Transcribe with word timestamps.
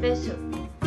숲. 0.00 0.32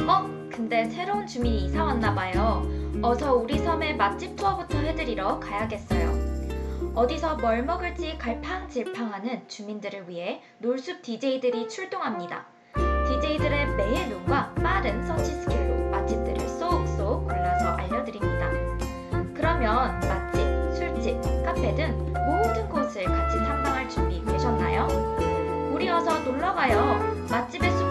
어? 0.08 0.28
근데 0.52 0.86
새로운 0.86 1.28
주민이 1.28 1.66
이사 1.66 1.84
왔나 1.84 2.16
봐요. 2.16 2.64
어서 3.02 3.36
우리 3.36 3.60
섬에 3.60 3.94
맛집 3.94 4.36
투어부터 4.36 4.80
해드리러 4.80 5.40
가야겠어요. 5.40 6.94
어디서 6.96 7.36
뭘 7.38 7.64
먹을지 7.64 8.18
갈팡질팡하는 8.18 9.48
주민들을 9.48 10.10
위해 10.10 10.42
놀숲 10.58 11.04
DJ들이 11.04 11.70
출동합니다. 11.70 12.46
DJ들의 13.08 13.76
매의 13.76 14.10
눈과 14.10 14.54
빠른 14.56 15.06
search 15.06 15.32
skill로 15.32 15.92
맛집들을 15.92 16.40
쏙쏙 16.50 17.28
골라서 17.28 17.68
알려드립니다. 17.70 18.50
그러면 19.36 20.00
맛집, 20.02 20.42
술집, 20.76 21.22
카페 21.46 21.74
등 21.76 22.14
모든 22.14 22.68
곳을 22.68 23.04
같이 23.06 23.38
탐방할 23.38 23.90
준비 23.90 24.24
되셨나요? 24.26 24.88
우리 25.74 25.88
어서 25.90 26.20
놀러가요. 26.20 27.26
맛집의 27.30 27.72
숲 27.72 27.83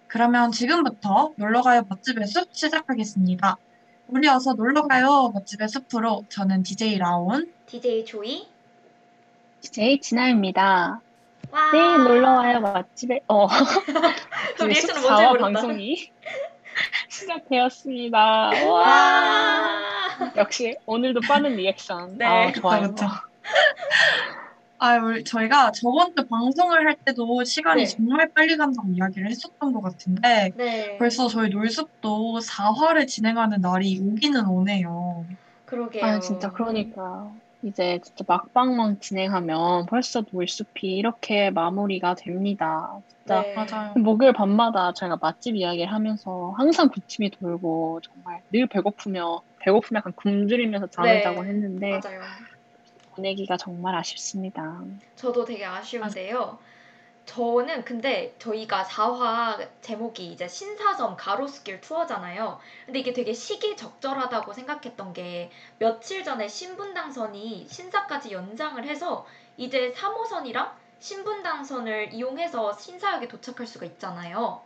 그러면 0.08 0.52
지금부터 0.52 1.32
놀러가요 1.36 1.84
맛집의 1.88 2.26
숲 2.26 2.48
시작하겠습니다. 2.52 3.56
우리 4.08 4.28
어서 4.28 4.52
놀러가요 4.52 5.32
맛집의 5.34 5.68
숲으로 5.68 6.24
저는 6.28 6.62
DJ 6.62 6.98
라온 6.98 7.50
DJ 7.66 8.04
조이. 8.04 8.46
DJ 9.62 10.00
진아입니다. 10.00 11.00
와. 11.50 11.72
네, 11.72 11.78
놀러와요 11.78 12.60
맛집에 12.60 13.20
어 13.26 13.48
저 14.58 14.66
맛집의 14.66 14.74
숲 14.74 14.90
리액션을 14.90 15.02
먼저 15.02 15.08
4화 15.08 15.20
해버렸다. 15.22 15.40
방송이 15.40 16.10
시작되었습니다. 17.14 18.18
와 18.18 18.64
와. 18.66 20.32
역시 20.36 20.76
오늘도 20.86 21.20
빠른 21.26 21.56
리액션. 21.56 22.18
네. 22.18 22.24
아, 22.24 22.52
좋아요. 22.52 22.88
그쵸. 22.88 23.06
아, 24.78 24.96
우리 24.98 25.24
저희가 25.24 25.72
저번 25.72 26.14
주 26.14 26.26
방송을 26.26 26.86
할 26.86 26.96
때도 27.04 27.44
시간이 27.44 27.84
네. 27.84 27.86
정말 27.86 28.30
빨리 28.34 28.56
간다고 28.56 28.88
이야기를 28.88 29.30
했었던 29.30 29.72
것 29.72 29.80
같은데 29.80 30.52
네. 30.56 30.98
벌써 30.98 31.28
저희 31.28 31.48
놀숲도 31.48 32.40
4화를 32.40 33.06
진행하는 33.06 33.60
날이 33.60 34.00
오기는 34.00 34.46
오네요. 34.46 35.24
그러게요. 35.64 36.04
아 36.04 36.20
진짜 36.20 36.50
그러니까 36.50 37.30
이제 37.64 37.98
진짜 38.04 38.24
막방만 38.28 39.00
진행하면 39.00 39.86
벌써 39.86 40.22
놀숲이 40.30 40.86
이렇게 40.86 41.50
마무리가 41.50 42.14
됩니다. 42.14 43.00
진짜 43.08 43.42
네. 43.42 43.54
맞아요. 43.54 43.94
목요일 43.96 44.34
밤마다 44.34 44.92
저희가 44.92 45.16
맛집 45.20 45.56
이야기를 45.56 45.90
하면서 45.90 46.54
항상 46.58 46.90
구침이 46.90 47.30
돌고 47.30 48.00
정말 48.02 48.42
늘 48.50 48.66
배고프며 48.66 49.42
배고프면 49.60 49.98
약간 50.00 50.12
굶주리면서 50.14 50.88
잠을 50.88 51.14
네. 51.14 51.22
자곤 51.22 51.48
했는데 51.48 51.90
맞아요. 51.90 52.20
보내기가 53.14 53.56
정말 53.56 53.94
아쉽습니다. 53.94 54.82
저도 55.16 55.44
되게 55.44 55.64
아쉬운데요. 55.64 56.58
저는 57.26 57.84
근데 57.84 58.34
저희가 58.38 58.84
4화 58.84 59.68
제목이 59.80 60.26
이제 60.32 60.46
신사점 60.46 61.16
가로수길 61.16 61.80
투어잖아요. 61.80 62.60
근데 62.84 62.98
이게 63.00 63.12
되게 63.12 63.32
시기적절하다고 63.32 64.52
생각했던 64.52 65.12
게 65.14 65.50
며칠 65.78 66.22
전에 66.22 66.48
신분당선이 66.48 67.66
신사까지 67.68 68.32
연장을 68.32 68.84
해서 68.84 69.26
이제 69.56 69.92
3호선이랑 69.92 70.72
신분당선을 70.98 72.12
이용해서 72.12 72.74
신사역에 72.74 73.28
도착할 73.28 73.66
수가 73.66 73.86
있잖아요. 73.86 74.62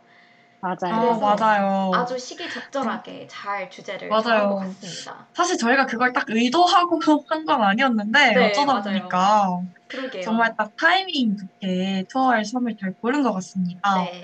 아, 0.61 0.75
맞아요. 0.81 1.01
그래서 1.01 1.19
맞아요. 1.35 1.91
아주 1.93 2.17
시기적절하게 2.19 3.27
잘 3.29 3.69
주제를 3.69 4.09
맞아요. 4.09 4.49
것 4.49 4.55
같습니다. 4.57 5.25
사실 5.33 5.57
저희가 5.57 5.85
그걸 5.85 6.11
딱 6.13 6.25
의도하고 6.29 6.99
한 7.29 7.45
건 7.45 7.61
아니었는데 7.61 8.33
네, 8.33 8.49
어쩌다 8.49 8.73
맞아요. 8.73 8.83
보니까 8.83 9.61
그러게요. 9.87 10.21
정말 10.21 10.55
딱 10.57 10.75
타이밍 10.75 11.37
좋게 11.37 12.05
투어할 12.09 12.43
섬을 12.45 12.75
잘 12.77 12.93
고른 12.93 13.23
것 13.23 13.31
같습니다. 13.33 14.03
네. 14.03 14.23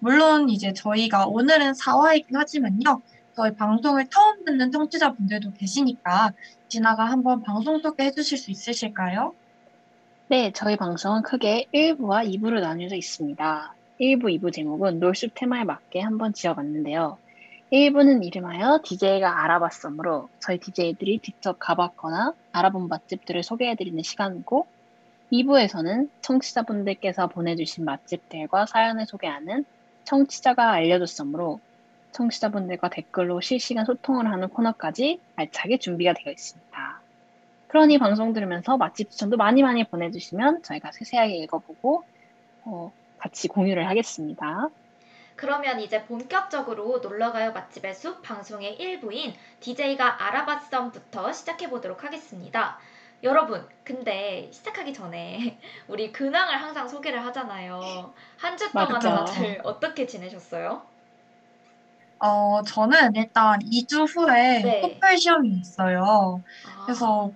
물론 0.00 0.48
이제 0.50 0.72
저희가 0.72 1.26
오늘은 1.26 1.72
4화이긴 1.72 2.34
하지만요. 2.34 3.00
저희 3.36 3.54
방송을 3.54 4.08
처음 4.08 4.44
듣는 4.44 4.72
청취자분들도 4.72 5.52
계시니까 5.52 6.32
진아가 6.68 7.04
한번 7.04 7.42
방송 7.42 7.80
소개해 7.80 8.10
주실 8.10 8.38
수 8.38 8.50
있으실까요? 8.50 9.34
네, 10.28 10.50
저희 10.52 10.76
방송은 10.76 11.22
크게 11.22 11.66
1부와 11.72 12.28
2부로 12.28 12.60
나뉘어져 12.60 12.96
있습니다. 12.96 13.74
1부, 14.00 14.24
2부 14.38 14.52
제목은 14.52 15.00
놀숲 15.00 15.32
테마에 15.34 15.64
맞게 15.64 16.00
한번 16.00 16.32
지어봤는데요. 16.32 17.18
1부는 17.72 18.24
이름하여 18.24 18.80
DJ가 18.84 19.42
알아봤으므로 19.44 20.28
저희 20.38 20.58
DJ들이 20.58 21.18
직접 21.18 21.58
가봤거나 21.58 22.34
알아본 22.52 22.88
맛집들을 22.88 23.42
소개해드리는 23.42 24.00
시간이고 24.02 24.66
2부에서는 25.32 26.08
청취자분들께서 26.20 27.26
보내주신 27.28 27.84
맛집들과 27.84 28.66
사연을 28.66 29.06
소개하는 29.06 29.64
청취자가 30.04 30.70
알려줬으므로 30.70 31.58
청취자분들과 32.12 32.88
댓글로 32.90 33.40
실시간 33.40 33.84
소통을 33.84 34.30
하는 34.30 34.48
코너까지 34.48 35.20
알차게 35.34 35.78
준비가 35.78 36.12
되어 36.12 36.32
있습니다. 36.32 37.00
그러니 37.66 37.98
방송 37.98 38.32
들으면서 38.32 38.76
맛집 38.76 39.10
추천도 39.10 39.36
많이 39.36 39.62
많이 39.62 39.84
보내주시면 39.84 40.62
저희가 40.62 40.92
세세하게 40.92 41.36
읽어보고 41.38 42.04
어, 42.64 42.92
같이 43.26 43.48
공유를 43.48 43.88
하겠습니다. 43.88 44.68
그러면 45.34 45.80
이제 45.80 46.04
본격적으로 46.04 46.98
놀러가요 46.98 47.52
맛집의 47.52 47.94
숲 47.94 48.22
방송의 48.22 48.76
일부인 48.76 49.34
DJ가 49.60 50.24
알아봤썸부터 50.26 51.32
시작해 51.32 51.68
보도록 51.68 52.04
하겠습니다. 52.04 52.78
여러분, 53.22 53.66
근데 53.84 54.48
시작하기 54.52 54.94
전에 54.94 55.58
우리 55.88 56.12
근황을 56.12 56.62
항상 56.62 56.86
소개를 56.88 57.24
하잖아요. 57.26 58.14
한 58.38 58.56
주 58.56 58.70
동안. 58.72 58.98
다들 59.00 59.60
어떻게 59.64 60.06
지내셨어요? 60.06 60.82
어, 62.18 62.62
저는 62.62 63.14
일단 63.16 63.58
2주 63.60 64.06
후에 64.08 64.62
네. 64.62 64.80
토플 64.80 65.18
시험이 65.18 65.50
있어요. 65.58 66.42
아, 66.64 66.84
그래서 66.86 67.30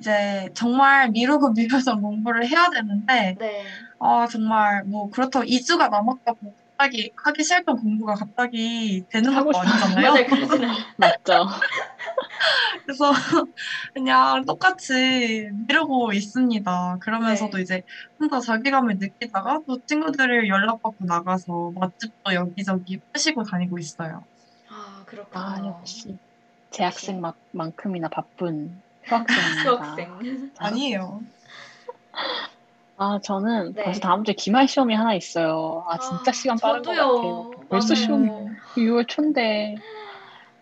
이제 0.00 0.48
정말 0.54 1.10
미루고 1.10 1.52
미뤄서 1.54 2.00
공부를 2.00 2.48
해야 2.48 2.70
되는데, 2.70 3.36
네, 3.38 3.64
어, 3.98 4.26
정말 4.26 4.82
뭐 4.84 5.10
그렇다고 5.10 5.44
2주가 5.44 5.88
남았다고 5.88 6.54
갑자기 6.78 7.12
하기 7.14 7.44
싫던 7.44 7.76
공부가 7.76 8.14
갑자기 8.14 9.04
되는 9.10 9.34
것도. 9.34 9.58
아니잖아요. 9.58 10.12
않아요. 10.12 10.24
맞죠? 10.96 11.46
그래서 12.84 13.12
그냥 13.92 14.46
똑같이 14.46 15.50
미루고 15.68 16.14
있습니다. 16.14 16.98
그러면서도 17.02 17.58
네. 17.58 17.62
이제 17.62 17.82
혼자 18.18 18.40
자괴감을 18.40 18.96
느끼다가 18.98 19.60
또 19.66 19.78
친구들을 19.86 20.48
연락받고 20.48 20.96
나가서 21.00 21.72
맛집도 21.74 22.32
여기저기 22.32 22.98
푸시고 23.12 23.42
다니고 23.44 23.78
있어요. 23.78 24.24
아, 24.70 25.04
그렇구나. 25.06 25.44
아, 25.44 25.66
역시 25.66 26.16
재학생만큼이나 26.70 28.08
바쁜 28.08 28.82
수학생입니다. 29.06 29.62
수학생. 29.62 30.50
아니에요. 30.58 31.20
아, 32.96 33.18
저는 33.22 33.72
네. 33.72 33.84
벌써 33.84 34.00
다음 34.00 34.24
주에 34.24 34.34
기말 34.34 34.68
시험이 34.68 34.94
하나 34.94 35.14
있어요. 35.14 35.84
아, 35.88 35.98
진짜 35.98 36.32
시간 36.32 36.58
빠른 36.58 36.82
것 36.82 36.94
저도요. 36.94 37.14
같아요. 37.14 37.50
벌써 37.68 37.94
맞아요. 37.94 38.04
시험이 38.04 38.28
6월 38.76 39.06
초인데. 39.06 39.76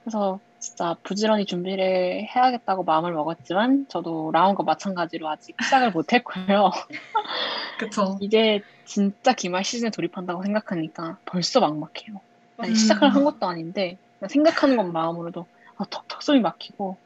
그래서 0.05 0.39
진짜 0.61 0.97
부지런히 1.03 1.47
준비를 1.47 2.27
해야겠다고 2.35 2.85
마음을 2.85 3.13
먹었지만, 3.13 3.87
저도 3.89 4.31
라운과 4.33 4.63
마찬가지로 4.63 5.29
아직 5.29 5.57
시작을 5.63 5.91
못 5.91 6.13
했고요. 6.13 6.71
그쵸. 7.79 8.19
이제 8.21 8.61
진짜 8.85 9.33
기말 9.33 9.65
시즌에 9.65 9.91
돌입한다고 9.91 10.43
생각하니까 10.45 11.19
벌써 11.25 11.61
막막해요. 11.61 12.21
아니, 12.59 12.71
음. 12.71 12.75
시작을 12.75 13.15
한 13.15 13.25
것도 13.25 13.47
아닌데, 13.47 13.99
생각하는 14.29 14.77
것 14.77 14.85
마음으로도 14.85 15.47
아, 15.77 15.85
턱턱 15.91 16.23
소리 16.23 16.41
막히고 16.41 16.97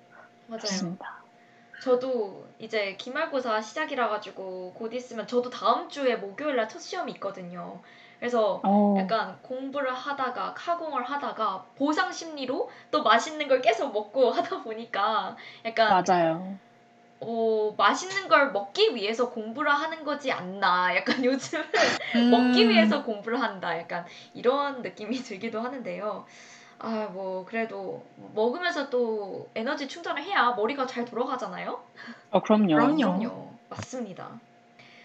맞아요. 0.47 0.61
그렇습니다. 0.61 1.22
저도 1.83 2.49
이제 2.59 2.97
기말고사 2.97 3.61
시작이라 3.61 4.09
가지고 4.09 4.73
곧 4.75 4.93
있으면 4.95 5.27
저도 5.27 5.51
다음 5.51 5.89
주에 5.89 6.17
목요일 6.17 6.57
날 6.57 6.69
첫 6.69 6.79
시험이 6.81 7.13
있거든요. 7.13 7.83
그래서 8.19 8.63
어, 8.63 8.73
약간 8.95 9.41
공부를 9.43 9.93
하다가 9.93 10.55
카공을 10.55 11.03
하다가 11.05 11.73
보상 11.75 12.13
심리로 12.13 12.71
또 12.93 13.03
맛있는 13.03 13.49
걸 13.49 13.61
계속 13.61 13.93
먹고 13.93 14.31
하다 14.31 14.63
보니까 14.63 15.37
약간 15.65 16.01
맞아요. 16.07 16.59
어, 17.21 17.75
맛있는 17.79 18.29
걸 18.29 18.51
먹기 18.53 18.95
위해서 18.97 19.31
공부를 19.31 19.71
하는 19.71 20.03
거지 20.05 20.33
않나. 20.33 20.95
약간 20.97 21.17
요즘은 21.25 21.65
음. 22.15 22.31
먹기 22.31 22.69
위해서 22.69 23.03
공부를 23.05 23.41
한다. 23.41 23.79
약간 23.79 24.05
이런 24.35 24.83
느낌이 24.83 25.17
들기도 25.23 25.61
하는데요. 25.61 26.27
아, 26.83 27.09
뭐 27.13 27.45
그래도 27.45 28.05
먹으면서 28.35 28.91
또 28.91 29.49
에너지 29.55 29.87
충전을 29.87 30.23
해야 30.25 30.51
머리가 30.51 30.87
잘 30.87 31.05
돌아가잖아요. 31.05 31.81
어, 32.33 32.43
그럼요. 32.43 32.75
그럼요. 32.75 32.97
그럼요. 32.97 33.53
맞습니다. 33.69 34.41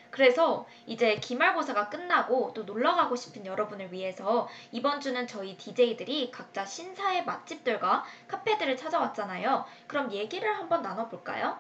그래서 0.10 0.66
이제 0.88 1.18
기말고사가 1.18 1.90
끝나고 1.90 2.54
또 2.56 2.64
놀러 2.64 2.96
가고 2.96 3.16
싶은 3.16 3.46
여러분을 3.46 3.94
위해서 3.94 4.48
이번 4.72 5.00
주는 5.00 5.28
저희 5.28 5.56
DJ들이 5.56 6.32
각자 6.32 6.66
신사의 6.66 7.26
맛집들과 7.26 8.04
카페들을 8.28 8.76
찾아왔잖아요. 8.76 9.66
그럼 9.86 10.12
얘기를 10.12 10.52
한번 10.58 10.82
나눠볼까요? 10.82 11.60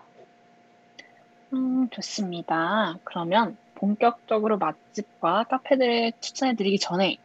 음, 1.53 1.89
좋습니다. 1.91 2.97
그러면 3.03 3.57
본격적으로 3.75 4.57
맛집과 4.57 5.43
카페들을 5.43 6.13
추천해드리기 6.19 6.79
전에 6.79 7.17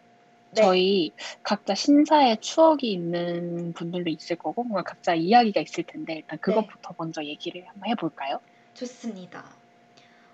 네. 0.55 0.63
저희 0.63 1.13
각자 1.43 1.75
신사의 1.75 2.41
추억이 2.41 2.93
있는 2.93 3.73
분들도 3.73 4.11
있을 4.11 4.37
거고 4.37 4.65
뭔가 4.65 4.83
각자 4.83 5.15
이야기가 5.15 5.61
있을 5.61 5.85
텐데 5.85 6.17
일단 6.17 6.39
그것부터 6.41 6.95
먼저 6.99 7.25
얘기를 7.25 7.65
한번 7.69 7.91
해볼까요? 7.91 8.39
좋습니다. 8.75 9.45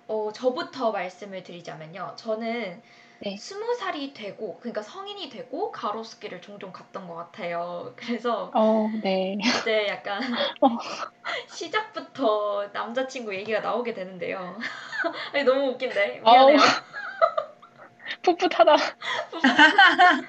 어, 0.09 0.32
저부터 0.32 0.91
말씀을 0.91 1.43
드리자면요. 1.43 2.15
저는 2.17 2.82
네. 3.20 3.37
스무 3.37 3.75
살이 3.75 4.15
되고, 4.15 4.59
그러니까 4.59 4.82
성인이 4.82 5.29
되고 5.29 5.70
가로수길을 5.70 6.41
종종 6.41 6.73
갔던 6.73 7.06
것 7.06 7.15
같아요. 7.15 7.93
그래서 7.97 8.50
어, 8.55 8.88
네. 9.03 9.37
이제 9.61 9.87
약간 9.88 10.23
어. 10.61 10.69
시작부터 11.53 12.70
남자친구 12.73 13.35
얘기가 13.35 13.61
나오게 13.61 13.93
되는데요. 13.94 14.59
아니, 15.35 15.44
너무 15.44 15.73
웃긴데. 15.73 16.20
미안해요. 16.20 16.59
풋풋하다. 18.37 18.77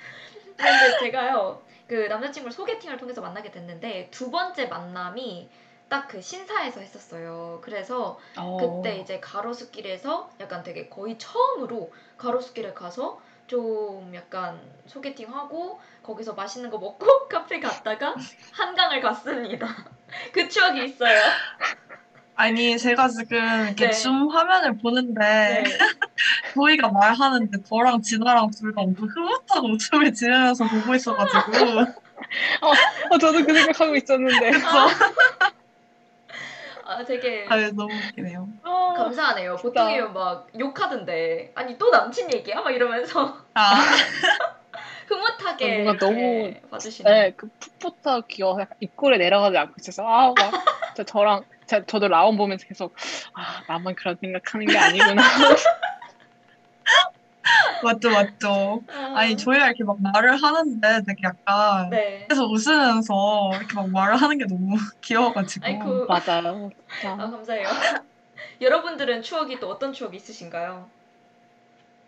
근데 0.58 1.00
제가요, 1.00 1.62
그 1.88 2.08
남자친구를 2.08 2.52
소개팅을 2.52 2.98
통해서 2.98 3.22
만나게 3.22 3.52
됐는데, 3.52 4.10
두 4.12 4.30
번째 4.32 4.66
만남이 4.68 5.50
딱 5.90 6.08
그 6.08 6.22
신사에서 6.22 6.80
했었어요. 6.80 7.60
그래서 7.64 8.20
어, 8.38 8.58
그때 8.58 8.98
이제 8.98 9.20
가로수길에서 9.20 10.32
약간 10.40 10.64
되게 10.64 10.88
거의 10.88 11.18
처음으로 11.18 11.92
가로수길에 12.18 12.74
가서 12.74 13.20
좀 13.48 14.14
약간 14.14 14.62
소개팅하고 14.86 15.82
거기서 16.04 16.34
맛있는 16.34 16.70
거 16.70 16.78
먹고 16.78 17.06
카페 17.30 17.60
갔다가 17.60 18.16
한강을 18.54 19.02
갔습니다. 19.02 19.68
그 20.32 20.48
추억이 20.48 20.86
있어요. 20.86 21.20
아니, 22.40 22.78
제가 22.78 23.10
지금 23.10 23.38
이렇게 23.66 23.88
네. 23.88 23.92
줌 23.92 24.32
화면을 24.32 24.78
보는데, 24.78 25.20
네. 25.20 25.64
저희가 26.56 26.88
말하는데 26.90 27.64
저랑 27.64 28.02
진아랑 28.02 28.50
둘 28.52 28.74
다 28.74 28.82
엄청 28.82 29.10
흐뭇하고 29.10 29.68
웃음을 29.74 30.14
지르면서 30.14 30.64
보고 30.70 30.96
있어가지고. 30.96 31.52
어, 33.12 33.18
저도 33.18 33.44
그 33.46 33.54
생각하고 33.54 33.94
있었는데. 33.94 34.52
아 36.86 37.04
되게 37.04 37.46
아, 37.50 37.58
너무 37.76 37.94
웃기네요. 37.94 38.48
어, 38.64 38.94
감사하네요. 38.96 39.58
진짜. 39.58 39.82
보통이면 39.84 40.14
막 40.14 40.48
욕하던데 40.58 41.52
아니 41.56 41.78
또 41.78 41.90
남친 41.92 42.34
얘기야? 42.34 42.62
막 42.62 42.72
이러면서 42.72 43.38
아, 43.54 43.76
흐뭇하게 45.08 45.66
어, 45.66 45.84
뭔가 45.84 45.98
너무- 46.06 46.16
네, 46.16 46.62
봐주시는. 46.72 47.12
네, 47.12 47.34
그 47.36 47.50
풋풋하고 47.80 48.26
귀여워. 48.28 48.58
입꼬리 48.80 49.18
내려가지 49.20 49.58
않고 49.58 49.74
있어서 49.80 50.04
아, 50.08 50.28
막 50.36 50.64
저, 50.96 51.04
저랑 51.04 51.44
저, 51.70 51.86
저도 51.86 52.08
라온 52.08 52.36
보면서 52.36 52.66
계속 52.68 52.96
아, 53.36 53.64
나만 53.68 53.96
그런 53.96 54.18
생각하는 54.20 54.66
게 54.66 54.78
아니구나. 54.78 55.22
맞죠, 57.84 58.10
맞죠. 58.10 58.82
아, 58.92 59.20
아니, 59.20 59.38
저희가 59.38 59.68
이렇게 59.68 59.84
막 59.84 60.02
말을 60.02 60.36
하는데 60.42 61.02
되게 61.08 61.22
약간 61.24 61.90
네. 61.90 62.26
계속 62.28 62.52
웃으면서 62.52 63.50
이렇게 63.54 63.74
막 63.76 63.90
말을 63.90 64.18
하는 64.18 64.38
게 64.38 64.46
너무 64.46 64.76
귀여워가지고. 65.02 65.66
아이고 65.66 66.06
맞아요. 66.08 66.70
아. 67.06 67.16
감사해요. 67.30 67.68
여러분들은 68.62 69.22
추억이 69.22 69.60
또 69.60 69.70
어떤 69.70 69.94
추억이 69.94 70.18
있으신가요? 70.18 70.90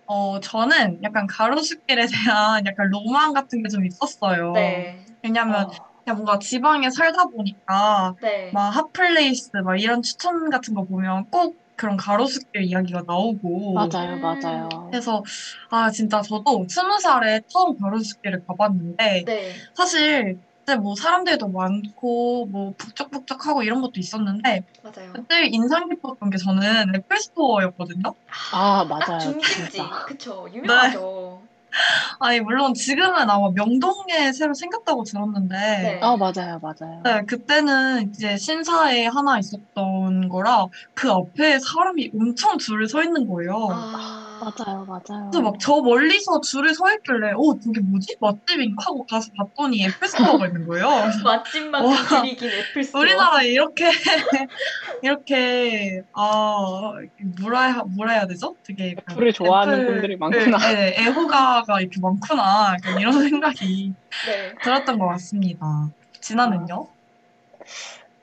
어, 0.07 0.39
저는 0.41 1.01
약간 1.03 1.25
가로수길에 1.27 2.05
대한 2.07 2.65
약간 2.65 2.89
로망 2.89 3.31
같은 3.33 3.63
게 3.63 3.69
좀 3.69 3.85
있었어요. 3.85 4.51
네. 4.51 5.05
왜냐면 5.24 5.65
어, 5.65 5.90
그냥 6.03 6.17
뭔가 6.17 6.39
지방에 6.39 6.89
살다 6.89 7.25
보니까 7.25 8.15
네. 8.22 8.51
막 8.53 8.70
핫플레이스 8.70 9.51
막 9.63 9.79
이런 9.79 10.01
추천 10.01 10.50
같은 10.50 10.74
거 10.74 10.86
보면 10.86 11.29
꼭 11.29 11.55
그런 11.75 11.98
가로수길 11.98 12.63
이야기가 12.63 13.03
나오고 13.08 13.74
맞아요, 13.74 14.15
음. 14.15 14.22
맞아요. 14.22 14.70
그래서 14.91 15.24
아 15.72 15.89
진짜 15.89 16.22
저도 16.22 16.65
스무 16.70 17.00
살에 17.00 17.41
처음 17.48 17.77
가로수길을 17.77 18.43
가봤는데 18.48 19.24
네. 19.25 19.53
사실 19.75 20.39
그때 20.60 20.75
뭐 20.75 20.96
사람들도 20.96 21.50
많고 21.50 22.46
뭐 22.48 22.74
북적북적하고 22.77 23.63
이런 23.63 23.81
것도 23.81 23.93
있었는데 23.98 24.63
맞아요. 24.84 25.13
그때 25.13 25.48
인상 25.48 25.89
깊었던 25.89 26.29
게 26.29 26.38
저는 26.38 26.96
애플 26.96 27.17
스토어였거든요. 27.17 28.15
아, 28.53 28.88
딱 28.88 29.08
맞아요. 29.08 29.20
중심지. 29.20 29.72
진짜. 29.72 30.05
그쵸. 30.05 30.48
유명하죠. 30.53 31.41
아니 32.19 32.39
물론 32.39 32.73
지금은 32.73 33.29
아마 33.29 33.51
명동에 33.55 34.31
새로 34.33 34.53
생겼다고 34.53 35.03
들었는데 35.03 35.55
네. 35.55 35.99
아, 36.01 36.15
맞아요, 36.17 36.59
맞아요. 36.61 37.01
네, 37.03 37.23
그때는 37.25 38.09
이제 38.09 38.37
신사에 38.37 39.07
하나 39.07 39.39
있었던 39.39 40.29
거라 40.29 40.65
그 40.93 41.09
앞에 41.11 41.59
사람이 41.59 42.11
엄청 42.19 42.57
줄을 42.57 42.87
서 42.87 43.03
있는 43.03 43.27
거예요. 43.27 43.69
아, 43.71 44.20
맞아요, 44.41 44.86
맞아요. 44.86 45.29
그래서 45.31 45.41
막 45.41 45.53
저 45.60 45.79
멀리서 45.81 46.41
줄을 46.41 46.74
서 46.74 46.83
있길래 46.91 47.33
어 47.33 47.60
저게 47.63 47.79
뭐지? 47.81 48.15
맛집인가? 48.19 48.83
하고 48.88 49.05
가서 49.05 49.29
봤더니 49.38 49.86
Apple 49.85 50.11
Store가 50.11 50.47
있는 50.48 50.65
거예요. 50.65 50.88
맛집만큼 51.24 51.89
와. 51.91 52.21
길이 52.24 52.36
긴 52.36 52.50
Apple 52.50 52.83
Store. 52.83 53.01
우리나라에 53.01 53.50
이렇게 53.50 53.91
이렇게 55.03 56.01
아 56.13 56.91
뭐라 57.39 57.62
해, 57.74 57.81
뭐라 57.95 58.13
해야 58.13 58.27
되죠? 58.27 58.55
되게 58.65 58.91
약간 58.98 59.15
Apple을 59.15 59.33
좋아하는 59.33 59.81
Apple- 59.81 59.93
분들이 59.93 60.17
많구나. 60.17 60.57
네, 60.57 60.74
네, 60.74 60.95
애호가가 61.03 61.79
이렇게 61.81 62.00
많구나. 62.01 62.75
이런 63.00 63.13
생각이 63.29 63.93
네. 64.27 64.53
들었던 64.63 64.98
것 64.98 65.07
같습니다. 65.07 65.65
진아는요? 66.19 66.88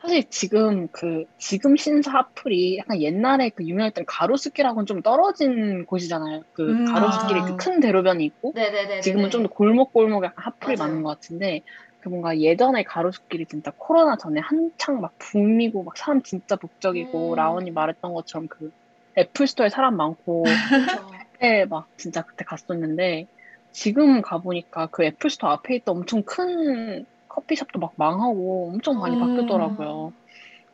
사실 0.09 0.25
지금 0.31 0.89
그 0.91 1.25
지금 1.39 1.77
신사 1.77 2.13
하플이 2.13 2.79
약간 2.79 3.01
옛날에 3.03 3.51
그 3.51 3.67
유명했던 3.67 4.05
가로수길하고는 4.07 4.87
좀 4.87 5.03
떨어진 5.03 5.85
곳이잖아요. 5.87 6.43
그 6.53 6.63
음, 6.71 6.85
가로수길에 6.85 7.43
맞아요. 7.43 7.45
그큰 7.45 7.81
대로변이 7.81 8.25
있고 8.25 8.53
네네네. 8.55 9.01
지금은 9.03 9.31
좀 9.31 9.43
더 9.43 9.49
골목골목 9.51 10.25
약간 10.25 10.45
하플이 10.47 10.77
맞아요. 10.77 10.93
많은 10.93 11.03
것 11.03 11.11
같은데 11.11 11.63
그 12.01 12.09
뭔가 12.09 12.39
예전에 12.39 12.85
가로수길이 12.85 13.47
진짜 13.47 13.73
코로나 13.77 14.17
전에 14.17 14.41
한창 14.41 15.01
막 15.01 15.13
붐이고 15.19 15.85
막 15.85 15.97
사람 15.97 16.23
진짜 16.23 16.57
북적이고 16.57 17.35
음. 17.35 17.37
라온이 17.37 17.71
말했던 17.73 18.13
것처럼 18.15 18.49
그 18.49 18.71
애플스토어에 19.19 19.69
사람 19.69 19.97
많고. 19.97 20.45
그때 21.39 21.67
막 21.67 21.89
진짜 21.97 22.23
그때 22.23 22.45
갔었는데 22.45 23.27
지금 23.73 24.23
가보니까 24.23 24.89
그 24.89 25.05
애플스토어 25.05 25.51
앞에 25.51 25.77
있던 25.77 25.99
엄청 25.99 26.23
큰 26.25 27.05
커피숍도 27.29 27.79
막 27.79 27.93
망하고 27.97 28.71
엄청 28.73 28.99
많이 28.99 29.17
음. 29.17 29.21
바뀌었더라고요. 29.21 30.13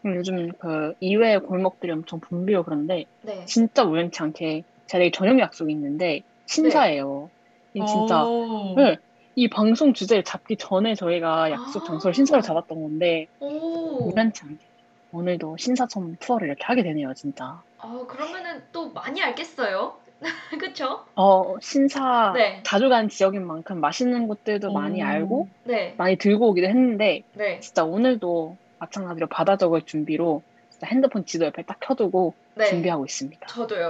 그리고 0.03 0.19
요즘 0.19 0.53
그 0.59 0.95
이외의 1.01 1.41
골목들이 1.41 1.93
엄청 1.93 2.21
붐비고 2.21 2.65
그런데 2.65 3.07
네. 3.23 3.45
진짜 3.47 3.85
우연치 3.85 4.23
않게 4.23 4.63
제가 4.87 4.99
내일 5.01 5.13
저녁 5.13 5.39
약속이 5.39 5.73
있는데 5.73 6.23
신사예요. 6.47 7.31
이 7.75 7.85
진짜 7.87 8.25
오. 8.25 8.75
네, 8.77 8.97
이 9.35 9.49
방송 9.49 9.95
주제를 9.95 10.23
잡기 10.23 10.57
전에 10.57 10.95
저희가 10.95 11.51
약속 11.51 11.83
아. 11.83 11.87
장소를 11.87 12.15
신사로 12.15 12.43
잡았던 12.43 12.81
건데 12.81 13.27
오. 13.41 14.11
우연치 14.11 14.45
않게 14.45 14.65
오늘도 15.11 15.57
신사점 15.59 16.17
투어를 16.19 16.49
이렇게 16.49 16.65
하게 16.65 16.83
되네요, 16.83 17.15
진짜. 17.15 17.63
아, 17.79 18.05
그러면은 18.09 18.65
또 18.73 18.93
많이 18.93 19.23
알겠어요. 19.23 19.97
그쵸? 20.61 21.05
어, 21.15 21.55
신사 21.61 22.33
네. 22.35 22.63
자주 22.65 22.89
간 22.89 23.09
지역인 23.09 23.47
만큼 23.47 23.81
맛있는 23.81 24.27
곳들도 24.27 24.73
많이 24.73 25.03
오. 25.03 25.07
알고 25.07 25.49
네. 25.65 25.95
많이 25.99 26.17
들고 26.17 26.49
오기도 26.49 26.67
했는데 26.67 27.23
네. 27.35 27.61
진짜 27.61 27.85
오늘도 27.85 28.57
마찬가지로 28.79 29.27
받아 29.29 29.57
적을 29.57 29.83
준비로 29.83 30.43
진짜 30.71 30.87
핸드폰 30.87 31.25
지도 31.25 31.47
옆에 31.47 31.63
딱 31.63 31.79
켜두고 31.81 32.35
네. 32.55 32.67
준비하고 32.67 33.05
있습니다. 33.05 33.47
저도요. 33.47 33.89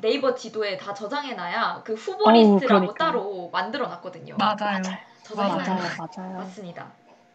네이버 0.00 0.34
지도에 0.34 0.76
다 0.76 0.94
저장해놔야 0.94 1.82
그 1.84 1.94
후보 1.94 2.30
리스트라고 2.30 2.58
그러니까요. 2.66 2.94
따로 2.94 3.50
만들어놨거든요. 3.52 4.36
맞아요. 4.38 4.82
저장해놔야 5.24 5.66
맞아요, 5.66 5.88
맞아요. 5.98 6.38
맞습니다. 6.38 6.92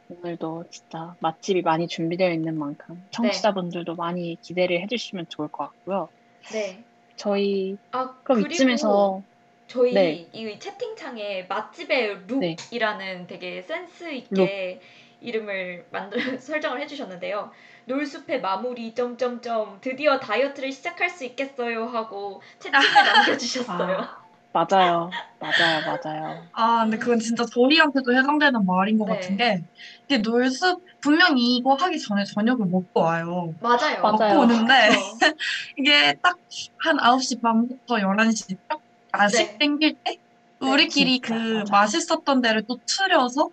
오늘도 0.10 0.66
진짜 0.70 1.16
맛집이 1.20 1.62
많이 1.62 1.88
준비되어 1.88 2.32
있는 2.32 2.58
만큼 2.58 3.04
청취자분들도 3.12 3.96
많이 3.96 4.38
기대를 4.42 4.82
해주시면 4.82 5.26
좋을 5.30 5.48
것 5.48 5.66
같고요. 5.66 6.10
네. 6.52 6.84
저희 7.16 7.78
아, 7.92 8.16
그럼 8.24 8.42
이쯤에서 8.42 9.24
저희 9.68 9.94
네. 9.94 10.30
이 10.34 10.60
채팅창에 10.60 11.44
맛집의 11.44 12.26
네. 12.40 12.56
룩이라는 12.70 13.28
되게 13.28 13.62
센스 13.62 14.12
있게 14.12 14.82
이름을 15.22 15.88
만들 15.92 16.18
설정을 16.40 16.82
해주셨는데요. 16.82 17.52
놀숲의 17.86 18.42
마무리 18.42 18.94
점점점 18.94 19.80
드디어 19.82 20.20
다이어트를 20.20 20.72
시작할 20.72 21.10
수 21.10 21.24
있겠어요 21.26 21.86
하고 21.86 22.42
채팅을 22.60 22.80
남겨주셨어요. 23.06 23.98
아, 23.98 24.24
맞아요, 24.52 25.20
맞아요, 25.40 25.82
맞아요. 25.84 26.50
아, 26.54 26.84
근데 26.84 26.98
그건 26.98 27.20
진짜 27.20 27.44
저희한테도 27.54 28.14
해당되는 28.16 28.66
말인 28.66 28.98
것 28.98 29.06
네. 29.06 29.20
같은 29.20 29.36
게, 29.38 29.60
이게 30.08 30.18
놀숲, 30.20 30.82
분명히 31.04 31.58
이거 31.58 31.74
하기 31.76 32.00
전에 32.00 32.24
저녁을 32.24 32.66
먹고 32.68 33.02
와요. 33.02 33.54
맞아요. 33.60 34.02
맞아요. 34.02 34.12
먹고 34.12 34.40
오는데, 34.40 34.90
그렇죠. 34.90 35.10
이게 35.78 36.14
딱 36.22 36.38
한 36.80 36.98
9시 36.98 37.42
반부터 37.42 37.96
11시 37.96 38.58
딱 38.68 38.80
야식 39.18 39.38
네. 39.52 39.58
땡길 39.58 39.96
때, 40.04 40.18
네. 40.60 40.70
우리끼리 40.70 41.20
그 41.20 41.34
맞아요. 41.34 41.64
맛있었던 41.70 42.42
데를 42.42 42.64
또 42.68 42.80
추려서, 42.86 43.50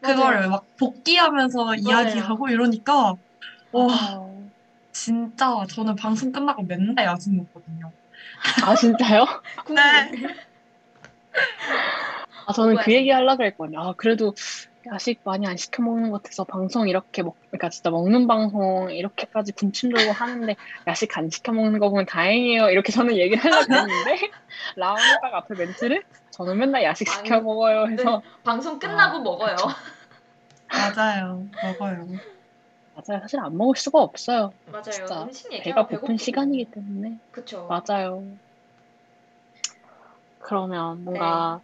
맞아요. 0.00 0.16
그거를 0.16 0.48
막 0.48 0.64
복귀하면서 0.78 1.76
이야기하고 1.76 2.48
이러니까, 2.48 3.14
와, 3.72 3.86
맞아요. 3.86 4.34
진짜 4.92 5.64
저는 5.70 5.96
방송 5.96 6.30
끝나고 6.32 6.62
맨날 6.62 7.04
야식 7.04 7.34
먹거든요. 7.34 7.90
아, 8.64 8.74
진짜요? 8.74 9.26
국물. 9.64 9.82
아, 12.46 12.52
저는 12.52 12.74
뭐야. 12.74 12.84
그 12.84 12.92
얘기 12.92 13.10
하려고 13.10 13.42
했거든요. 13.44 13.80
아, 13.80 13.94
그래도 13.96 14.34
야식 14.92 15.20
많이 15.24 15.46
안 15.46 15.56
시켜 15.56 15.82
먹는 15.82 16.10
것 16.10 16.22
같아서 16.22 16.44
방송 16.44 16.88
이렇게 16.88 17.22
먹, 17.22 17.36
그러니까 17.48 17.70
진짜 17.70 17.90
먹는 17.90 18.26
방송 18.26 18.90
이렇게까지 18.90 19.52
군침 19.52 19.90
돌고 19.90 20.12
하는데 20.12 20.56
야식 20.86 21.16
안 21.16 21.30
시켜 21.30 21.52
먹는 21.52 21.78
거 21.78 21.88
보면 21.88 22.06
다행이에요. 22.06 22.68
이렇게 22.68 22.92
저는 22.92 23.16
얘기를 23.16 23.42
하려고 23.42 23.64
했는데 23.72 24.30
라운드가 24.76 25.38
앞에 25.38 25.54
멘트를 25.54 26.02
저는 26.30 26.58
맨날 26.58 26.82
야식 26.82 27.08
시켜 27.08 27.36
아니, 27.36 27.44
먹어요 27.44 27.86
해서 27.86 28.22
방송 28.42 28.78
끝나고 28.78 29.18
아, 29.18 29.20
먹어요. 29.20 29.56
맞아요. 30.68 31.46
먹어요. 31.62 32.06
맞아요. 32.94 33.20
사실 33.22 33.40
안 33.40 33.56
먹을 33.56 33.76
수가 33.76 34.00
없어요. 34.00 34.52
맞아요. 34.66 35.28
배가 35.62 35.86
고픈. 35.86 36.16
시간이기 36.16 36.66
때문에 36.66 37.18
그쵸. 37.30 37.68
맞아요. 37.68 38.24
그러면 40.40 41.04
뭔가 41.04 41.60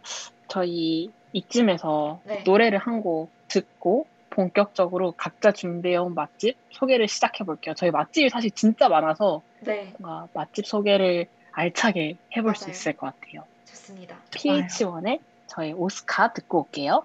저희 0.47 1.11
이쯤에서 1.33 2.21
네. 2.25 2.43
노래를 2.45 2.77
한 2.79 3.01
곡 3.01 3.31
듣고 3.47 4.05
본격적으로 4.29 5.11
각자 5.13 5.51
준비해온 5.51 6.13
맛집 6.13 6.55
소개를 6.71 7.07
시작해 7.07 7.43
볼게요. 7.43 7.73
저희 7.75 7.91
맛집이 7.91 8.29
사실 8.29 8.51
진짜 8.51 8.87
많아서 8.87 9.41
네, 9.61 9.93
뭔가 9.99 10.27
맛집 10.33 10.65
소개를 10.65 11.27
알차게 11.51 12.17
해볼 12.37 12.55
수 12.55 12.65
맞아요. 12.65 12.71
있을 12.71 12.93
것 12.93 13.13
같아요. 13.19 13.43
좋습니다. 13.65 14.15
PH1의 14.31 15.19
저희 15.47 15.73
오스카 15.73 16.31
듣고 16.33 16.59
올게요. 16.61 17.03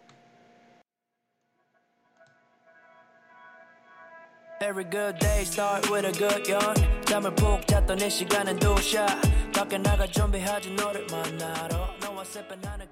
Every 4.62 4.85
good 4.90 5.18
day 5.18 5.42
start 5.42 5.90
with 5.90 6.06
a 6.06 6.12
good 6.12 6.50
yarn 6.50 6.75
잠을 7.04 7.35
푹 7.35 7.66
잤던 7.66 8.00
이 8.00 8.09
시간은 8.09 8.59
두샷 8.59 9.06
밖에 9.54 9.78
나가 9.78 10.06
준비하지 10.06 10.75
너를 10.75 11.06
만나러 11.11 11.76
너와 12.00 12.23
sipping 12.23 12.62
커피는 12.62 12.88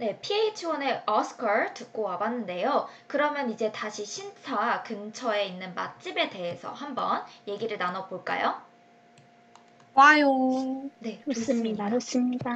네, 0.00 0.18
PH1의 0.22 1.06
Oscar 1.06 1.74
듣고 1.74 2.00
와봤는데요. 2.04 2.88
그러면 3.06 3.50
이제 3.50 3.70
다시 3.70 4.06
신사 4.06 4.82
근처에 4.82 5.44
있는 5.44 5.74
맛집에 5.74 6.30
대해서 6.30 6.72
한번 6.72 7.22
얘기를 7.46 7.76
나눠볼까요? 7.76 8.62
와요. 9.92 10.88
네, 11.00 11.20
좋습니다. 11.26 11.90
좋습니다. 11.90 12.50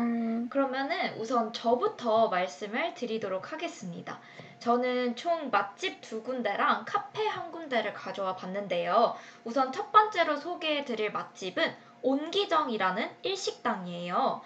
그러면은 0.49 1.19
우선 1.19 1.53
저부터 1.53 2.29
말씀을 2.29 2.95
드리도록 2.95 3.53
하겠습니다. 3.53 4.21
저는 4.61 5.15
총 5.15 5.51
맛집 5.51 6.01
두 6.01 6.23
군데랑 6.23 6.87
카페 6.87 7.27
한 7.27 7.53
군데를 7.53 7.93
가져와 7.93 8.37
봤는데요. 8.37 9.17
우선 9.45 9.71
첫 9.71 9.93
번째로 9.93 10.39
소개해 10.39 10.87
드릴 10.87 11.13
맛집은 11.13 11.77
온기정이라는 12.01 13.11
일식당이에요. 13.21 14.41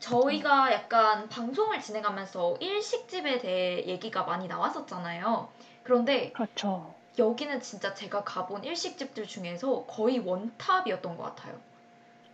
저희가 0.00 0.72
약간 0.72 1.28
방송을 1.28 1.80
진행하면서 1.80 2.56
일식집에 2.60 3.38
대해 3.38 3.84
얘기가 3.86 4.24
많이 4.24 4.48
나왔었잖아요. 4.48 5.48
그런데 5.82 6.32
그렇죠. 6.32 6.92
여기는 7.18 7.60
진짜 7.60 7.94
제가 7.94 8.24
가본 8.24 8.64
일식집들 8.64 9.26
중에서 9.26 9.84
거의 9.86 10.18
원탑이었던 10.18 11.16
것 11.16 11.22
같아요. 11.22 11.54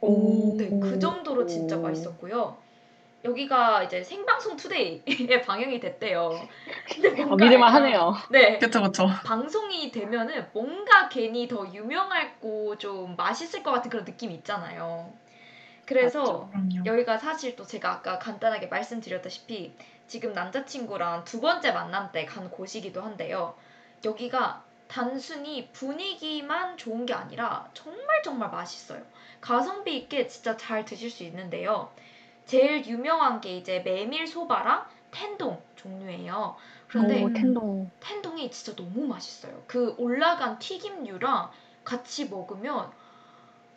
오. 0.01 0.57
네, 0.57 0.69
그 0.81 0.99
정도로 0.99 1.47
진짜 1.47 1.77
맛있었고요. 1.77 2.57
여기가 3.25 3.83
이제 3.83 4.05
생방송 4.05 4.57
투데이에 4.57 5.41
방영이 5.45 5.81
됐대요. 5.81 6.39
근데 6.89 7.23
어, 7.23 7.27
뭔가 7.27 7.45
믿을만 7.47 7.69
약간- 7.71 7.83
하네요. 7.83 8.15
네. 8.31 8.59
그쵸, 8.59 8.81
그쵸. 8.83 9.09
방송이 9.25 9.91
되면은 9.91 10.51
뭔가 10.53 11.09
괜히 11.09 11.49
더 11.49 11.67
유명하고 11.73 12.77
좀 12.79 13.17
맛있을 13.17 13.65
것 13.65 13.73
같은 13.73 13.91
그런 13.91 14.05
느낌이 14.05 14.33
있잖아요. 14.37 15.13
그래서 15.87 16.51
맞죠. 16.53 16.83
여기가 16.85 17.19
사실 17.19 17.57
또 17.57 17.65
제가 17.65 17.91
아까 17.93 18.19
간단하게 18.19 18.67
말씀드렸다시피 18.67 19.75
지금 20.09 20.33
남자친구랑 20.33 21.25
두 21.25 21.41
번째 21.41 21.73
만남 21.73 22.13
때 22.13 22.27
간 22.27 22.51
곳이기도 22.51 23.03
한데요. 23.03 23.57
여기가 24.05 24.65
단순히 24.89 25.69
분위기만 25.73 26.77
좋은 26.77 27.07
게 27.07 27.15
아니라 27.15 27.69
정말 27.75 28.23
정말 28.23 28.51
맛있어요. 28.51 29.03
가성비 29.41 29.97
있게 29.99 30.27
진짜 30.29 30.57
잘 30.57 30.85
드실 30.85 31.11
수 31.11 31.25
있는데요. 31.25 31.93
제일 32.47 32.85
유명한 32.87 33.41
게 33.41 33.57
이제 33.57 33.81
메밀 33.81 34.27
소바랑 34.27 34.87
텐동 35.11 35.61
종류예요. 35.77 36.57
그런데 36.89 37.23
오, 37.25 37.33
텐동. 37.33 37.91
텐동이 38.01 38.51
진짜 38.51 38.77
너무 38.77 39.07
맛있어요. 39.07 39.63
그 39.67 39.95
올라간 39.99 40.59
튀김류랑 40.61 41.51
같이 41.85 42.29
먹으면 42.29 42.91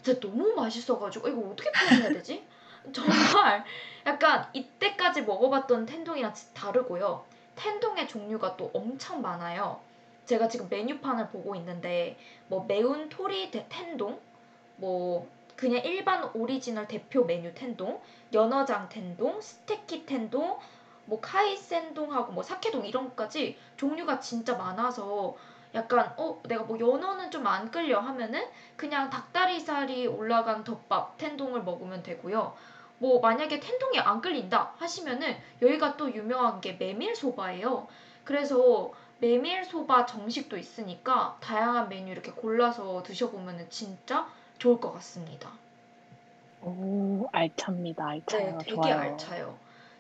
진짜 0.02 0.20
너무 0.20 0.54
맛있어가지고 0.56 1.28
이거 1.28 1.50
어떻게 1.50 1.72
표현해야 1.72 2.10
되지? 2.10 2.46
정말 2.94 3.64
약간 4.06 4.48
이때까지 4.54 5.24
먹어봤던 5.24 5.86
텐동이랑 5.86 6.34
다르고요. 6.54 7.26
텐동의 7.56 8.08
종류가 8.08 8.56
또 8.56 8.72
엄청 8.74 9.22
많아요. 9.22 9.82
제가 10.26 10.48
지금 10.48 10.68
메뉴판을 10.70 11.30
보고 11.30 11.56
있는데 11.56 12.18
뭐 12.48 12.64
매운 12.66 13.10
토리 13.10 13.52
대- 13.52 13.66
텐동, 13.68 14.20
뭐 14.78 15.28
그냥 15.56 15.84
일반 15.84 16.24
오리지널 16.34 16.88
대표 16.88 17.26
메뉴 17.26 17.54
텐동, 17.54 18.00
연어장 18.34 18.88
텐동, 18.88 19.42
스테키 19.42 20.06
텐동, 20.06 20.58
뭐 21.06 21.20
카이센동하고 21.20 22.32
뭐 22.32 22.44
사케동 22.44 22.86
이런 22.86 23.10
것까지 23.10 23.58
종류가 23.76 24.20
진짜 24.22 24.56
많아서 24.56 25.36
약간 25.74 26.14
어 26.18 26.42
내가 26.48 26.64
뭐 26.64 26.80
연어는 26.80 27.32
좀 27.32 27.46
안 27.48 27.70
끌려 27.72 28.00
하면은 28.00 28.46
그냥 28.76 29.10
닭다리살이 29.10 30.08
올라간 30.08 30.64
덮밥 30.64 31.18
텐동을 31.18 31.64
먹으면 31.64 32.04
되고요. 32.04 32.56
뭐 32.98 33.20
만약에 33.22 33.60
텐동이 33.60 34.00
안 34.00 34.22
끌린다 34.22 34.74
하시면은 34.78 35.38
여기가 35.62 35.96
또 35.98 36.14
유명한 36.14 36.60
게 36.62 36.74
메밀소바예요. 36.74 37.88
그래서 38.24 38.92
메밀소바 39.20 40.06
정식도 40.06 40.58
있으니까 40.58 41.38
다양한 41.40 41.90
메뉴 41.90 42.12
이렇게 42.12 42.32
골라서 42.32 43.02
드셔보면은 43.04 43.70
진짜 43.70 44.28
좋을 44.58 44.80
것 44.80 44.92
같습니다. 44.94 45.50
오, 46.62 47.28
알찹니다. 47.32 48.04
네, 48.06 48.12
알차요. 48.12 48.58
되게 48.60 48.76
좋아요. 48.76 49.00
알차요. 49.00 49.58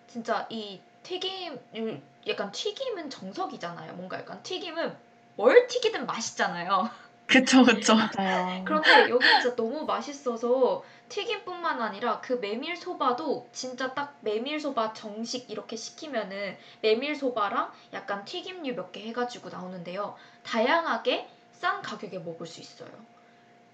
진짜 0.07 0.45
이 0.49 0.81
튀김 1.03 2.01
약간 2.27 2.51
튀김은 2.51 3.09
정석이잖아요. 3.09 3.93
뭔가 3.93 4.19
약간 4.19 4.41
튀김은 4.43 5.08
뭘 5.39 5.67
튀기든 5.67 6.05
맛있잖아요. 6.05 6.89
그쵸, 7.25 7.63
그쵸. 7.63 7.95
맞아요. 7.95 8.61
그런데 8.65 9.07
여기 9.07 9.29
진짜 9.39 9.55
너무 9.55 9.85
맛있어서 9.85 10.83
튀김뿐만 11.07 11.81
아니라 11.81 12.19
그 12.19 12.33
메밀소바도 12.33 13.47
진짜 13.53 13.93
딱 13.93 14.17
메밀소바 14.19 14.91
정식 14.93 15.49
이렇게 15.49 15.77
시키면은 15.77 16.57
메밀소바랑 16.81 17.71
약간 17.93 18.25
튀김류 18.25 18.73
몇 18.75 18.91
개 18.91 19.07
해가지고 19.07 19.47
나오는데요. 19.47 20.17
다양하게 20.43 21.29
싼 21.53 21.81
가격에 21.81 22.19
먹을 22.19 22.45
수 22.45 22.59
있어요. 22.59 22.89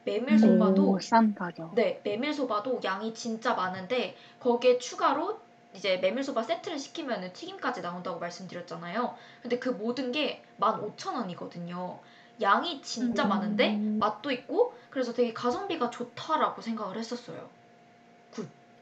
메밀소바도 0.04 0.88
오, 0.88 1.00
싼 1.00 1.34
가격. 1.34 1.74
네, 1.74 2.00
메밀소바도 2.04 2.82
양이 2.84 3.12
진짜 3.16 3.56
많은데 3.56 4.16
거기에 4.40 4.78
추가로 4.78 5.40
이제 5.76 5.98
메밀소바 5.98 6.44
세트를 6.44 6.80
시키면은 6.80 7.34
튀김까지 7.34 7.82
나온다고 7.82 8.20
말씀드렸잖아요. 8.20 9.16
근데 9.42 9.60
그 9.60 9.70
모든 9.70 10.12
게 10.12 10.44
15,000원이거든요. 10.60 12.00
양이 12.42 12.82
진짜 12.82 13.24
음. 13.26 13.30
많은데 13.30 13.78
맛도 13.78 14.32
있고 14.32 14.74
그래서 14.90 15.14
되게 15.14 15.34
가성비가 15.34 15.90
좋다라고 15.90 16.62
생각을 16.62 16.98
했었어요. 16.98 17.50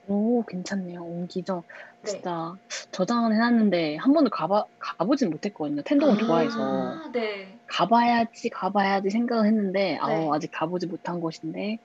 오, 0.07 0.43
괜찮네요. 0.45 1.01
옹기정. 1.01 1.63
네. 2.01 2.11
진짜 2.11 2.53
저장은 2.91 3.33
해놨는데 3.33 3.95
한 3.95 4.11
번도 4.13 4.29
가봐 4.31 4.65
가보진 4.77 5.29
못했거든요. 5.29 5.81
텐동을 5.83 6.17
좋아해서 6.17 6.59
아, 6.61 7.09
네. 7.13 7.57
가봐야지 7.67 8.49
가봐야지 8.49 9.09
생각은 9.09 9.45
했는데 9.45 9.97
아, 10.01 10.07
네. 10.09 10.29
아직 10.33 10.51
가보지 10.51 10.87
못한 10.87 11.21
곳인데 11.21 11.79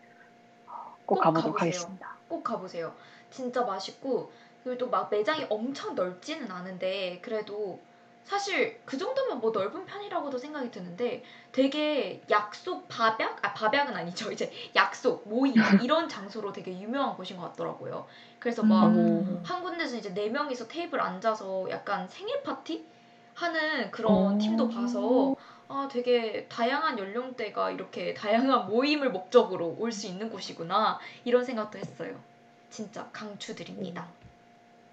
꼭 1.06 1.20
꼭 1.20 1.20
가보도록 1.20 1.56
가보세요. 1.56 1.68
하겠습니다. 1.68 2.18
꼭 2.28 2.42
가보세요. 2.44 2.94
진짜 3.30 3.64
맛있고 3.64 4.32
그리고 4.68 4.76
또 4.78 4.90
막 4.90 5.08
매장이 5.10 5.46
엄청 5.48 5.94
넓지는 5.94 6.50
않은데 6.50 7.20
그래도 7.22 7.80
사실 8.24 8.78
그 8.84 8.98
정도면 8.98 9.40
뭐 9.40 9.50
넓은 9.50 9.86
편이라고도 9.86 10.36
생각이 10.36 10.70
드는데 10.70 11.24
되게 11.52 12.22
약속 12.28 12.86
밥약 12.88 13.38
아 13.42 13.54
밥약은 13.54 13.96
아니죠 13.96 14.30
이제 14.32 14.52
약속 14.76 15.26
모임 15.26 15.54
이런 15.82 16.08
장소로 16.08 16.52
되게 16.52 16.78
유명한 16.78 17.16
곳인 17.16 17.38
것 17.38 17.44
같더라고요. 17.50 18.06
그래서 18.38 18.62
막 18.62 18.88
음. 18.94 19.42
한 19.44 19.62
군데서 19.62 19.96
이제 19.96 20.12
네 20.12 20.28
명이서 20.28 20.68
테이블 20.68 21.00
앉아서 21.00 21.70
약간 21.70 22.06
생일 22.08 22.42
파티 22.42 22.86
하는 23.34 23.90
그런 23.90 24.34
오. 24.34 24.38
팀도 24.38 24.68
봐서 24.68 25.34
아 25.68 25.88
되게 25.90 26.46
다양한 26.48 26.98
연령대가 26.98 27.70
이렇게 27.70 28.12
다양한 28.12 28.66
모임을 28.66 29.10
목적으로 29.10 29.74
올 29.78 29.90
수 29.92 30.06
있는 30.06 30.28
곳이구나 30.28 30.98
이런 31.24 31.44
생각도 31.44 31.78
했어요. 31.78 32.22
진짜 32.68 33.08
강추드립니다. 33.12 34.06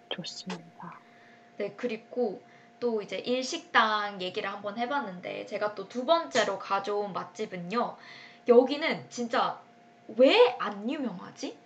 좋습니다. 0.09 0.99
네 1.57 1.73
그리고 1.77 2.41
또 2.79 3.01
이제 3.01 3.17
일식당 3.17 4.21
얘기를 4.21 4.51
한번 4.51 4.77
해봤는데 4.77 5.45
제가 5.47 5.75
또 5.75 5.87
두 5.87 6.05
번째로 6.05 6.59
가져온 6.59 7.13
맛집은요. 7.13 7.95
여기는 8.47 9.09
진짜 9.09 9.59
왜 10.17 10.55
안 10.59 10.89
유명하지? 10.89 11.57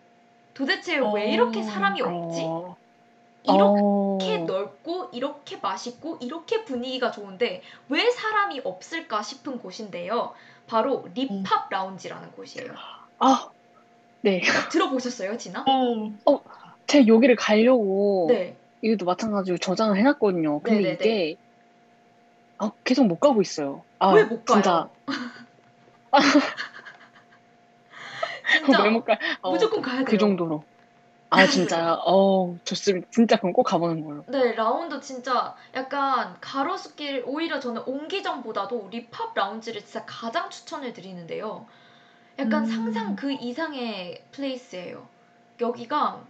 도대체 0.53 0.97
왜 1.13 1.31
이렇게 1.31 1.59
어. 1.59 1.63
사람이 1.63 2.01
없지? 2.01 2.41
어, 2.43 2.77
이렇게 3.43 4.35
어, 4.41 4.45
넓고 4.45 5.09
이렇게 5.13 5.57
맛있고 5.57 6.17
이렇게 6.21 6.63
분위기가 6.65 7.11
좋은데 7.11 7.61
왜 7.89 8.09
사람이 8.11 8.61
없을까 8.63 9.21
싶은 9.23 9.59
곳인데요. 9.59 10.33
바로 10.67 11.07
립합 11.15 11.69
라운지라는 11.71 12.31
곳이에요. 12.33 12.73
아, 13.19 13.49
네. 14.21 14.41
들어보셨어요, 14.71 15.37
진아? 15.37 15.65
어, 16.25 16.43
제가 16.89 17.07
여기를 17.07 17.35
가려고 17.35 18.27
네. 18.29 18.55
이것도 18.81 19.05
마찬가지로 19.05 19.57
저장을 19.59 19.97
해놨거든요. 19.97 20.59
근데 20.61 20.81
네네네. 20.81 20.93
이게 20.95 21.35
아, 22.57 22.71
계속 22.83 23.05
못 23.07 23.19
가고 23.19 23.41
있어요. 23.41 23.83
아, 23.99 24.11
왜 24.13 24.23
못 24.25 24.43
가요? 24.45 24.55
진짜 24.61 24.89
진짜 28.65 28.83
왜못 28.83 29.05
가? 29.05 29.17
어, 29.41 29.51
무조건 29.51 29.81
가야 29.81 29.97
돼요. 29.97 30.05
그 30.05 30.17
정도로. 30.17 30.63
아, 31.29 31.45
진짜. 31.45 31.93
어, 32.05 32.57
좋습니다. 32.63 33.07
진짜 33.11 33.37
그럼 33.37 33.53
꼭 33.53 33.61
가보는 33.63 34.03
걸로. 34.03 34.23
네, 34.27 34.53
라운지 34.55 34.99
진짜 34.99 35.55
약간 35.75 36.35
가로수길 36.41 37.23
오히려 37.27 37.59
저는 37.59 37.83
옹기정보다도 37.85 38.89
립합 38.91 39.35
라운지를 39.35 39.85
진짜 39.85 40.03
가장 40.07 40.49
추천을 40.49 40.93
드리는데요. 40.93 41.67
약간 42.39 42.63
음. 42.63 42.65
상상 42.65 43.15
그 43.15 43.31
이상의 43.31 44.23
place예요. 44.31 45.07
여기가 45.61 46.23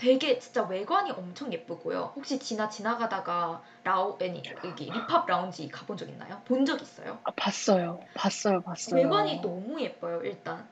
되게 0.00 0.38
진짜 0.38 0.62
외관이 0.62 1.10
엄청 1.10 1.52
예쁘고요. 1.52 2.14
혹시 2.16 2.38
지나 2.38 2.70
지나가다가 2.70 3.62
라우 3.84 4.16
아니 4.22 4.42
여기 4.64 4.86
립합 4.90 5.26
라운지 5.26 5.68
가본 5.68 5.98
적 5.98 6.08
있나요? 6.08 6.40
본 6.46 6.64
적 6.64 6.80
있어요? 6.80 7.18
아, 7.24 7.30
봤어요. 7.32 8.00
봤어요. 8.14 8.62
봤어요. 8.62 8.96
외관이 9.02 9.40
너무 9.42 9.78
예뻐요. 9.78 10.22
일단 10.22 10.66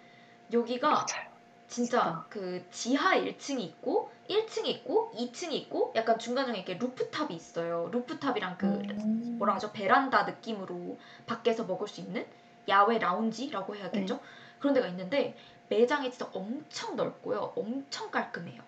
여기가 0.50 0.88
맞아요. 0.88 1.04
진짜 1.04 1.26
진짜. 1.68 2.24
그 2.30 2.64
지하 2.70 3.16
1층이 3.18 3.60
있고 3.60 4.10
1층이 4.30 4.66
있고 4.68 5.12
2층이 5.14 5.52
있고 5.52 5.92
약간 5.94 6.18
중간중간에 6.18 6.60
이렇게 6.60 6.78
루프탑이 6.82 7.34
있어요. 7.34 7.90
루프탑이랑 7.92 8.56
그 8.56 8.66
음. 8.66 9.36
뭐라 9.38 9.56
하죠? 9.56 9.72
베란다 9.72 10.22
느낌으로 10.22 10.98
밖에서 11.26 11.64
먹을 11.64 11.86
수 11.86 12.00
있는 12.00 12.26
야외 12.66 12.98
라운지라고 12.98 13.76
해야겠죠? 13.76 14.14
네. 14.14 14.20
그런 14.58 14.72
데가 14.72 14.86
있는데 14.88 15.36
매장이 15.68 16.10
진짜 16.12 16.30
엄청 16.32 16.96
넓고요. 16.96 17.52
엄청 17.56 18.10
깔끔해요. 18.10 18.62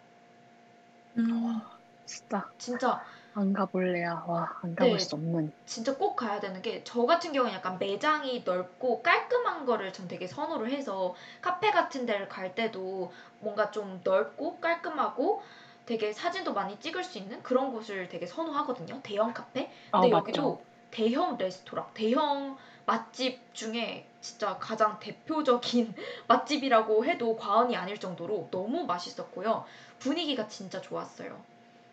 음. 1.17 1.61
진짜 2.05 2.53
진짜 2.59 3.05
안 3.33 3.53
가볼래야. 3.53 4.25
와, 4.27 4.47
안 4.63 4.75
가볼 4.75 4.99
네. 4.99 4.99
수 4.99 5.15
없는. 5.17 5.53
진짜 5.67 5.97
꼭 5.97 6.17
가야 6.17 6.41
되는 6.41 6.63
게 6.63 6.83
저 6.85 7.07
같은 7.07 7.33
경우는 7.33 7.55
약간 7.55 7.79
매장이 7.79 8.43
넓고 8.45 9.03
깔끔한 9.03 9.67
거를 9.67 9.93
전 9.93 10.09
되게 10.09 10.27
선호를 10.27 10.71
해서 10.73 11.15
카페 11.41 11.71
같은 11.71 12.07
데를 12.07 12.29
갈 12.29 12.55
때도 12.55 13.13
뭔가 13.39 13.71
좀 13.71 14.01
넓고 14.05 14.61
깔끔하고 14.61 15.43
되게 15.87 16.13
사진도 16.13 16.53
많이 16.55 16.79
찍을 16.81 17.05
수 17.05 17.19
있는 17.19 17.43
그런 17.43 17.73
곳을 17.73 18.09
되게 18.09 18.27
선호하거든요. 18.27 19.01
대형 19.03 19.33
카페. 19.35 19.71
아, 19.93 20.01
근데 20.01 20.09
맞죠. 20.09 20.19
여기도 20.19 20.67
대형 20.91 21.37
레스토랑, 21.39 21.91
대형 21.95 22.57
맛집 22.91 23.55
중에 23.55 24.05
진짜 24.21 24.59
가장 24.59 24.99
대표적인 24.99 25.95
맛집이라고 26.27 27.05
해도 27.05 27.37
과언이 27.37 27.77
아닐 27.77 27.99
정도로 27.99 28.49
너무 28.51 28.85
맛있었고요. 28.85 29.65
분위기가 30.01 30.49
진짜 30.49 30.81
좋았어요. 30.81 31.41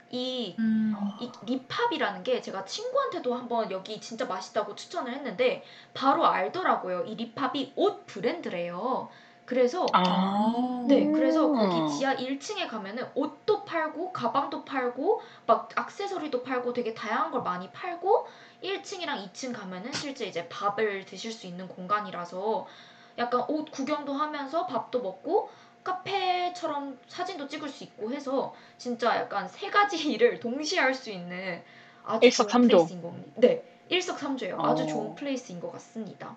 이 0.09 0.55
음. 0.57 0.95
이 1.19 1.29
립합이라는 1.45 2.23
게 2.23 2.41
제가 2.41 2.65
친구한테도 2.65 3.35
한번 3.35 3.69
여기 3.69 4.01
진짜 4.01 4.25
맛있다고 4.25 4.73
추천을 4.73 5.13
했는데 5.13 5.63
바로 5.93 6.25
알더라고요. 6.25 7.03
이 7.03 7.15
립합이 7.15 7.73
옷 7.75 8.07
브랜드래요. 8.07 9.09
그래서 9.45 9.85
아. 9.93 10.83
네, 10.87 11.09
그래서 11.11 11.47
음. 11.47 11.55
거기 11.55 11.97
지하 11.97 12.15
1층에 12.15 12.67
가면은 12.67 13.07
옷도 13.15 13.63
팔고 13.63 14.11
가방도 14.11 14.65
팔고 14.65 15.21
막 15.45 15.69
액세서리도 15.77 16.43
팔고 16.43 16.73
되게 16.73 16.93
다양한 16.93 17.31
걸 17.31 17.43
많이 17.43 17.69
팔고 17.71 18.27
1층이랑 18.63 19.31
2층 19.31 19.53
가면은 19.53 19.91
실제 19.93 20.25
이제 20.25 20.47
밥을 20.49 21.05
드실 21.05 21.31
수 21.31 21.47
있는 21.47 21.67
공간이라서 21.67 22.67
약간 23.17 23.43
옷 23.47 23.71
구경도 23.71 24.13
하면서 24.13 24.65
밥도 24.67 25.01
먹고 25.01 25.49
카페처럼 25.83 26.99
사진도 27.07 27.47
찍을 27.47 27.69
수 27.69 27.83
있고 27.85 28.11
해서 28.11 28.53
진짜 28.77 29.15
약간 29.17 29.47
세 29.47 29.69
가지 29.69 29.97
일을 30.11 30.39
동시에 30.39 30.79
할 30.79 30.93
수 30.93 31.09
있는 31.11 31.61
아주 32.03 32.19
좋은 32.19 32.23
일석삼조. 32.23 32.67
플레이스인 32.77 33.01
겁니다. 33.01 33.31
네, 33.35 33.63
일석삼조예요. 33.89 34.59
아주 34.61 34.83
어. 34.83 34.87
좋은 34.87 35.15
place인 35.15 35.59
것 35.59 35.71
같습니다. 35.73 36.35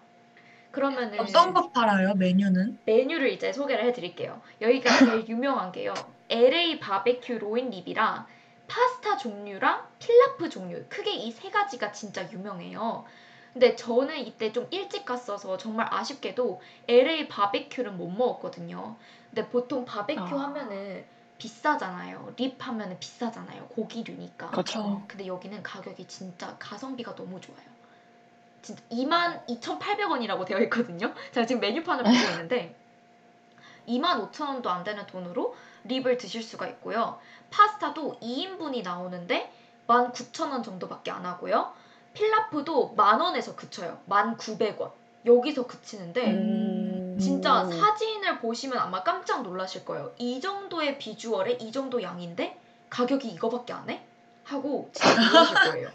그러면은 0.72 1.18
어떤 1.18 1.52
거 1.52 1.70
팔아요, 1.70 2.14
메뉴는? 2.14 2.78
메뉴를 2.84 3.30
이제 3.32 3.52
소개를 3.52 3.84
해드릴게요. 3.86 4.40
여기가 4.60 4.98
제일 4.98 5.28
유명한 5.28 5.72
게요. 5.72 5.94
LA 6.28 6.78
바베큐 6.78 7.38
loin 7.38 7.70
rib이랑 7.70 8.26
파스타 8.70 9.16
종류랑 9.16 9.84
필라프 9.98 10.48
종류. 10.48 10.84
크게 10.88 11.12
이 11.12 11.32
세 11.32 11.50
가지가 11.50 11.90
진짜 11.90 12.30
유명해요. 12.30 13.04
근데 13.52 13.74
저는 13.74 14.16
이때 14.18 14.52
좀 14.52 14.68
일찍 14.70 15.04
갔어서 15.04 15.56
정말 15.56 15.88
아쉽게도 15.90 16.60
LA 16.86 17.26
바베큐는 17.26 17.96
못 17.96 18.08
먹었거든요. 18.08 18.96
근데 19.30 19.48
보통 19.48 19.84
바베큐 19.84 20.20
아. 20.22 20.42
하면은 20.44 21.04
비싸잖아요. 21.38 22.34
립 22.36 22.56
하면은 22.64 22.96
비싸잖아요. 23.00 23.66
고기류니까. 23.68 24.50
그렇죠. 24.50 25.02
근데 25.08 25.26
여기는 25.26 25.62
가격이 25.64 26.06
진짜 26.06 26.54
가성비가 26.60 27.16
너무 27.16 27.40
좋아요. 27.40 27.68
진짜 28.62 28.82
22,800원이라고 28.92 30.44
되어 30.46 30.60
있거든요. 30.60 31.12
제가 31.32 31.44
지금 31.46 31.60
메뉴판을 31.60 32.04
보고 32.04 32.14
있는데 32.30 32.76
25,000원도 33.88 34.66
안 34.68 34.84
되는 34.84 35.04
돈으로 35.06 35.56
립을 35.84 36.18
드실 36.18 36.42
수가 36.42 36.66
있고요. 36.68 37.18
파스타도 37.50 38.18
2인분이 38.20 38.82
나오는데 38.82 39.52
19,000원 39.86 40.62
정도밖에 40.62 41.10
안 41.10 41.26
하고요. 41.26 41.72
필라프도 42.14 42.94
만 42.96 43.20
원에서 43.20 43.56
그쳐요. 43.56 44.00
1,900원. 44.08 44.92
여기서 45.26 45.66
그치는데 45.66 46.32
음. 46.32 47.18
진짜 47.20 47.64
사진을 47.64 48.38
보시면 48.40 48.78
아마 48.78 49.02
깜짝 49.02 49.42
놀라실 49.42 49.84
거예요. 49.84 50.12
이 50.18 50.40
정도의 50.40 50.98
비주얼에 50.98 51.52
이 51.60 51.72
정도 51.72 52.02
양인데 52.02 52.58
가격이 52.88 53.28
이거밖에 53.28 53.72
안 53.72 53.90
해? 53.90 54.02
하고 54.44 54.90
진짜 54.92 55.20
놀라실 55.20 55.54
거예요. 55.72 55.88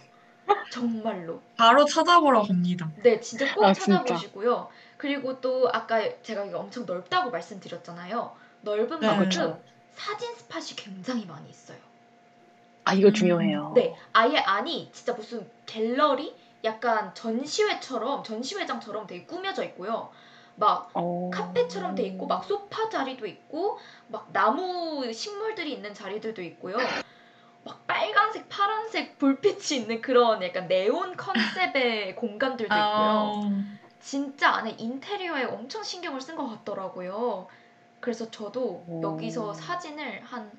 정말로. 0.72 1.42
바로 1.58 1.86
찾아보러 1.86 2.44
갑니다. 2.44 2.90
네, 3.02 3.20
진짜 3.20 3.54
꼭 3.56 3.66
아, 3.66 3.74
진짜. 3.74 4.04
찾아보시고요. 4.04 4.70
그리고 4.98 5.42
또 5.42 5.70
아까 5.72 6.02
제가 6.22 6.46
이게 6.46 6.56
엄청 6.56 6.86
넓다고 6.86 7.32
말씀드렸잖아요. 7.32 8.36
넓은 8.62 9.00
네. 9.00 9.08
만큼. 9.08 9.58
사진 9.96 10.36
스팟이 10.36 10.76
굉장히 10.76 11.26
많이 11.26 11.50
있어요. 11.50 11.78
아, 12.84 12.94
이거 12.94 13.08
음. 13.08 13.14
중요해요. 13.14 13.72
네, 13.76 13.96
아예 14.14 14.38
안이 14.38 14.92
진짜 14.94 15.14
무슨 15.14 15.50
갤러리? 15.66 16.36
약간 16.64 17.14
전시회처럼 17.14 18.24
전시회장처럼 18.24 19.06
되게 19.08 19.26
꾸며져 19.26 19.64
있고요. 19.66 20.12
막 20.56 20.90
어. 20.94 21.30
카페처럼 21.32 21.96
돼 21.96 22.04
있고 22.04 22.26
막 22.28 22.44
소파 22.44 22.90
자리도 22.90 23.26
있고 23.28 23.78
막 24.08 24.32
나무 24.34 25.12
식물들이 25.14 25.74
있는 25.74 25.94
자리들도 25.94 26.42
있고요. 26.42 26.78
막 27.64 27.86
빨간색, 27.88 28.48
파란색 28.50 29.18
불빛이 29.18 29.82
있는 29.82 30.02
그런 30.02 30.42
약간 30.44 30.68
네온 30.68 31.16
컨셉의 31.18 32.16
공간들도 32.18 32.74
있고요. 32.74 33.42
아, 33.44 33.52
진짜 34.00 34.52
안에 34.52 34.76
인테리어에 34.78 35.46
엄청 35.46 35.84
신경을 35.84 36.22
쓴 36.22 36.36
것 36.36 36.48
같더라고요. 36.48 37.48
그래서 38.00 38.30
저도 38.30 38.84
오. 38.88 39.02
여기서 39.04 39.54
사진을 39.54 40.22
한 40.24 40.52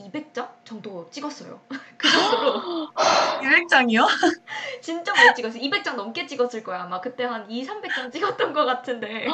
200장 0.00 0.48
정도 0.64 1.08
찍었어요. 1.10 1.60
그 1.96 2.10
정도로 2.10 2.88
200장이요? 2.94 4.06
진짜 4.80 5.12
많이 5.12 5.34
찍었어요. 5.34 5.62
200장 5.62 5.94
넘게 5.94 6.26
찍었을 6.26 6.62
거야. 6.64 6.82
아마 6.82 7.00
그때 7.00 7.24
한 7.24 7.50
2, 7.50 7.66
300장 7.66 8.10
찍었던 8.12 8.52
것 8.52 8.64
같은데. 8.64 9.26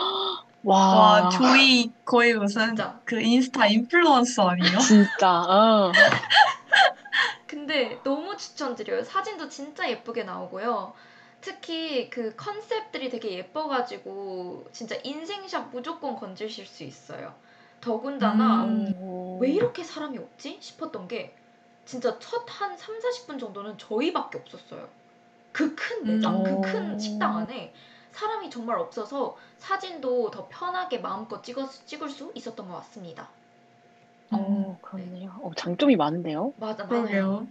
와, 0.64 1.20
와, 1.22 1.28
조이 1.28 1.92
거의 2.04 2.34
무슨 2.34 2.68
진짜. 2.68 3.00
그 3.04 3.20
인스타 3.20 3.68
인플루언서 3.68 4.48
아니에요? 4.48 4.78
진짜. 4.80 5.42
어. 5.42 5.92
근데 7.46 8.00
너무 8.02 8.36
추천드려요. 8.36 9.04
사진도 9.04 9.48
진짜 9.48 9.88
예쁘게 9.88 10.24
나오고요. 10.24 10.92
특히 11.40 12.10
그 12.10 12.34
컨셉들이 12.36 13.08
되게 13.10 13.32
예뻐가지고 13.32 14.68
진짜 14.72 14.96
인생샷 15.04 15.70
무조건 15.70 16.16
건지실 16.16 16.66
수 16.66 16.82
있어요. 16.84 17.38
더군다나 17.80 18.64
음. 18.66 18.92
오. 18.98 19.38
왜 19.38 19.50
이렇게 19.52 19.84
사람이 19.84 20.18
없지 20.18 20.58
싶었던 20.60 21.08
게 21.08 21.36
진짜 21.84 22.18
첫 22.18 22.46
한 22.48 22.76
3, 22.76 22.98
40분 23.00 23.38
정도는 23.38 23.78
저희밖에 23.78 24.38
없었어요. 24.38 24.92
그 25.52 25.74
큰 25.76 26.06
매장, 26.06 26.38
음. 26.38 26.42
그큰 26.42 26.94
오. 26.94 26.98
식당 26.98 27.36
안에 27.38 27.74
사람이 28.12 28.50
정말 28.50 28.78
없어서 28.78 29.36
사진도 29.58 30.30
더 30.30 30.48
편하게 30.48 30.98
마음껏 31.00 31.42
찍었, 31.42 31.86
찍을 31.86 32.10
수 32.10 32.32
있었던 32.36 32.68
것 32.68 32.74
같습니다. 32.76 33.34
어, 34.30 34.78
그렇네요. 34.82 35.38
어, 35.42 35.52
장점이 35.54 35.96
많은데요? 35.96 36.54
맞아, 36.56 36.84
맞아요. 36.86 37.48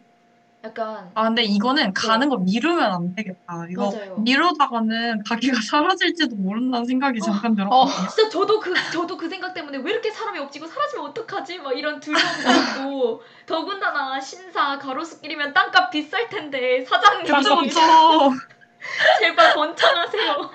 약간 0.66 1.12
아, 1.14 1.24
근데 1.26 1.44
이거는 1.44 1.94
가는 1.94 2.28
거 2.28 2.38
미루면 2.38 2.92
안 2.92 3.16
되겠다. 3.16 3.68
이거 3.70 3.92
맞아요. 3.92 4.16
미루다가는 4.18 5.24
가게가 5.24 5.60
사라질지도 5.62 6.36
모른다는 6.38 6.86
생각이 6.86 7.20
잠깐 7.20 7.54
들었거든요. 7.56 8.08
진짜 8.10 8.30
저도 8.30 8.60
그 8.60 8.74
저도 8.92 9.16
그 9.16 9.30
생각 9.30 9.54
때문에 9.54 9.78
왜 9.78 9.92
이렇게 9.92 10.10
사람이 10.10 10.40
없지 10.40 10.58
이거 10.58 10.68
사라지면 10.68 11.06
어떡하지 11.08 11.60
막 11.60 11.78
이런 11.78 12.00
두려움도 12.00 12.50
있고 12.90 13.24
더군다나 13.46 14.20
신사 14.20 14.80
가로수길이면 14.80 15.54
땅값 15.54 15.92
비쌀 15.92 16.28
텐데 16.30 16.84
사장님 16.84 17.26
그쵸, 17.26 17.58
그쵸. 17.58 17.80
제발 19.20 19.54
번창하세요. 19.54 20.52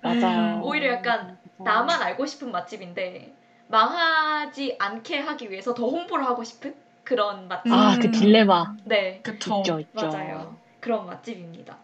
맞아요. 0.00 0.60
오히려 0.62 0.92
약간 0.94 1.38
나만 1.58 2.00
알고 2.02 2.24
싶은 2.24 2.50
맛집인데 2.50 3.34
망하지 3.68 4.76
않게 4.78 5.20
하기 5.20 5.50
위해서 5.50 5.74
더 5.74 5.86
홍보를 5.88 6.24
하고 6.24 6.42
싶은 6.42 6.74
그런 7.04 7.48
맛집. 7.48 7.72
아, 7.72 7.98
그 8.00 8.06
음. 8.06 8.10
딜레마. 8.10 8.74
네. 8.84 9.20
그쵸. 9.22 9.58
있죠, 9.58 9.80
있죠. 9.80 10.08
맞아요. 10.08 10.56
그런 10.80 11.06
맛집입니다. 11.06 11.78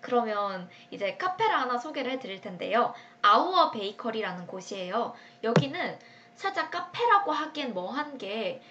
그러면 0.00 0.68
이제 0.90 1.16
카페를 1.16 1.52
하나 1.52 1.78
소개를 1.78 2.12
해드릴 2.12 2.40
텐데요. 2.40 2.94
아우어 3.22 3.72
베이커리라는 3.72 4.46
곳이에요. 4.46 5.14
여기는 5.42 5.98
살짝 6.36 6.70
카페라고 6.70 7.32
하기엔 7.32 7.74
뭐한 7.74 8.18
게, 8.18 8.62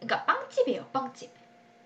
그러니까 0.00 0.24
빵집이에요, 0.24 0.86
빵집. 0.92 1.36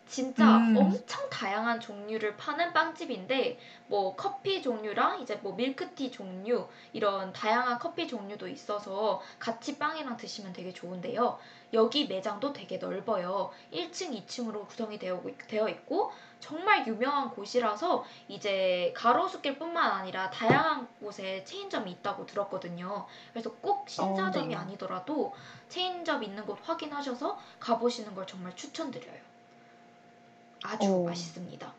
진짜 0.07 0.59
음. 0.59 0.77
엄청 0.77 1.29
다양한 1.31 1.81
종류를 1.81 2.37
파는 2.37 2.75
빵집인데, 2.75 3.59
뭐 3.87 4.15
커피 4.15 4.63
종류랑 4.63 5.23
이제 5.23 5.37
뭐 5.37 5.55
밀크티 5.55 6.11
종류, 6.13 6.69
이런 6.93 7.33
다양한 7.33 7.79
커피 7.79 8.07
종류도 8.07 8.47
있어서 8.49 9.23
같이 9.39 9.79
빵이랑 9.79 10.19
드시면 10.19 10.53
되게 10.53 10.73
좋은데요. 10.73 11.39
여기 11.73 12.07
매장도 12.07 12.53
되게 12.53 12.77
넓어요. 12.77 13.51
1층, 13.73 14.27
2층으로 14.27 14.67
구성이 14.69 14.99
되어, 14.99 15.23
되어 15.49 15.69
있고 15.69 16.13
정말 16.41 16.87
유명한 16.87 17.31
곳이라서 17.31 18.05
이제 18.29 18.93
가로수길뿐만 18.97 19.93
아니라 19.93 20.31
다양한 20.31 20.89
곳에 21.01 21.45
체인점이 21.45 21.91
있다고 21.93 22.27
들었거든요. 22.27 23.07
그래서 23.33 23.51
꼭 23.55 23.89
신사점이 23.89 24.49
네. 24.49 24.55
아니더라도 24.57 25.35
체인점 25.69 26.23
있는 26.25 26.45
곳 26.45 26.59
확인하셔서 26.63 27.39
가보시는 27.61 28.15
걸 28.15 28.27
정말 28.27 28.55
추천드려요. 28.57 29.21
아주 30.65 30.89
오. 30.89 31.05
맛있습니다. 31.05 31.73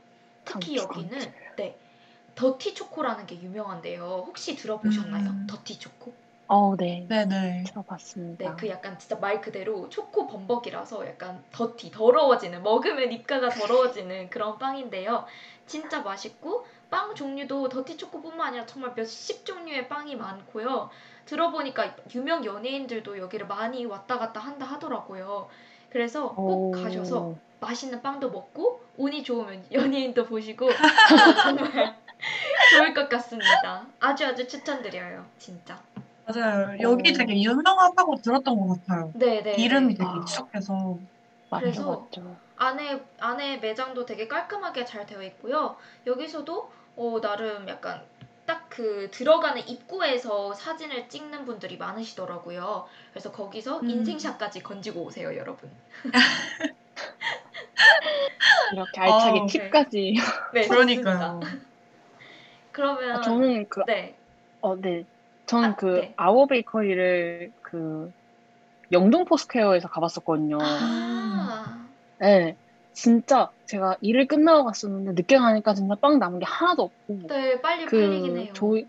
특히 0.46 0.78
여기는. 0.78 1.34
네 1.58 1.80
더티 2.36 2.74
초코라는 2.74 3.28
게 3.28 3.40
유명한데요. 3.40 4.24
혹시 4.28 4.56
들어보셨나요? 4.56 5.30
음. 5.30 5.48
더티 5.48 5.78
초코? 5.78 6.14
어, 6.48 6.76
네. 6.76 7.06
네네. 7.08 7.64
들어봤습니다. 7.68 8.44
네, 8.44 8.56
그 8.60 8.68
약간 8.70 8.98
진짜 9.00 9.16
말 9.18 9.42
그대로 9.42 9.90
초코 9.90 10.28
범벅이라서 10.28 11.08
약간 11.08 11.44
더티, 11.52 11.92
더러워지는, 11.92 12.62
먹으면 12.64 13.12
입가가 13.12 13.50
더러워지는 13.50 14.30
그런 14.30 14.58
빵인데요. 14.58 15.26
진짜 15.66 16.02
맛있고, 16.02 16.66
빵 16.90 17.16
종류도 17.16 17.70
더티 17.70 17.98
초코뿐만 17.98 18.50
아니라 18.50 18.66
정말 18.66 18.94
몇십 18.96 19.46
종류의 19.46 19.88
빵이 19.88 20.16
많고요. 20.16 20.90
들어보니까 21.26 21.96
유명 22.14 22.44
연예인들도 22.46 23.18
여기를 23.18 23.48
많이 23.48 23.86
왔다 23.86 24.20
갔다 24.20 24.40
한다 24.40 24.66
하더라고요. 24.66 25.48
그래서 25.90 26.36
꼭 26.36 26.70
오. 26.70 26.72
가셔서 26.72 27.36
맛있는 27.62 28.02
빵도 28.02 28.30
먹고, 28.30 28.84
운이 28.98 29.24
좋으면 29.24 29.66
연예인도 29.72 30.26
보시고, 30.26 30.70
정말 31.44 31.96
좋을 32.72 32.94
것 32.94 33.08
같습니다. 33.10 33.86
아주 34.00 34.26
아주 34.26 34.48
추천드려요, 34.48 35.26
진짜. 35.38 35.82
맞아요. 36.26 36.78
여기 36.82 37.12
어. 37.12 37.14
되게 37.14 37.42
유명하다고 37.42 38.16
들었던 38.24 38.58
것 38.58 38.80
같아요. 38.86 39.12
네네. 39.16 39.56
이름이 39.56 39.96
되게 39.96 40.10
아. 40.10 40.20
익숙해서. 40.22 40.98
맞죠, 41.50 41.62
그래서 41.64 42.08
맞죠. 42.12 42.36
안에 42.56 43.04
안에 43.20 43.58
매장도 43.58 44.06
되게 44.06 44.28
깔끔하게 44.28 44.86
잘 44.86 45.06
되어 45.06 45.22
있고요. 45.24 45.76
여기서도 46.08 46.72
어, 46.96 47.22
나름 47.22 47.68
약간 47.68 48.02
딱 48.46 48.64
그 48.74 49.10
들어가는 49.12 49.68
입구에서 49.68 50.52
사진을 50.56 51.08
찍는 51.08 51.46
분들이 51.46 51.78
많으시더라고요. 51.78 52.88
그래서 53.12 53.32
거기서 53.32 53.82
음. 53.82 53.90
인생샷까지 53.90 54.64
건지고 54.64 55.04
오세요, 55.04 55.38
여러분. 55.38 55.70
이렇게 58.74 59.00
알차게 59.00 59.40
어우, 59.42 59.48
팁까지. 59.48 60.16
네, 60.56 60.68
그러니까요. 60.68 61.40
그러면 62.72 63.18
아, 63.18 63.22
저는 63.22 63.70
그, 63.70 63.84
네, 63.86 64.18
어, 64.62 64.76
네. 64.76 65.06
저는 65.48 65.70
아, 65.70 65.76
그 65.76 66.00
네. 66.00 66.14
아워 66.18 66.48
베이커리를 66.48 67.52
그 67.62 68.12
영등포 68.92 69.38
스퀘어에서 69.38 69.88
가봤었거든요. 69.90 70.58
아, 70.60 71.90
네. 72.20 72.56
진짜 72.94 73.52
제가 73.66 73.98
일을 74.02 74.28
끝나고 74.28 74.66
갔었는데 74.66 75.14
늦게 75.14 75.38
가니까 75.38 75.74
진짜 75.74 75.96
빵 76.02 76.20
남은 76.20 76.40
게 76.40 76.46
하나도 76.46 76.84
없고 76.84 77.28
네, 77.28 77.60
빨리 77.62 77.86
팔리긴 77.86 78.38
그 78.38 78.44
해요. 78.44 78.54
조이 78.56 78.86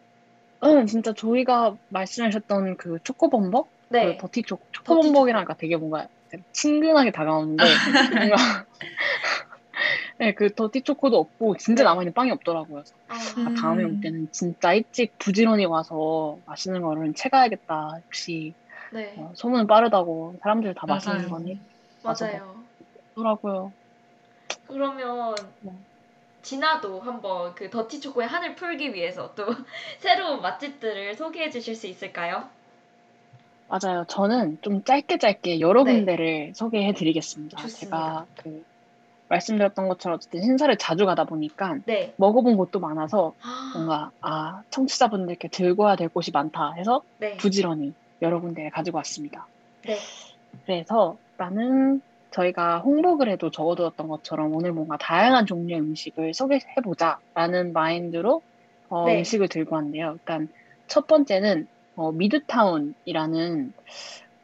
응, 0.64 0.87
진짜 0.87 1.12
조이가 1.12 1.77
말씀하셨던 1.88 2.77
그 2.77 2.99
초코범벅 3.05 3.71
네, 3.90 4.14
그 4.14 4.17
더티 4.21 4.43
초 4.43 4.59
초코범벅이라니까 4.73 5.57
되게 5.57 5.77
뭔가 5.77 6.09
친근하게 6.53 7.12
다가오는데 7.12 7.59
뭔가 8.19 8.37
네, 10.18 10.33
그 10.33 10.55
더티 10.55 10.83
초코도 10.83 11.18
없고 11.18 11.57
진짜 11.57 11.83
네. 11.83 11.88
남아있는 11.88 12.12
빵이 12.12 12.31
없더라고요. 12.31 12.83
아, 13.09 13.14
음. 13.38 13.55
다음에 13.55 13.85
올 13.85 14.00
때는 14.00 14.29
진짜 14.31 14.72
일찍 14.72 15.18
부지런히 15.18 15.64
와서 15.64 16.38
맛있는 16.46 16.83
거를 16.83 17.12
채가야겠다. 17.14 18.00
역시 18.07 18.55
네, 18.92 19.14
어, 19.18 19.33
소문은 19.35 19.66
빠르다고 19.66 20.37
사람들 20.42 20.74
다 20.74 20.87
맛있는. 20.87 21.29
거니 21.29 21.59
맞아요. 22.03 22.55
더라고요. 23.14 23.72
그러면 24.68 25.35
네. 25.61 25.72
진아도 26.42 27.00
한번 27.00 27.55
그 27.55 27.70
더티 27.70 28.00
초코의 28.00 28.29
한을 28.29 28.55
풀기 28.55 28.94
위해서 28.94 29.35
또 29.35 29.46
새로운 29.98 30.42
맛집들을 30.42 31.14
소개해 31.14 31.50
주실 31.50 31.74
수 31.74 31.87
있을까요? 31.87 32.48
맞아요. 33.66 34.05
저는 34.09 34.59
좀 34.61 34.85
짧게 34.85 35.18
짧게 35.18 35.59
여러 35.61 35.83
네. 35.83 35.94
군데를 35.94 36.53
소개해 36.55 36.92
드리겠습니다. 36.92 37.66
제가 37.66 38.27
그 38.37 38.62
말씀드렸던 39.35 39.88
것처럼 39.88 40.16
어쨌든 40.16 40.42
신사를 40.42 40.77
자주 40.77 41.07
가다 41.07 41.25
보니까 41.25 41.77
네. 41.87 42.14
먹어본 42.16 42.57
곳도 42.57 42.81
많아서 42.81 43.35
아, 43.42 43.73
뭔가 43.75 44.11
아 44.20 44.62
청취자분들께 44.70 45.49
들고야 45.49 45.97
될 45.97 46.09
곳이 46.09 46.31
많다 46.31 46.73
해서 46.77 47.03
네. 47.18 47.37
부지런히 47.37 47.92
여러 48.23 48.40
군데를 48.40 48.70
가지고 48.70 48.99
왔습니다. 48.99 49.47
네. 49.83 49.97
그래서 50.64 51.16
나는 51.37 52.01
저희가 52.31 52.79
홍보글에도 52.81 53.51
적어두었던 53.51 54.09
것처럼 54.09 54.55
오늘 54.55 54.73
뭔가 54.73 54.97
다양한 54.97 55.47
종류의 55.47 55.81
음식을 55.81 56.35
소개해보자라는 56.35 57.73
마인드로 57.73 58.42
어, 58.88 59.07
네. 59.07 59.18
음식을 59.18 59.49
들고 59.49 59.77
왔는데요. 59.77 60.12
일단 60.14 60.49
첫 60.87 61.07
번째는 61.07 61.66
어, 61.97 62.11
미드타운이라는 62.12 63.73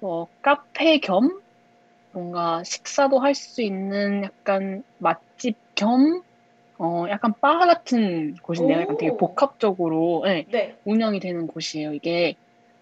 어, 0.03 0.26
카페 0.40 0.98
겸 0.98 1.40
뭔가 2.12 2.62
식사도 2.64 3.18
할 3.20 3.35
수 3.35 3.62
있는 3.62 4.25
약간 4.25 4.83
맛집 4.99 5.57
겸 5.75 6.23
어, 6.79 7.07
약간 7.11 7.35
바 7.40 7.59
같은 7.59 8.35
곳인데요. 8.42 8.81
약간 8.81 8.96
되게 8.96 9.12
오. 9.12 9.16
복합적으로 9.16 10.23
네, 10.25 10.46
네. 10.51 10.77
운영이 10.85 11.20
되는 11.20 11.46
곳이에요. 11.46 11.92
이게 11.94 12.37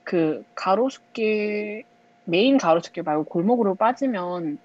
그 0.05 0.43
가로수길 0.55 1.85
메인 2.25 2.59
가로수길 2.59 3.03
말고 3.03 3.25
골목으로 3.25 3.75
빠지면 3.75 4.59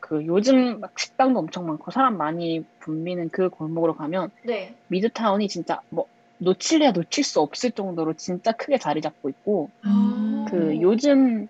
그 0.00 0.26
요즘 0.26 0.80
막 0.80 0.98
식당도 0.98 1.38
엄청 1.38 1.66
많고 1.66 1.90
사람 1.92 2.16
많이 2.16 2.64
붐비는 2.80 3.30
그 3.30 3.48
골목으로 3.50 3.94
가면 3.96 4.30
네. 4.44 4.76
미드타운이 4.88 5.48
진짜 5.48 5.80
뭐 5.90 6.06
놓칠래야 6.38 6.92
놓칠 6.92 7.22
수 7.24 7.40
없을 7.40 7.70
정도로 7.72 8.14
진짜 8.14 8.52
크게 8.52 8.78
자리 8.78 9.00
잡고 9.02 9.28
있고 9.30 9.70
음. 9.84 10.46
그 10.48 10.80
요즘 10.80 11.48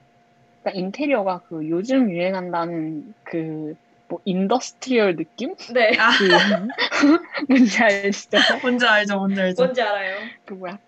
그러니까 0.62 0.78
인테리어가 0.80 1.42
그 1.48 1.68
요즘 1.68 2.10
유행한다는 2.10 3.14
그 3.24 3.74
뭐 4.10 4.20
industrial 4.24 5.14
느낌? 5.16 5.54
네. 5.72 5.96
아, 5.96 6.10
그 6.18 6.26
뭔지 7.48 7.78
알시죠? 7.80 8.38
뭔지 8.60 8.84
알죠, 8.84 9.16
뭔지 9.16 9.40
알죠. 9.40 9.62
뭔지 9.62 9.80
알아요. 9.80 10.16
그 10.44 10.54
뭐야? 10.54 10.78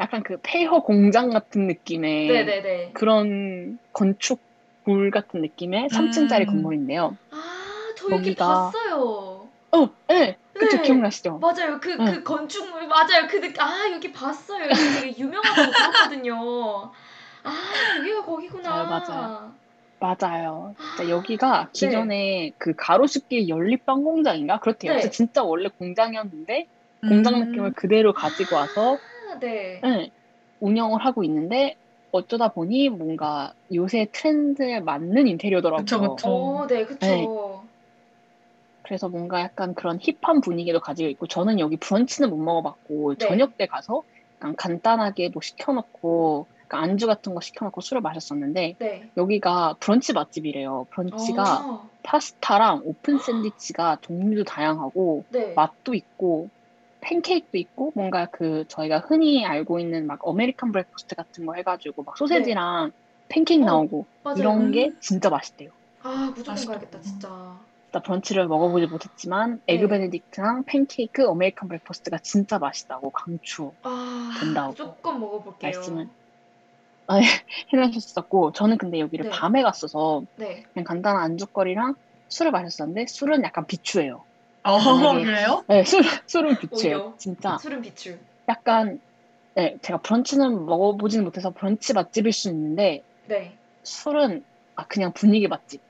약간 0.00 0.22
그 0.22 0.38
폐허 0.42 0.82
공장 0.82 1.28
같은 1.28 1.66
느낌의 1.66 2.28
네네네. 2.28 2.90
그런 2.94 3.78
건축 3.92 4.40
물 4.84 5.10
같은 5.10 5.42
느낌의 5.42 5.88
3층짜리 5.90 6.40
음. 6.40 6.46
건물인데요. 6.46 7.18
아, 7.30 7.92
저 7.98 8.06
여기 8.12 8.34
거기가- 8.34 8.46
봤어요. 8.72 9.50
어, 9.72 9.88
네, 10.08 10.38
그쵸 10.54 10.78
네. 10.78 10.82
기억나시죠? 10.82 11.38
맞아요. 11.38 11.78
그, 11.80 11.98
그 11.98 12.02
응. 12.02 12.24
건축물, 12.24 12.88
맞아요. 12.88 13.26
그, 13.28 13.36
느- 13.42 13.52
아, 13.58 13.90
여기 13.92 14.10
봤어요. 14.10 14.64
여기 14.64 14.74
되게 15.02 15.18
유명하다고 15.18 15.70
들었거든요. 16.18 16.92
아, 17.44 17.56
여기가 17.96 18.24
거기구나. 18.24 18.84
맞아요, 18.84 19.04
맞아요. 19.08 19.54
맞아요. 20.00 20.74
진짜 20.78 21.04
아, 21.04 21.08
여기가 21.08 21.62
네. 21.64 21.70
기존에 21.74 22.52
그 22.58 22.74
가로수길 22.76 23.48
연립방 23.48 24.02
공장인가 24.02 24.60
그렇대요. 24.60 24.96
네. 24.96 25.10
진짜 25.10 25.42
원래 25.42 25.68
공장이었는데 25.78 26.66
공장 27.08 27.34
음. 27.34 27.40
느낌을 27.44 27.72
그대로 27.74 28.12
가지고 28.12 28.56
와서 28.56 28.98
아, 29.30 29.38
네. 29.38 29.80
네, 29.82 30.10
운영을 30.60 31.04
하고 31.04 31.22
있는데 31.24 31.76
어쩌다 32.12 32.52
보니 32.52 32.88
뭔가 32.88 33.54
요새 33.72 34.08
트렌드에 34.12 34.80
맞는 34.80 35.28
인테리어더라고요. 35.28 35.84
그쵸, 35.84 36.00
그쵸. 36.00 36.28
어, 36.30 36.66
네, 36.66 36.84
그쵸. 36.84 37.06
네. 37.06 37.26
그래서 38.82 39.08
뭔가 39.08 39.40
약간 39.40 39.74
그런 39.74 39.98
힙한 40.00 40.40
분위기도 40.40 40.80
가지고 40.80 41.08
있고 41.10 41.26
저는 41.26 41.60
여기 41.60 41.76
브런치는 41.76 42.30
못 42.30 42.38
먹어봤고 42.38 43.14
네. 43.16 43.26
저녁 43.26 43.56
때 43.56 43.66
가서 43.66 44.02
약간 44.40 44.56
간단하게 44.56 45.28
뭐 45.28 45.40
시켜놓고 45.42 46.48
약간 46.70 46.84
안주 46.84 47.08
같은 47.08 47.34
거 47.34 47.40
시켜놓고 47.40 47.80
술을 47.80 48.00
마셨었는데 48.00 48.76
네. 48.78 49.10
여기가 49.16 49.74
브런치 49.80 50.12
맛집이래요. 50.12 50.86
브런치가 50.90 51.66
어, 51.66 51.90
파스타랑 52.04 52.82
오픈 52.84 53.18
샌드위치가 53.18 53.98
종류도 54.00 54.44
다양하고 54.44 55.24
네. 55.30 55.52
맛도 55.54 55.94
있고 55.94 56.48
팬케이크도 57.00 57.58
있고 57.58 57.92
뭔가 57.96 58.26
그 58.26 58.64
저희가 58.68 59.00
흔히 59.00 59.44
알고 59.44 59.80
있는 59.80 60.06
막 60.06 60.20
American 60.24 60.70
breakfast 60.70 61.16
같은 61.16 61.44
거 61.44 61.54
해가지고 61.54 62.04
막 62.04 62.16
소세지랑 62.16 62.92
팬케이크 63.28 63.64
네. 63.64 63.68
어, 63.68 63.72
나오고 63.72 64.06
맞아요. 64.22 64.38
이런 64.38 64.70
게 64.70 64.92
진짜 65.00 65.28
맛있대요. 65.28 65.70
아, 66.02 66.32
무조건. 66.34 66.54
가야겠다, 66.54 67.00
진짜. 67.00 67.58
일단 67.88 68.02
브런치를 68.02 68.46
먹어보지 68.46 68.86
못했지만 68.86 69.60
네. 69.66 69.74
egg 69.74 69.88
benedict랑 69.88 70.64
팬케이크 70.66 71.28
American 71.28 71.68
breakfast가 71.68 72.18
진짜 72.18 72.58
맛있다고 72.60 73.10
강추 73.10 73.72
아, 73.82 74.30
된다고 74.38 74.68
무조건 74.70 75.18
먹어볼게요. 75.18 75.72
말씀을 75.72 76.08
해주셨었고 77.72 78.52
저는 78.52 78.78
근데 78.78 79.00
여기를 79.00 79.26
네. 79.26 79.30
밤에 79.30 79.62
갔어서 79.62 80.22
네. 80.36 80.64
그냥 80.72 80.84
간단한 80.84 81.22
안주거리랑 81.22 81.94
술을 82.28 82.52
마셨었는데 82.52 83.06
술은 83.06 83.42
약간 83.44 83.66
비추예요. 83.66 84.22
어, 84.62 84.78
만약에- 84.78 85.24
그래요? 85.24 85.64
네, 85.68 85.84
술, 85.84 86.02
술은 86.26 86.58
비추예요. 86.58 86.96
오히려. 86.96 87.14
진짜 87.18 87.58
술은 87.58 87.82
비추. 87.82 88.18
약간 88.48 89.00
네, 89.54 89.76
제가 89.82 89.98
브런치는 90.00 90.64
먹어보지는 90.66 91.24
못해서 91.24 91.50
브런치 91.50 91.92
맛집일 91.92 92.32
수 92.32 92.48
있는데 92.50 93.02
네. 93.26 93.56
술은 93.82 94.44
아 94.76 94.86
그냥 94.86 95.12
분위기 95.12 95.48
맛집. 95.48 95.80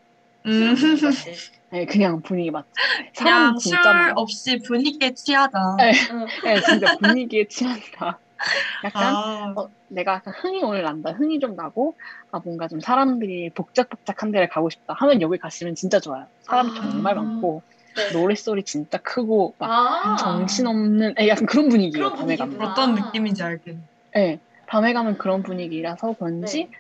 음. 0.47 0.75
네, 1.71 1.85
그냥 1.85 2.23
분위기 2.23 2.51
맛집. 2.51 2.73
그냥 3.17 3.37
사람 3.39 3.59
술 3.59 3.73
진짜 3.73 3.93
많아. 3.93 4.13
없이 4.17 4.59
분위기에 4.67 5.13
취하자. 5.15 5.77
네. 5.79 5.93
응. 6.11 6.27
네, 6.45 6.61
진짜 6.63 6.97
분위기에 6.99 7.47
취한다. 7.49 8.19
약간 8.85 9.15
아, 9.15 9.55
어, 9.57 9.69
내가 9.89 10.15
약간 10.15 10.35
흥이 10.35 10.63
오늘 10.63 10.83
난다. 10.83 11.13
흥이 11.13 11.41
좀 11.41 11.57
나고 11.57 11.97
아 12.33 12.41
뭔가 12.41 12.69
좀 12.69 12.81
사람들이 12.81 13.51
복작복작한 13.55 14.33
데를 14.33 14.49
가고 14.49 14.71
싶다 14.71 14.95
하면 14.99 15.21
여기 15.21 15.39
가시면 15.39 15.75
진짜 15.75 16.01
좋아요. 16.01 16.27
사람이 16.43 16.71
아. 16.71 16.89
정말 16.91 17.15
많고 17.15 17.63
네. 17.97 18.11
노랫소리 18.13 18.65
진짜 18.65 18.99
크고 18.99 19.57
막 19.59 19.71
아, 19.71 20.17
정신없는 20.17 21.15
에, 21.19 21.29
약간 21.29 21.47
그런 21.47 21.69
분위기예요. 21.69 22.11
그런 22.11 22.19
밤에 22.19 22.37
가면. 22.37 22.63
어떤 22.63 22.95
느낌인지 22.95 23.43
알겠네. 23.43 23.81
네, 24.15 24.41
밤에 24.67 24.93
가면 24.93 25.19
그런 25.19 25.43
분위기라서 25.43 26.15
그런지 26.15 26.65
네. 26.65 26.71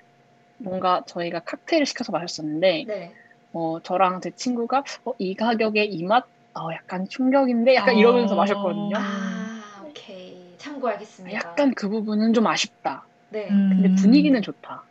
뭔가 0.58 1.02
저희가 1.06 1.40
칵테일을 1.40 1.86
시켜서 1.86 2.12
마셨었는데 2.12 2.84
네. 2.86 3.12
어, 3.52 3.80
저랑 3.80 4.20
제 4.20 4.30
친구가 4.30 4.84
어, 5.04 5.12
이 5.18 5.34
가격에 5.34 5.84
이 5.84 6.04
맛? 6.04 6.24
어, 6.54 6.72
약간 6.72 7.06
충격인데 7.08 7.74
약간 7.74 7.94
어. 7.94 7.98
이러면서 7.98 8.34
마셨거든요. 8.34 8.96
아. 8.96 9.29
참고하겠습니다. 10.60 11.36
약간 11.36 11.74
그 11.74 11.88
부분은 11.88 12.34
좀 12.34 12.46
아쉽다. 12.46 13.04
네. 13.30 13.48
음. 13.50 13.80
근데 13.82 13.94
분위기는 14.00 14.40
좋다. 14.40 14.82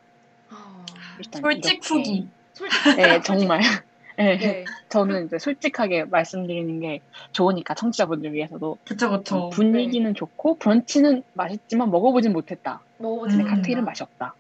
아, 0.50 0.86
일단 1.20 1.42
솔직. 1.42 1.80
후기. 1.90 2.28
솔직히. 2.54 2.96
네, 2.96 3.22
정말. 3.22 3.62
네, 4.18 4.38
네. 4.38 4.66
저는 4.90 5.28
이제 5.28 5.40
솔직하게 5.40 6.06
말씀드리는 6.06 6.80
게 6.82 7.00
좋으니까 7.32 7.74
청취자분들 7.74 8.34
위해서도 8.34 8.78
그쵸, 8.84 9.10
그쵸. 9.12 9.38
어, 9.38 9.50
분위기는 9.50 10.14
좋고 10.14 10.58
브런치는 10.58 11.24
맛있지만 11.34 11.90
먹어보진 11.90 12.34
못했다. 12.34 12.82
먹어보지 12.98 13.38
음. 13.38 13.46
칵테일은? 13.46 13.86
맛이 13.86 14.04
없다. 14.04 14.34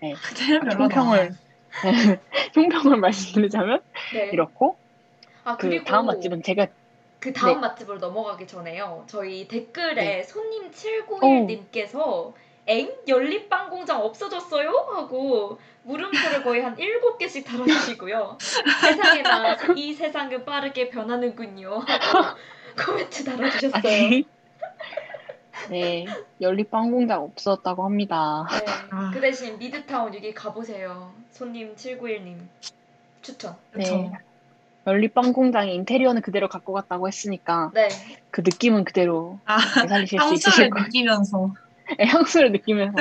칵테일 0.00 0.60
별로다. 0.60 0.76
총평을 0.78 1.30
총평을 2.54 2.96
말씀드리자면 2.96 3.80
네. 4.14 4.30
이렇고 4.32 4.76
아, 5.44 5.56
그 5.56 5.84
다음 5.84 6.06
맛집은 6.06 6.42
제가 6.42 6.66
그 7.20 7.34
다음 7.34 7.60
네. 7.60 7.68
맛집으로 7.68 7.98
넘어가기 7.98 8.46
전에요. 8.46 9.04
저희 9.06 9.46
댓글에 9.46 9.94
네. 9.94 10.22
손님 10.22 10.70
791님께서 10.70 12.32
엥? 12.66 12.90
연립빵 13.06 13.68
공장 13.68 14.02
없어졌어요? 14.02 14.70
하고 14.70 15.58
물음표를 15.82 16.42
거의 16.42 16.62
한 16.62 16.76
7개씩 16.76 17.44
달아주시고요. 17.44 18.38
세상에나 18.80 19.56
이 19.76 19.92
세상은 19.92 20.44
빠르게 20.44 20.88
변하는군요. 20.88 21.78
하고 21.78 22.38
코멘트 22.84 23.24
달아주셨어요. 23.24 24.22
네 25.68 26.06
연립빵 26.40 26.90
공장 26.90 27.22
없었다고 27.22 27.84
합니다. 27.84 28.46
네. 28.50 28.64
아. 28.90 29.10
그 29.12 29.20
대신 29.20 29.58
미드타운 29.58 30.14
여기 30.14 30.32
가보세요. 30.32 31.12
손님 31.30 31.74
791님 31.74 32.38
추천. 33.20 33.56
그쵸. 33.72 34.10
네. 34.84 34.92
연립빵 34.92 35.32
공장의 35.32 35.74
인테리어는 35.76 36.22
그대로 36.22 36.48
갖고 36.48 36.72
갔다고 36.72 37.06
했으니까 37.08 37.70
네. 37.74 37.88
그 38.30 38.40
느낌은 38.40 38.84
그대로 38.84 39.38
아, 39.44 39.58
되살리실 39.82 40.20
수 40.20 40.34
있으실 40.34 40.70
거예요. 40.70 40.84
느끼면서. 40.86 41.52
네, 41.98 42.06
향수를 42.06 42.52
느끼면서 42.52 42.96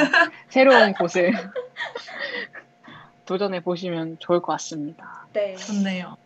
새로운 0.49 0.93
곳을 0.93 1.31
도전해 3.25 3.61
보시면 3.61 4.17
좋을 4.19 4.41
것 4.41 4.51
같습니다. 4.53 5.27
네. 5.33 5.55
좋네요. 5.55 6.17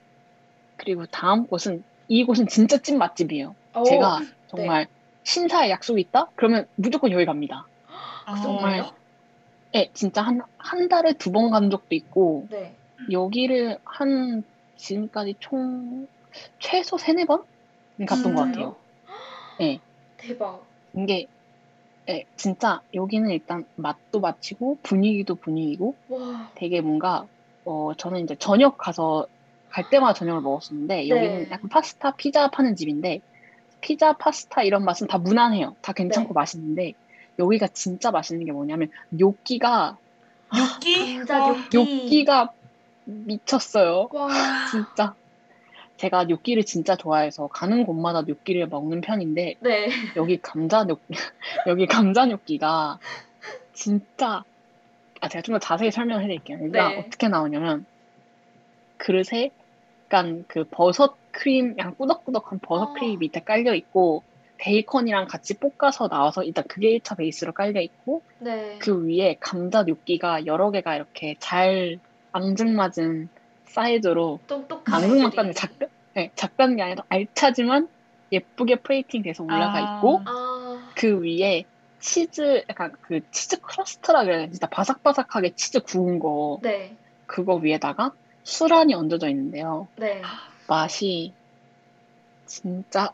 그리고 0.78 1.06
다음 1.08 1.46
곳은 1.48 1.84
이 2.08 2.24
곳은 2.24 2.48
진짜 2.48 2.78
찐 2.78 2.98
맛집이에요. 2.98 3.56
오, 3.76 3.84
제가 3.84 4.20
네. 4.20 4.26
정말 4.48 4.88
신사에 5.24 5.70
약속이 5.70 6.02
있다? 6.02 6.32
그러면 6.36 6.66
무조건 6.76 7.12
여기 7.12 7.26
갑니다. 7.26 7.68
아, 8.26 8.34
그 8.36 8.42
정말요? 8.42 8.92
네, 9.74 9.90
진짜 9.94 10.22
한, 10.22 10.42
한 10.58 10.88
달에 10.88 11.14
두 11.14 11.32
번 11.32 11.50
간 11.52 11.70
적도 11.70 11.96
있고, 11.96 12.48
네. 12.50 12.76
여기를 13.12 13.80
한, 13.84 14.44
지금까지 14.76 15.36
총, 15.40 16.08
최소 16.60 16.98
세네 16.98 17.26
번? 17.26 17.44
갔던 18.08 18.34
것 18.34 18.42
음. 18.44 18.52
같아요. 18.52 18.76
네. 19.58 19.80
대박. 20.18 20.66
이게, 20.98 21.28
네, 22.06 22.26
진짜 22.36 22.82
여기는 22.94 23.30
일단 23.30 23.66
맛도 23.76 24.20
맛이고, 24.20 24.78
분위기도 24.84 25.36
분위기고, 25.36 25.96
와. 26.10 26.52
되게 26.56 26.82
뭔가, 26.82 27.28
어, 27.66 27.94
저는 27.96 28.24
이제 28.24 28.36
저녁 28.36 28.78
가서, 28.78 29.28
갈 29.70 29.84
때마다 29.90 30.14
저녁을 30.14 30.42
먹었었는데, 30.42 31.10
여기는 31.10 31.44
네. 31.44 31.50
약간 31.52 31.70
파스타, 31.70 32.16
피자 32.16 32.50
파는 32.50 32.76
집인데, 32.76 33.22
피자, 33.82 34.14
파스타 34.14 34.64
이런 34.64 34.86
맛은 34.86 35.08
다 35.08 35.18
무난해요. 35.18 35.76
다 35.82 35.94
괜찮고 35.94 36.30
네. 36.30 36.34
맛있는데, 36.34 36.94
여기가 37.40 37.68
진짜 37.70 38.12
맛있는 38.12 38.46
게 38.46 38.52
뭐냐면, 38.52 38.90
육기? 39.20 39.60
감자 39.60 41.40
와, 41.40 41.48
뇨끼. 41.54 41.78
뇨끼가 41.78 42.54
미쳤어요. 43.06 44.10
와. 44.12 44.30
진짜. 44.72 45.16
제가 45.98 46.26
뇨끼를 46.26 46.64
진짜 46.66 46.96
좋아해서 46.96 47.48
가는 47.48 47.86
곳마다 47.86 48.24
뇨끼를 48.24 48.68
먹는 48.68 49.02
편인데 49.02 49.56
네. 49.60 49.90
여기 50.16 50.42
감자 50.42 50.84
뇨 50.84 50.98
여기 51.68 51.86
감자 51.86 52.26
뇨끼가 52.26 53.00
진짜 53.74 54.44
아 55.22 55.30
제가 55.30 55.42
좀 55.44 55.54
더 55.54 55.60
자세히 55.60 55.92
설명해 55.92 56.28
드릴게요. 56.28 56.58
일단 56.62 56.90
네. 56.92 57.00
어떻게 57.00 57.28
나오냐면 57.30 57.86
그릇에 58.98 59.52
약간 60.06 60.46
그 60.48 60.66
버섯 60.70 61.16
크림 61.32 61.76
약간 61.78 61.96
꾸덕꾸덕한 61.96 62.60
버섯 62.60 62.90
아. 62.90 62.94
크림 62.94 63.20
밑에 63.20 63.40
깔려 63.42 63.74
있고 63.74 64.24
베이컨이랑 64.58 65.28
같이 65.28 65.56
볶아서 65.56 66.08
나와서 66.08 66.44
일단 66.44 66.64
그게 66.68 66.98
1차 66.98 67.18
베이스로 67.18 67.52
깔려 67.52 67.82
있고 67.82 68.22
네. 68.40 68.78
그 68.80 69.06
위에 69.08 69.38
감자 69.40 69.84
뇨끼가 69.84 70.46
여러 70.46 70.72
개가 70.72 70.96
이렇게 70.96 71.36
잘 71.40 72.00
앙증맞은 72.34 73.30
사이즈로 73.66 74.40
똑똑한 74.48 75.04
앙증맞다는. 75.04 75.54
작은 75.54 75.88
네, 76.16 76.32
작다는 76.36 76.76
게 76.76 76.84
아니라 76.84 77.04
알차지만 77.10 77.88
예쁘게 78.32 78.78
플레이팅 78.78 79.24
돼서 79.24 79.44
올라가 79.44 79.78
아. 79.78 79.98
있고 79.98 80.22
아, 80.26 80.92
그 80.96 81.22
위에 81.24 81.64
치즈 82.00 82.66
약간 82.70 82.92
그 83.02 83.22
치즈 83.32 83.62
crust라 83.62 84.24
그래야 84.24 84.40
되나 84.40 84.52
진짜 84.52 84.68
바삭바삭하게 84.68 85.56
치즈 85.56 85.80
구운 85.82 86.20
거 86.20 86.60
네. 86.62 86.96
그거 87.26 87.56
위에다가 87.56 88.12
수란이 88.44 88.94
얹어져 88.94 89.30
있는데요. 89.30 89.88
네. 89.96 90.22
맛이 90.68 91.34
진짜 92.46 93.12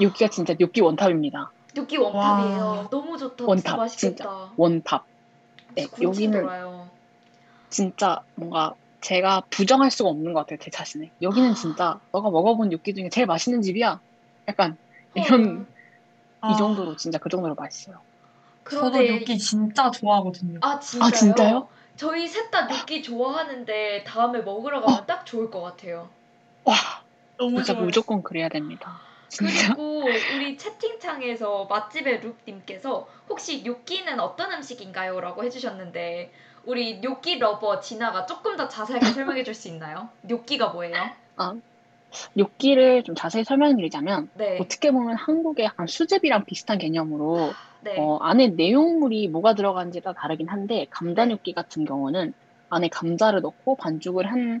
뇨끼가 0.00 0.30
진짜 0.30 0.54
뇨끼 0.54 0.80
원탑입니다. 0.80 1.50
뇨끼 1.74 1.96
원탑이에요. 1.98 2.58
와. 2.64 2.88
너무 2.90 3.18
좋다. 3.18 3.44
원탑, 3.44 3.64
진짜 3.64 3.76
맛있겠다. 3.76 4.52
원탑. 4.56 5.04
네, 5.74 5.86
여기는 6.00 6.40
돌아요. 6.40 6.85
진짜 7.70 8.24
뭔가 8.34 8.74
제가 9.00 9.42
부정할 9.50 9.90
수가 9.90 10.10
없는 10.10 10.32
것 10.32 10.40
같아요, 10.40 10.58
제 10.60 10.70
자신을. 10.70 11.10
여기는 11.20 11.54
진짜 11.54 12.00
너가 12.12 12.30
먹어본 12.30 12.70
뇨끼 12.70 12.94
중에 12.94 13.08
제일 13.10 13.26
맛있는 13.26 13.62
집이야. 13.62 14.00
약간 14.48 14.78
이런 15.14 15.66
아, 16.40 16.48
이 16.48 16.56
정도로 16.56 16.96
진짜 16.96 17.18
그 17.18 17.28
정도로 17.28 17.54
맛있어요. 17.54 18.04
저도 18.74 19.02
그런데 19.02 19.04
뇨끼 19.04 19.38
진짜 19.38 19.90
좋아하거든요. 19.90 20.60
아 20.60 20.78
진짜요? 20.80 21.32
진짜요? 21.32 21.68
저희 21.96 22.28
셋 22.28 22.50
다 22.50 22.66
뇨끼 22.68 23.02
좋아하는데 23.02 24.04
다음에 24.04 24.42
먹으러 24.42 24.82
가면 24.82 25.06
딱 25.06 25.24
좋을 25.24 25.50
것 25.50 25.62
같아요. 25.62 26.10
와, 26.64 26.74
너무 27.38 27.62
진짜 27.62 27.74
좋아요. 27.74 27.86
무조건 27.86 28.22
그래야 28.22 28.48
됩니다. 28.48 29.02
진짜. 29.28 29.74
그리고 29.74 30.24
우리 30.28 30.56
채팅창에서 30.56 31.66
맛집의 31.66 32.20
룹님께서 32.20 33.08
혹시 33.28 33.62
뇨끼는 33.62 34.18
어떤 34.20 34.52
음식인가요? 34.52 35.20
라고 35.20 35.44
해주셨는데 35.44 36.32
우리 36.66 37.00
뇨끼 37.00 37.38
lover 37.38 37.80
진아가 37.80 38.26
조금 38.26 38.56
더 38.56 38.68
자세하게 38.68 39.06
설명해 39.06 39.44
줄 39.44 39.54
수 39.54 39.68
있나요? 39.68 40.08
뇨끼가 40.22 40.68
뭐예요? 40.70 40.94
뇨끼를 42.34 43.02
좀 43.04 43.14
자세히 43.14 43.44
설명드리자면 43.44 44.30
네. 44.34 44.58
어떻게 44.58 44.90
보면 44.90 45.16
한국의 45.16 45.64
약간 45.64 45.86
수제비랑 45.86 46.44
비슷한 46.44 46.78
개념으로 46.78 47.52
네. 47.82 47.96
어, 47.98 48.16
안에 48.18 48.48
내용물이 48.48 49.28
뭐가 49.28 49.54
들어가는지 49.54 50.00
다 50.00 50.12
다르긴 50.12 50.48
한데 50.48 50.86
감자 50.90 51.24
뇨끼 51.24 51.52
같은 51.52 51.84
경우는 51.84 52.32
안에 52.68 52.88
감자를 52.88 53.42
넣고 53.42 53.76
반죽을 53.76 54.26
한 54.30 54.60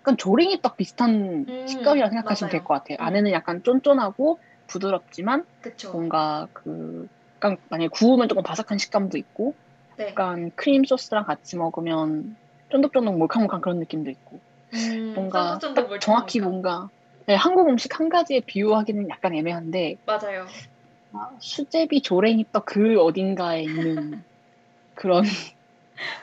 약간 0.00 0.16
조랭이 0.16 0.60
떡 0.60 0.76
비슷한 0.76 1.44
음, 1.48 1.66
식감이라 1.66 2.08
생각하시면. 2.10 2.50
될 2.50 2.64
것 2.64 2.74
같아요. 2.74 2.96
음. 3.00 3.06
안에는 3.06 3.30
약간 3.32 3.62
쫀쫀하고 3.62 4.40
부드럽지만 4.66 5.44
그쵸. 5.60 5.92
뭔가 5.92 6.48
그 6.52 7.06
약간 7.36 7.58
만약에 7.70 7.88
구우면 7.88 8.28
조금 8.28 8.42
바삭한 8.42 8.78
식감도 8.78 9.18
있고 9.18 9.54
네. 9.96 10.08
약간 10.08 10.50
크림 10.56 10.84
소스랑 10.84 11.24
같이 11.24 11.56
먹으면 11.56 12.36
쫀득쫀득 12.70 13.16
몰캉몰캉 13.16 13.60
그런 13.60 13.78
느낌도 13.80 14.10
있고 14.10 14.40
음, 14.74 15.12
뭔가 15.14 15.58
쫀득쫀득 15.58 15.90
딱 15.90 16.00
정확히. 16.00 16.40
뭔가 16.40 16.88
네, 17.26 17.34
한국 17.34 17.68
음식 17.68 17.98
한 17.98 18.08
가지에 18.08 18.40
비유하기는 18.46 19.08
약간 19.08 19.34
애매한데 19.34 19.96
맞아요. 20.06 20.46
아, 21.12 21.30
수제비 21.40 22.02
조랭이 22.02 22.46
떡 22.52 22.64
그 22.66 23.00
어딘가에 23.00 23.62
있는 23.62 24.24
그런 24.94 25.24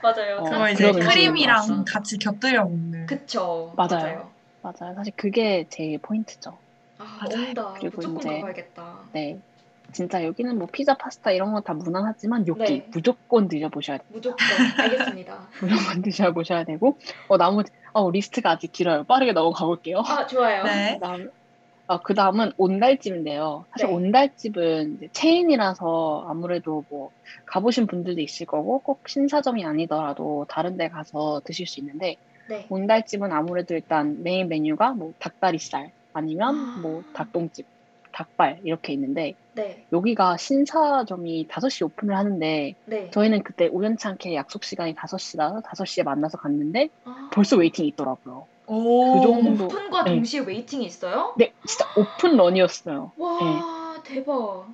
맞아요. 0.02 0.38
어, 0.40 0.70
이제 0.70 0.92
그런 0.92 1.06
것 1.06 1.14
크림이랑 1.14 1.56
같아요. 1.62 1.86
같이 1.88 2.18
곁들여 2.18 2.64
먹는. 2.66 3.06
그쵸. 3.06 3.74
맞아요. 3.78 4.34
맞아요. 4.62 4.94
사실 4.96 5.14
그게 5.16 5.66
제일 5.70 5.98
포인트죠. 6.00 6.60
아, 6.98 7.20
맞아요. 7.22 7.48
온다. 7.48 7.74
그리고 7.80 7.98
무조건 7.98 8.20
이제- 8.22 8.36
가봐야겠다. 8.40 9.10
네. 9.14 9.40
진짜 9.92 10.24
여기는 10.24 10.58
뭐 10.58 10.68
피자, 10.72 10.96
파스타 10.96 11.32
이런 11.32 11.52
건 11.54 11.62
다 11.64 11.74
무난하지만 11.74 12.48
뇨끼 12.48 12.64
네. 12.64 12.88
무조건 12.92 13.48
드셔보셔야 13.48 13.98
돼요. 13.98 14.08
무조건 14.12 14.38
알겠습니다. 14.80 15.48
무조건 15.62 16.02
드셔보셔야 16.02 16.64
되고 16.64 16.98
어 17.28 17.38
나머지 17.38 17.72
어 17.94 18.10
리스트가 18.10 18.52
아직 18.52 18.72
길어요. 18.72 19.04
빠르게 19.04 19.32
넘어가 19.34 19.66
볼게요. 19.66 20.02
아 20.06 20.26
좋아요. 20.26 20.64
네. 20.64 20.96
그다음 20.96 21.30
어, 21.88 22.02
그 22.02 22.14
다음은 22.14 22.54
온달집인데요. 22.58 23.66
사실 23.72 23.88
네. 23.88 23.94
온달집은 23.94 24.96
이제 24.96 25.10
체인이라서 25.12 26.26
아무래도 26.30 26.86
뭐 26.90 27.12
가보신 27.46 27.86
분들도 27.86 28.22
있을 28.22 28.46
거고 28.46 28.80
꼭 28.80 29.08
신사점이 29.10 29.66
아니더라도 29.66 30.46
다른 30.48 30.78
데 30.78 30.88
가서 30.88 31.42
드실 31.44 31.68
수 31.68 31.80
있는데 31.82 32.16
네. 32.48 32.66
온달집은 32.70 33.32
아무래도 33.32 33.74
일단 33.74 34.24
메인 34.24 34.48
메뉴가 34.48 34.94
뭐 34.94 35.14
닭다리살 35.20 35.92
아니면 36.14 36.56
아. 36.56 36.80
뭐 36.82 37.04
닭똥집, 37.14 37.66
닭발 38.12 38.60
이렇게 38.64 38.94
있는데 38.94 39.36
네. 39.54 39.86
여기가 39.92 40.38
신사점이 40.38 41.48
5시 41.48 41.86
오픈을 41.86 42.16
하는데 42.16 42.74
네. 42.86 43.10
저희는 43.12 43.44
그때 43.44 43.68
우연찮게 43.68 44.36
약속 44.36 44.64
시간이 44.64 44.96
5시라서 44.96 45.64
5시에 45.64 46.04
만나서 46.04 46.38
갔는데 46.38 46.90
아, 47.06 47.30
벌써 47.34 47.58
waiting이 47.58 47.90
있더라고요. 47.90 48.48
오. 48.68 49.14
그 49.14 49.22
정도. 49.22 49.66
오픈과 49.66 50.04
네. 50.06 50.16
동시에 50.16 50.42
waiting이 50.42 50.86
있어요? 50.86 51.34
네, 51.38 51.54
진짜 51.68 51.86
오픈 51.98 52.38
런이었어요. 52.38 53.12
와 53.18 54.02
대박. 54.04 54.68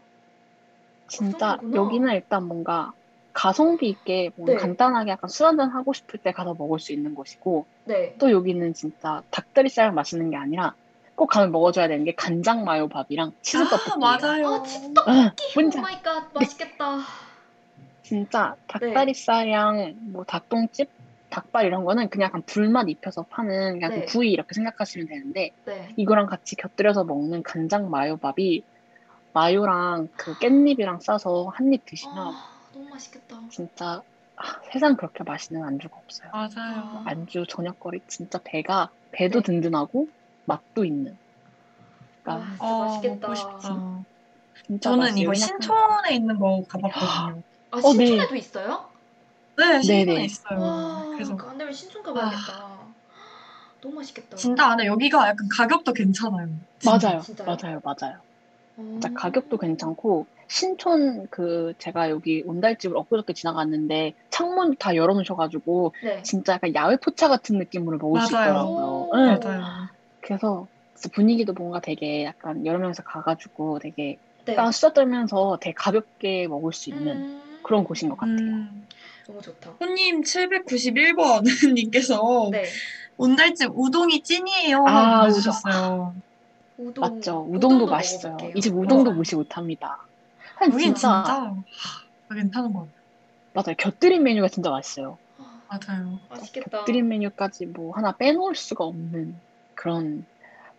진짜 1.08 1.58
정도구나. 1.58 1.78
여기는 1.78 2.14
일단 2.14 2.44
뭔가 2.44 2.92
가성비 3.34 3.90
있게 3.90 4.32
뭔가 4.36 4.54
네. 4.54 4.60
간단하게 4.60 5.12
약간 5.12 5.30
술 5.30 5.46
한잔 5.46 5.70
하고 5.70 5.94
싶을 5.94 6.20
때 6.20 6.32
가서 6.32 6.56
먹을 6.58 6.80
수 6.80 6.92
있는 6.92 7.14
곳이고 7.14 7.68
네. 7.86 8.16
또 8.20 8.32
여기는 8.32 8.74
진짜 8.74 9.22
닭다리살 9.32 9.94
맛있는 9.94 10.32
게 10.32 10.38
아니라 10.38 10.76
꼭 11.18 11.28
가면 11.28 11.52
먹어줘야 11.52 11.88
되는 11.88 12.06
게 12.06 12.14
간장 12.14 12.64
마요 12.64 12.88
밥이랑 12.88 13.32
치즈 13.42 13.64
아, 13.64 13.70
떡볶이. 13.70 14.00
맞아요. 14.00 14.46
아 14.48 14.64
진짜 14.64 15.02
응, 15.08 15.32
oh 15.78 15.82
my 15.82 16.02
god 16.04 16.32
맛있겠다. 16.34 17.00
진짜 18.04 18.56
네. 18.80 18.88
닭다리살이랑 18.94 19.96
뭐 20.14 20.24
닭똥집, 20.26 20.90
닭발 21.32 21.66
이런 21.66 21.84
거는 21.86 22.10
그냥 22.10 22.28
약간 22.28 22.44
불맛 22.46 22.88
입혀서 22.88 23.26
파는 23.32 23.82
약간 23.82 24.00
네. 24.02 24.06
구이 24.06 24.32
이렇게 24.32 24.54
생각하시면 24.54 25.08
되는데 25.08 25.52
네. 25.66 25.90
이거랑 25.98 26.28
같이 26.28 26.56
곁들여서 26.56 27.04
먹는 27.06 27.42
간장 27.42 27.90
마요 27.90 28.18
밥이 28.18 28.64
마요랑 29.34 30.08
그 30.16 30.36
깻잎이랑 30.36 31.02
싸서 31.02 31.52
한 31.56 31.74
입 31.74 31.84
드시면 31.86 32.16
아 32.28 32.70
너무 32.72 32.90
맛있겠다. 32.90 33.42
진짜 33.50 34.04
아, 34.36 34.44
세상 34.72 34.96
그렇게 34.96 35.24
맛있는 35.24 35.64
안주가 35.64 35.98
없어요. 35.98 36.32
맞아요. 36.32 37.04
안주 37.06 37.46
저녁거리 37.50 38.02
진짜 38.08 38.40
배가 38.44 38.92
배도 39.12 39.42
네. 39.42 39.46
든든하고 39.52 40.08
맛도 40.48 40.86
있는. 40.86 41.18
와 42.26 42.40
그러니까 42.40 42.52
진짜 42.58 42.66
어, 42.66 42.80
맛있겠다. 42.86 43.34
진짜 44.66 44.90
저는. 44.90 45.18
이거 45.18 45.34
신촌에 45.34 46.16
있는 46.16 46.40
거 46.40 46.64
가봤거든요. 46.68 47.44
아 47.72 47.78
어, 47.78 47.94
네. 47.94 48.06
신촌에도 48.08 48.36
있어요? 48.36 48.90
네, 49.58 49.82
신촌에 49.82 50.06
네네. 50.06 50.26
있어요. 50.26 50.60
와 50.60 51.06
그래서 51.14 51.38
안 51.38 51.58
되면 51.58 51.72
신촌 51.74 52.02
가봐야겠다. 52.04 52.78
너무 53.82 53.96
맛있겠다. 53.96 54.36
진짜 54.38 54.68
안에 54.68 54.86
여기가 54.88 55.28
약간 55.28 55.48
가격도 55.56 55.94
괜찮아요. 55.94 56.48
진짜. 56.80 56.98
맞아요, 57.10 57.22
진짜요? 57.22 57.46
맞아요, 57.48 57.82
맞아요. 57.84 58.18
어. 58.78 58.82
진짜 58.94 59.14
가격도 59.14 59.58
괜찮고 59.58 60.28
신촌 60.50 61.28
그 61.30 61.74
제가 61.78 62.10
여기 62.10 62.42
온달집을 62.46 62.96
엊그저께 62.98 63.34
지나갔는데 63.34 64.14
창문 64.30 64.78
다 64.78 64.96
열어놓으셔가지고 64.96 65.94
네. 66.04 66.24
진짜 66.24 66.54
약간 66.54 66.74
야외 66.74 66.98
포차 66.98 67.28
같은 67.28 67.58
느낌으로 67.58 67.98
먹을 67.98 68.22
수 68.22 68.34
맞아요. 68.34 68.50
있더라고요. 68.50 68.86
오. 68.86 69.12
응. 69.16 69.40
맞아요. 69.42 69.97
그래서 70.28 70.68
분위기도 71.14 71.54
뭔가 71.54 71.80
되게 71.80 72.26
약간 72.26 72.66
여러 72.66 72.80
명이서 72.80 73.04
가가지고 73.04 73.80
되게 73.80 74.18
네. 74.44 74.54
약간 74.54 74.74
수다 74.74 74.92
떨면서 74.92 75.58
되게 75.62 75.74
가볍게 75.74 76.48
먹을 76.48 76.74
수 76.74 76.90
있는 76.90 77.16
음, 77.16 77.60
그런 77.64 77.86
곳인 77.86 78.10
것 78.10 78.18
같아요. 78.18 78.38
음, 78.38 78.86
너무 79.26 79.42
좋다. 79.42 79.76
손님 79.80 80.22
791번 80.22 81.44
님께서 81.74 82.50
네. 82.52 82.66
온달집 83.16 83.72
우동이 83.74 84.22
찐이에요. 84.22 84.84
아, 84.86 85.26
해주셨어요. 85.26 86.14
우동. 86.78 87.02
맞죠. 87.02 87.46
우동도, 87.48 87.56
우동도 87.56 87.86
맛있어요. 87.88 88.34
먹어볼게요. 88.34 88.58
이집 88.58 88.74
우동도 88.76 89.06
맞아요. 89.06 89.18
무시 89.18 89.36
못합니다. 89.36 89.98
한 90.56 90.72
진짜, 90.72 90.94
진짜, 90.94 91.56
하, 92.28 92.36
괜찮은 92.36 92.74
것 92.74 92.88
맞아요. 93.54 93.76
곁들인 93.78 94.24
메뉴가 94.24 94.50
진짜 94.50 94.72
맛있어요. 94.72 95.18
아, 95.38 95.62
같아요. 95.70 96.04
맞아요. 96.04 96.20
맛있겠다. 96.30 96.80
곁들인 96.80 97.08
메뉴까지 97.08 97.68
뭐 97.68 97.96
하나 97.96 98.12
빼놓을 98.12 98.56
수가 98.56 98.84
없는 98.84 99.47
그런 99.78 100.26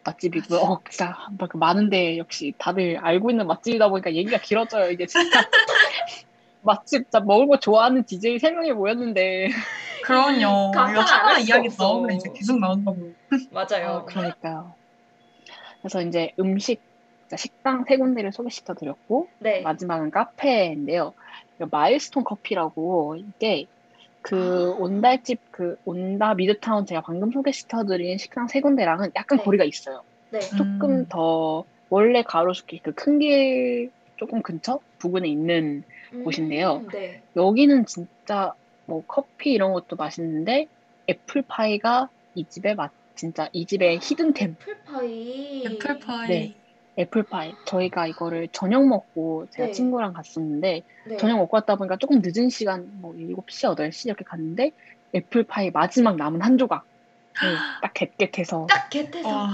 맛집이고요. 0.04 0.58
어, 0.60 0.80
진짜 0.90 1.16
막 1.38 1.50
많은데 1.54 2.18
역시 2.18 2.52
다들 2.58 2.98
알고 2.98 3.30
있는 3.30 3.46
맛집이다 3.46 3.88
보니까 3.88 4.12
얘기가 4.12 4.38
길어져요. 4.38 4.90
이게 4.90 5.06
진짜 5.06 5.40
맛집 6.62 7.04
진짜 7.04 7.20
먹을 7.20 7.46
거 7.46 7.58
좋아하는 7.58 8.04
DJ 8.04 8.38
세 8.38 8.50
명이 8.50 8.72
모였는데 8.72 9.48
그럼요. 10.02 10.72
안 10.76 10.96
하나 10.96 11.38
이야기. 11.38 11.68
나오면 11.78 12.16
이제 12.16 12.30
계속 12.34 12.58
나온다고. 12.58 13.12
맞아요. 13.50 13.88
아, 13.88 14.04
그러니까요. 14.04 14.74
그래서 15.80 16.02
이제 16.02 16.32
음식, 16.40 16.80
식당 17.36 17.84
세 17.86 17.96
군데를 17.96 18.32
소개시켜 18.32 18.74
드렸고, 18.74 19.28
네. 19.38 19.60
마지막은 19.60 20.10
카페인데요. 20.10 21.14
마일스톤 21.70 22.24
커피라고 22.24 23.16
이게 23.16 23.66
그 24.22 24.74
아. 24.76 24.82
온달집 24.82 25.40
그 25.50 25.76
온다 25.84 26.34
미드타운 26.34 26.86
제가 26.86 27.02
방금 27.02 27.30
소개시켜드린 27.32 28.18
식당 28.18 28.48
세 28.48 28.60
군데랑은 28.60 29.12
약간 29.16 29.38
네. 29.38 29.44
거리가 29.44 29.64
있어요. 29.64 30.02
네. 30.30 30.38
음. 30.52 30.56
조금 30.56 31.06
더 31.08 31.64
원래 31.88 32.22
가로수길 32.22 32.82
그 32.82 32.92
큰 32.94 33.18
길 33.18 33.90
조금 34.16 34.42
근처 34.42 34.80
부근에 34.98 35.28
있는 35.28 35.84
곳인데요. 36.24 36.78
음, 36.84 36.88
네. 36.88 37.22
여기는 37.36 37.86
진짜 37.86 38.52
뭐 38.84 39.04
커피 39.06 39.52
이런 39.52 39.72
것도 39.72 39.96
맛있는데 39.96 40.66
애플파이가 41.08 42.10
이 42.34 42.44
집의 42.46 42.74
맛 42.74 42.92
진짜 43.14 43.48
이 43.52 43.64
집의 43.66 44.00
히든템 44.02 44.56
애플파이. 44.60 45.64
애플파이. 45.66 46.28
네. 46.28 46.54
애플파이 46.98 47.52
저희가 47.64 48.06
이거를 48.08 48.48
저녁 48.52 48.86
먹고 48.86 49.46
제가 49.50 49.66
네. 49.68 49.72
친구랑 49.72 50.12
갔었는데 50.14 50.82
네. 51.06 51.16
저녁 51.16 51.36
먹고 51.38 51.56
왔다 51.56 51.76
보니까 51.76 51.96
조금 51.96 52.20
늦은 52.22 52.50
시간 52.50 52.88
뭐 53.00 53.14
7시 53.14 53.74
8시 53.76 54.06
이렇게 54.06 54.24
갔는데 54.24 54.72
애플파이 55.14 55.70
마지막 55.70 56.16
남은 56.16 56.42
한 56.42 56.58
조각 56.58 56.84
딱 57.82 57.92
겟겟해서 57.94 58.66
딱 58.68 58.90
겟해서. 58.90 59.28
와. 59.28 59.48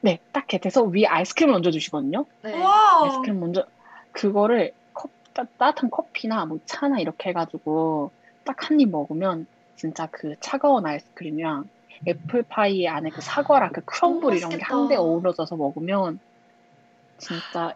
네, 0.00 0.20
딱 0.32 0.46
겟해서 0.46 0.84
위에 0.84 1.06
아이스크림을 1.06 1.54
얹어 1.54 1.70
주시거든요. 1.70 2.26
네. 2.42 2.52
와. 2.62 3.04
아이스크림 3.04 3.40
먼저 3.40 3.66
그거를 4.12 4.72
컵, 4.92 5.10
따, 5.34 5.44
따뜻한 5.56 5.90
커피나 5.90 6.44
뭐 6.46 6.58
차나 6.66 7.00
이렇게 7.00 7.30
해 7.30 7.32
가지고 7.32 8.12
딱 8.44 8.70
한 8.70 8.80
입 8.80 8.90
먹으면 8.90 9.46
진짜 9.74 10.06
그 10.12 10.34
차가운 10.40 10.86
아이스크림이랑 10.86 11.64
애플파이 12.06 12.86
안에 12.88 13.10
그 13.10 13.20
사과랑 13.22 13.72
그 13.72 13.80
crumble 13.84 14.36
이런 14.36 14.50
게. 14.50 14.58
한데 14.62 14.96
어우러져서 14.96 15.56
먹으면 15.56 16.20
진짜 17.18 17.74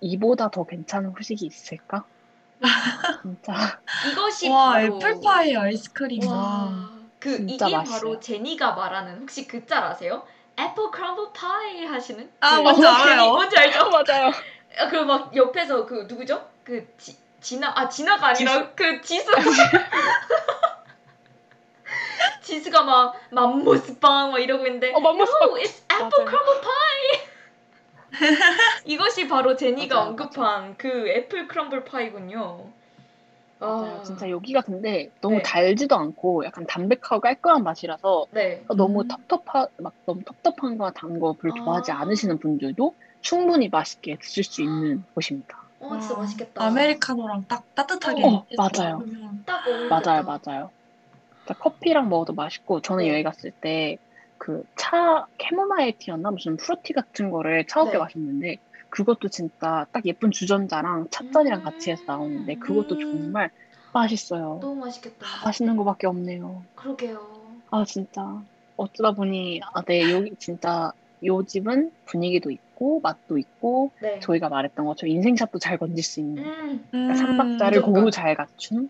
이보다 0.00 0.50
더 0.50 0.64
괜찮은 0.64 1.10
후식이 1.10 1.46
있을까? 1.46 2.04
진짜 3.22 3.80
이것이 4.10 4.48
와, 4.50 4.72
바로 4.72 4.96
애플파이 4.98 5.56
아이스크림. 5.56 6.26
와. 6.26 6.34
와. 6.36 6.90
그 7.18 7.36
진짜 7.36 7.66
이게 7.66 7.76
맛있어요. 7.76 8.00
바로 8.00 8.20
제니가 8.20 8.72
말하는 8.72 9.20
혹시 9.20 9.46
그 9.46 9.64
짤 9.66 9.82
아세요? 9.84 10.26
apple 10.58 10.90
crumble 10.90 11.28
pie 11.34 11.84
하시는? 11.86 12.30
아, 12.40 12.62
그 12.62 12.74
제니, 12.74 12.86
알아요. 12.86 13.32
뭔지 13.32 13.56
알죠? 13.56 13.88
맞아요. 13.90 14.32
그막 14.90 15.34
옆에서 15.36 15.86
그 15.86 16.06
누구죠? 16.08 16.48
그 16.64 16.86
지, 16.98 17.16
진아 17.40 17.72
아 17.74 17.88
진아가 17.88 18.28
아니라 18.28 18.70
그 18.74 19.00
지수 19.00 19.30
지수가 22.42 22.82
막 22.82 23.20
맘모스빵 23.30 24.32
막 24.32 24.38
이러고 24.38 24.66
있는데 24.66 24.92
어, 24.92 25.00
맘모스빵. 25.00 25.48
No, 25.48 25.54
it's 25.56 25.82
apple 25.90 26.24
crumble 26.26 26.60
pie. 26.60 27.29
이것이 28.86 29.28
바로 29.28 29.56
제니가 29.56 29.94
맞아요, 29.94 30.08
언급한 30.10 30.76
그 30.76 31.08
애플 31.08 31.46
크럼블 31.46 31.84
파이군요. 31.84 32.66
맞아요. 33.60 33.98
아, 33.98 34.02
진짜 34.02 34.30
여기가 34.30 34.62
근데 34.62 35.10
너무 35.20 35.36
네. 35.36 35.42
달지도 35.42 35.94
않고 35.94 36.44
약간 36.44 36.66
담백하고 36.66 37.20
깔끔한 37.20 37.62
맛이라서 37.62 38.26
네. 38.32 38.64
너무 38.74 39.02
음. 39.02 39.08
텁텁한 39.08 39.68
막 39.78 39.92
너무 40.06 40.22
텁텁한 40.24 40.78
거나 40.78 40.90
단거 40.92 41.36
별로 41.40 41.54
좋아하지 41.54 41.92
아. 41.92 42.00
않으시는 42.00 42.38
분들도 42.38 42.94
충분히 43.20 43.68
맛있게 43.68 44.16
드실 44.18 44.44
수 44.44 44.62
있는 44.62 45.04
곳입니다. 45.14 45.58
어 45.80 45.98
진짜 45.98 46.14
와, 46.14 46.20
맛있겠다. 46.20 46.64
아메리카노랑 46.64 47.44
딱 47.48 47.64
따뜻하게 47.74 48.24
어, 48.24 48.46
맞아요. 48.56 49.02
딱. 49.44 49.62
맞아요, 49.90 50.22
맞아요. 50.22 50.70
커피랑 51.58 52.08
먹어도 52.08 52.32
맛있고 52.32 52.80
저는 52.80 53.04
네. 53.04 53.12
여기 53.12 53.22
갔을 53.22 53.50
때 53.50 53.98
그 54.40 54.64
차 54.74 55.26
캐모마일 55.38 55.98
티였나 55.98 56.30
무슨 56.30 56.56
fruity 56.56 56.94
같은 56.94 57.30
거를 57.30 57.66
차갑게 57.66 57.92
네. 57.92 57.98
마셨는데 57.98 58.56
그것도 58.88 59.28
진짜 59.28 59.86
딱 59.92 60.04
예쁜 60.06 60.30
주전자랑 60.30 61.08
찻잔이랑 61.10 61.60
음. 61.60 61.64
같이 61.64 61.90
해서 61.90 62.02
나오는데 62.06 62.54
그것도 62.56 62.94
음. 62.96 63.00
정말 63.00 63.50
맛있어요. 63.92 64.58
너무 64.62 64.76
맛있겠다. 64.80 65.26
맛있는 65.44 65.76
거밖에 65.76 66.06
없네요. 66.06 66.62
그러게요. 66.74 67.20
아 67.70 67.84
진짜 67.84 68.42
어쩌다 68.76 69.12
보니 69.12 69.60
아네 69.74 70.10
여기 70.10 70.34
진짜 70.38 70.92
요 71.24 71.44
집은 71.44 71.92
분위기도 72.06 72.50
있고 72.50 73.00
맛도 73.00 73.36
있고 73.36 73.90
네. 74.00 74.18
저희가 74.20 74.48
말했던 74.48 74.86
것처럼 74.86 75.14
인생샷도 75.14 75.58
잘 75.58 75.76
건질 75.76 76.02
수 76.02 76.18
있는 76.20 76.42
음. 76.42 76.84
그러니까 76.90 77.14
삼박자를 77.14 77.80
무조건. 77.80 77.94
고루 77.94 78.10
잘 78.10 78.34
갖춘 78.34 78.88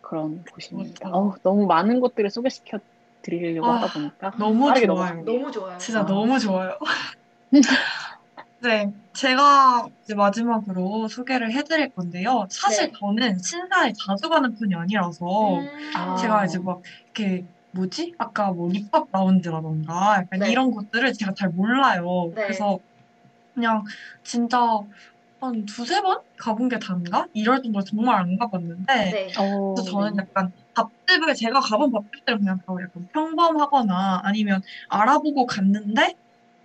그런 0.00 0.42
곳입니다. 0.52 1.10
어우, 1.10 1.34
너무 1.42 1.66
많은 1.66 2.00
것들을 2.00 2.30
소개시켜 2.30 2.78
드리려고 3.26 3.66
아, 3.66 3.76
하다 3.76 3.92
보니까 3.92 4.32
너무 4.38 4.72
좋아요. 4.72 4.86
넘어가네요. 4.86 5.24
너무 5.24 5.50
좋아요. 5.50 5.78
진짜 5.78 6.00
아. 6.00 6.06
너무 6.06 6.38
좋아요. 6.38 6.78
네, 8.62 8.90
제가 9.12 9.88
이제 10.02 10.14
마지막으로 10.14 11.08
소개를 11.08 11.52
해드릴 11.52 11.90
건데요. 11.90 12.46
사실 12.50 12.86
네. 12.86 12.92
저는 12.98 13.38
신사에 13.38 13.92
자주 13.92 14.28
가는 14.28 14.54
편이 14.56 14.74
아니라서 14.74 15.58
음. 15.58 15.90
아. 15.94 16.16
제가 16.16 16.44
이제 16.46 16.58
막 16.58 16.82
이렇게 17.04 17.44
뭐지? 17.72 18.14
아까 18.18 18.52
뭐 18.52 18.70
립합 18.70 19.08
라운지라던가 19.12 20.22
약간 20.22 20.40
네. 20.40 20.50
이런 20.50 20.70
것들을 20.70 21.12
제가 21.12 21.34
잘 21.34 21.50
몰라요. 21.50 22.32
네. 22.34 22.42
그래서 22.42 22.78
그냥 23.54 23.84
진짜 24.22 24.58
한 25.40 25.64
두세 25.66 26.00
번 26.00 26.20
가본 26.38 26.68
게 26.68 26.78
단가? 26.78 27.26
이럴 27.32 27.62
정도로 27.62 27.84
정말 27.84 28.16
안 28.20 28.36
가봤는데 28.38 29.10
네. 29.10 29.32
어, 29.38 29.74
그래서 29.74 29.90
저는 29.90 30.14
네. 30.14 30.22
약간 30.22 30.52
밥집을 30.74 31.34
제가 31.34 31.60
가본 31.60 31.92
밥집들은 31.92 32.38
그냥 32.38 32.58
다 32.58 32.72
약간 32.82 33.08
평범하거나 33.12 34.22
아니면 34.24 34.62
알아보고 34.88 35.46
갔는데 35.46 36.14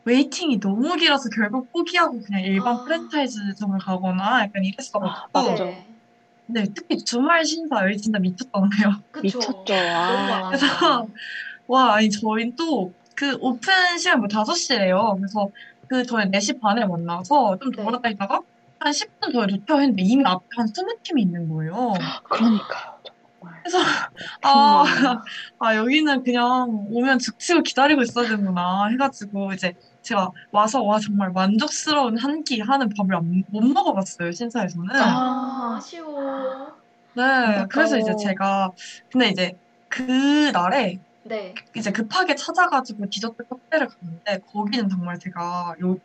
웨이팅이 0.06 0.60
너무 0.60 0.96
길어서 0.96 1.30
결국 1.30 1.72
포기하고 1.72 2.22
그냥 2.22 2.42
일반 2.42 2.78
아. 2.78 2.84
프랜차이즈점을 2.84 3.78
가거나 3.80 4.42
약간 4.42 4.64
이랬어가지고 4.64 5.28
맞죠. 5.32 5.86
네. 6.48 6.66
특히 6.76 6.98
주말 6.98 7.46
신사 7.46 7.84
여기 7.86 7.98
진짜 7.98 8.20
미쳤잖아요. 8.20 9.04
그쵸. 9.12 9.38
미쳤죠. 9.40 9.74
아. 9.74 10.50
그래서 10.50 11.08
와 11.68 11.96
아니 11.96 12.10
저희 12.10 12.56
또 12.56 12.92
그 13.22 13.38
오픈 13.40 13.98
시간 14.00 14.20
뭐 14.20 14.28
5시래요. 14.28 15.16
그래서 15.18 15.48
그 15.88 16.04
저희 16.04 16.26
4시 16.32 16.60
반에 16.60 16.86
만나서 16.86 17.60
좀 17.62 17.72
네. 17.72 17.84
돌아다니다가 17.84 18.42
한 18.84 18.92
10분 18.94 19.32
더 19.32 19.46
늦춰 19.46 19.78
했는데 19.80 20.02
이미 20.04 20.24
앞에 20.26 20.46
한 20.58 20.66
20팀이 20.68 21.20
있는 21.22 21.48
거예요. 21.50 21.94
그러니까요. 22.24 23.00
정말. 23.40 23.62
그래서 23.64 23.78
아, 24.44 24.84
아, 24.84 25.22
아, 25.60 25.76
여기는 25.76 26.24
그냥 26.24 26.68
오면 26.90 27.20
죽치고 27.20 27.62
기다리고 27.64 28.02
있어야 28.02 28.28
되는구나 28.28 28.88
해가지고 28.88 29.54
이제 29.54 29.74
제가 30.02 30.32
와서 30.52 30.82
와 30.84 31.00
정말 31.00 31.32
만족스러운 31.32 32.18
한 32.18 32.44
끼 32.44 32.60
하는 32.60 32.90
밥을 32.98 33.16
안- 33.16 33.44
못 33.50 33.62
먹어봤어요 33.64 34.32
신사에서는. 34.32 34.90
아, 34.96 35.04
아. 35.74 35.76
아쉬워. 35.78 36.74
네, 37.14 37.66
그래서 37.70 37.98
이제 37.98 38.12
안타까워. 38.12 38.18
제가 38.18 38.72
근데 39.12 39.30
이제 39.30 39.54
그 39.90 40.02
날에 40.52 41.00
네. 41.24 41.54
이제 41.76 41.92
급하게 41.92 42.34
찾아가지고 42.36 43.10
디저트 43.12 43.44
카페를 43.48 43.88
갔는데 43.90 44.40
거기는 44.52 44.90
정말 44.90 45.20
제가 45.20 45.76
요 45.84 45.98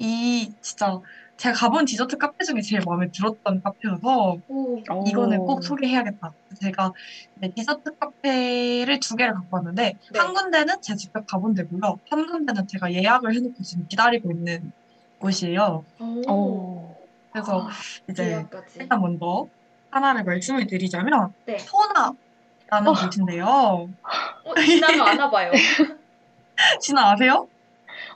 이 0.00 0.52
진짜 0.60 1.00
제가 1.38 1.54
가본 1.54 1.84
디저트 1.84 2.18
카페 2.18 2.44
중에 2.44 2.60
제일 2.60 2.82
마음에 2.84 3.08
들었던 3.12 3.62
카페여서 3.62 4.38
오. 4.48 4.82
이거는 5.06 5.38
오. 5.38 5.46
꼭 5.46 5.62
소개해야겠다. 5.62 6.32
제가 6.60 6.92
네, 7.36 7.52
디저트 7.52 7.96
카페를 7.96 8.98
두 8.98 9.14
개를 9.14 9.34
갖고 9.34 9.56
왔는데 9.56 9.94
네. 10.12 10.18
한 10.18 10.34
군데는 10.34 10.82
제가 10.82 10.96
직접 10.96 11.24
가본 11.28 11.54
데고요. 11.54 12.00
한 12.10 12.26
군데는 12.26 12.66
제가 12.66 12.92
예약을 12.92 13.34
해놓고 13.36 13.62
지금 13.62 13.86
기다리고 13.86 14.32
있는 14.32 14.72
곳이에요. 15.20 15.84
오. 16.00 16.32
오. 16.32 16.96
그래서 17.30 17.68
아, 17.68 17.70
이제 18.10 18.30
예약까지. 18.30 18.80
일단 18.80 19.00
먼저 19.00 19.46
하나를 19.90 20.24
말씀을 20.24 20.66
드리자면 20.66 21.32
네. 21.46 21.56
소나라는 21.58 22.88
어. 22.88 22.92
곳인데요. 23.06 23.46
어, 23.46 24.54
지나면 24.60 25.06
아나 25.06 25.30
봐요. 25.30 25.52
진아 26.82 27.12
아세요? 27.12 27.46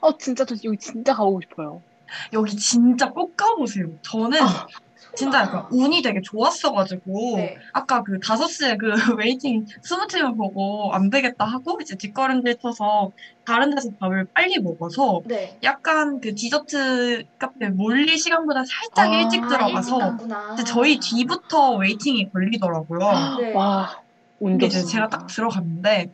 어 0.01 0.17
진짜 0.17 0.43
저 0.43 0.55
여기 0.65 0.77
진짜 0.77 1.13
가보고 1.13 1.39
싶어요. 1.39 1.81
여기 2.33 2.55
진짜 2.55 3.09
꼭 3.09 3.35
가보세요. 3.37 3.87
저는 4.01 4.41
아, 4.41 4.67
진짜 5.15 5.41
약간 5.41 5.67
운이 5.71 6.01
되게 6.01 6.21
좋았어가지고 6.21 7.37
네. 7.37 7.57
아까 7.71 8.03
그 8.03 8.17
5시에 8.19 8.77
그 8.77 8.93
waiting 9.17 9.65
스무 9.81 10.07
팀을 10.07 10.35
보고 10.35 10.91
안 10.93 11.09
되겠다 11.09 11.45
하고 11.45 11.77
이제 11.81 11.95
뒷걸음질 11.95 12.57
쳐서 12.59 13.11
다른 13.45 13.75
데서 13.75 13.89
밥을 13.99 14.27
빨리 14.33 14.59
먹어서 14.59 15.21
네. 15.25 15.59
약간 15.63 16.19
그 16.19 16.33
디저트 16.33 17.25
카페 17.37 17.69
몰릴 17.69 18.17
시간보다 18.17 18.63
살짝 18.65 19.11
아, 19.11 19.15
일찍 19.15 19.43
아, 19.43 19.47
들어가서 19.47 20.17
일찍 20.51 20.65
저희 20.65 20.99
뒤부터 20.99 21.75
waiting이 21.75 22.31
걸리더라고요. 22.31 23.37
네. 23.39 23.53
와, 23.53 24.01
근데 24.39 24.65
이제. 24.65 24.83
제가 24.83 25.09
딱 25.09 25.27
들어갔는데 25.27 26.11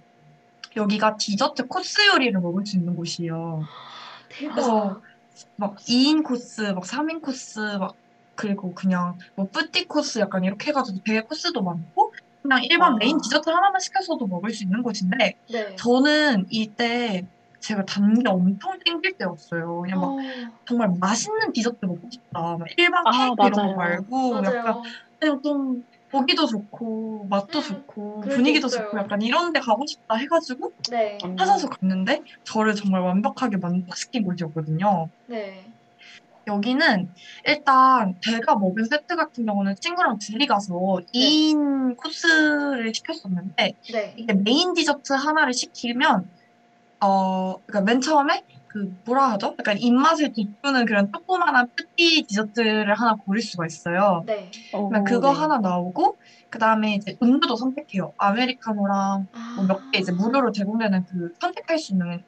여기가 0.76 1.18
디저트 1.18 1.68
코스 1.68 2.08
요리를 2.08 2.40
먹을 2.42 2.66
수 2.66 2.78
있는 2.78 2.96
곳이에요. 2.96 3.64
대박. 4.30 4.56
그래서 4.56 5.02
막 5.58 5.76
2인 5.88 6.24
코스, 6.24 6.62
막 6.62 6.84
3인 6.86 7.22
코스, 7.22 7.60
막 7.80 7.96
그리고 8.36 8.74
그냥 8.74 9.18
뭐 9.36 9.50
petit 9.50 9.86
코스 9.86 10.20
약간 10.20 10.44
이렇게 10.44 10.70
해가지고 10.70 11.00
되게 11.06 11.22
코스도 11.22 11.62
많고 11.62 12.14
그냥 12.42 12.64
일반 12.64 12.94
와. 12.94 12.98
메인 12.98 13.18
디저트 13.22 13.50
하나만 13.50 13.80
시켜서도 13.82 14.28
먹을 14.28 14.52
수 14.52 14.64
있는 14.64 14.82
곳인데 14.82 15.34
네. 15.52 15.76
저는 15.76 16.46
이때 16.50 17.28
제가 17.62 17.84
단 17.84 18.14
게 18.14 18.30
엄청 18.30 18.80
땡길 18.86 19.18
때였어요. 19.18 19.82
그냥 19.82 20.00
막 20.00 20.10
어, 20.12 20.18
정말 20.66 20.90
맛있는 20.98 21.52
디저트 21.52 21.86
먹고 21.86 22.08
싶다. 22.10 22.58
막 22.58 22.62
일반 22.78 23.06
아, 23.06 23.12
케이크 23.12 23.36
이런 23.48 23.52
맞아요. 23.52 23.72
거 23.72 23.76
말고 23.76 24.36
약간 24.38 24.64
맞아요. 24.64 24.82
그냥 25.20 25.42
좀 25.44 25.84
보기도 26.12 26.46
좋고 26.48 27.28
맛도 27.30 27.60
음, 27.60 27.64
좋고 27.64 28.22
분위기도 28.22 28.68
있어요. 28.68 28.84
좋고 28.84 28.98
약간 28.98 29.22
이런 29.22 29.54
데 29.54 29.60
가고 29.60 29.86
싶다 29.86 30.16
해가지고 30.16 30.74
네, 30.90 31.18
음. 31.24 31.38
찾아서 31.38 31.68
갔는데 31.70 32.22
저를 32.44 32.76
정말 32.76 33.02
완벽하게 33.02 33.58
만족시킨 33.58 34.24
곳이었거든요. 34.24 35.10
네, 35.28 35.66
여기는 36.48 37.14
일단 37.46 38.16
제가 38.22 38.56
먹은 38.56 38.86
세트 38.86 39.16
같은 39.16 39.46
경우는 39.46 39.76
친구랑 39.80 40.18
둘이 40.20 40.48
가서 40.48 40.74
2인 41.14 41.96
코스를 41.96 42.92
시켰었는데 42.94 43.74
네, 43.92 44.16
이게 44.18 44.34
메인 44.34 44.74
디저트 44.74 45.14
하나를 45.14 45.54
시키면 45.54 46.30
어 47.02 47.56
그러니까 47.66 47.82
맨 47.82 48.02
처음에 48.02 48.44
그 48.70 48.92
뭐라 49.06 49.32
하죠? 49.32 49.56
약간 49.60 49.78
입맛을 49.80 50.32
돋구는 50.34 50.86
그런 50.86 51.12
조그만한 51.12 51.68
petit 51.76 52.24
디저트를 52.28 52.94
하나 52.94 53.16
고를 53.16 53.42
수가 53.42 53.66
있어요. 53.66 54.24
네. 54.28 54.50
그러면 54.72 55.04
그거 55.04 55.32
하나 55.32 55.58
나오고 55.58 56.18
그 56.50 56.60
다음에 56.60 56.96
이제 56.96 57.18
음료도 57.22 57.56
선택해요. 57.56 58.14
아메리카노랑 58.18 59.28
뭐몇개 59.58 60.00
이제 60.00 60.12
무료로 60.12 60.52
제공되는 60.52 61.06
그 61.06 61.34
선택할 61.42 61.80
수 61.80 61.94
있는 61.94 62.24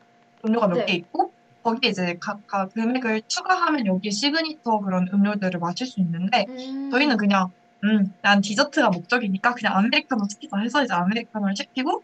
음료가 0.45 0.67
몇 0.67 0.77
네. 0.77 0.85
개 0.85 0.93
있고 0.93 1.31
거기에 1.63 1.91
이제 1.91 2.17
각각 2.19 2.73
금액을 2.73 3.21
추가하면 3.27 3.85
여기에 3.85 4.09
시그니처 4.09 4.79
그런 4.83 5.07
음료들을 5.13 5.59
마실 5.59 5.85
수 5.85 5.99
있는데 5.99 6.45
음, 6.49 6.89
저희는 6.91 7.17
그냥 7.17 7.49
음, 7.83 8.05
난 8.23 8.41
디저트가 8.41 8.89
목적이니까 8.89 9.53
그냥 9.53 9.77
아메리카노 9.77 10.23
시키자 10.27 10.57
해서 10.57 10.83
이제 10.83 10.93
아메리카노를 10.93 11.55
시키고 11.55 12.03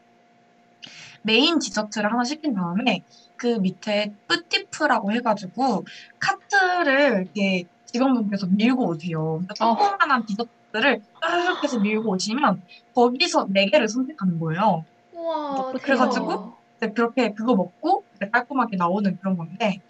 메인 1.24 1.60
디저트를 1.60 2.12
하나 2.12 2.24
시킨 2.24 2.54
다음에 2.54 3.04
그 3.38 3.48
밑에 3.60 4.14
petit 4.28 4.60
four라고 4.60 5.12
해가지고 5.12 5.86
카트를 6.20 7.24
이렇게 7.24 7.66
직원분께서 7.86 8.48
밀고 8.48 8.88
오세요. 8.90 9.42
그러니까 9.48 9.54
어. 9.66 9.78
조그만한 9.78 10.26
디저트를 10.26 11.02
따르륵 11.22 11.64
해서 11.64 11.80
밀고 11.80 12.12
오시면 12.12 12.62
거기서 12.94 13.48
네 13.50 13.68
개를 13.68 13.88
선택하는 13.88 14.40
거예요. 14.40 14.84
우와. 15.14 15.72
그래가지고 15.74 16.54
이제 16.78 16.90
그렇게 16.92 17.34
그거 17.34 17.56
먹고 17.56 18.04
깔끔하게 18.32 18.78
나오는 18.78 19.18
그런 19.20 19.38
건데 19.38 19.82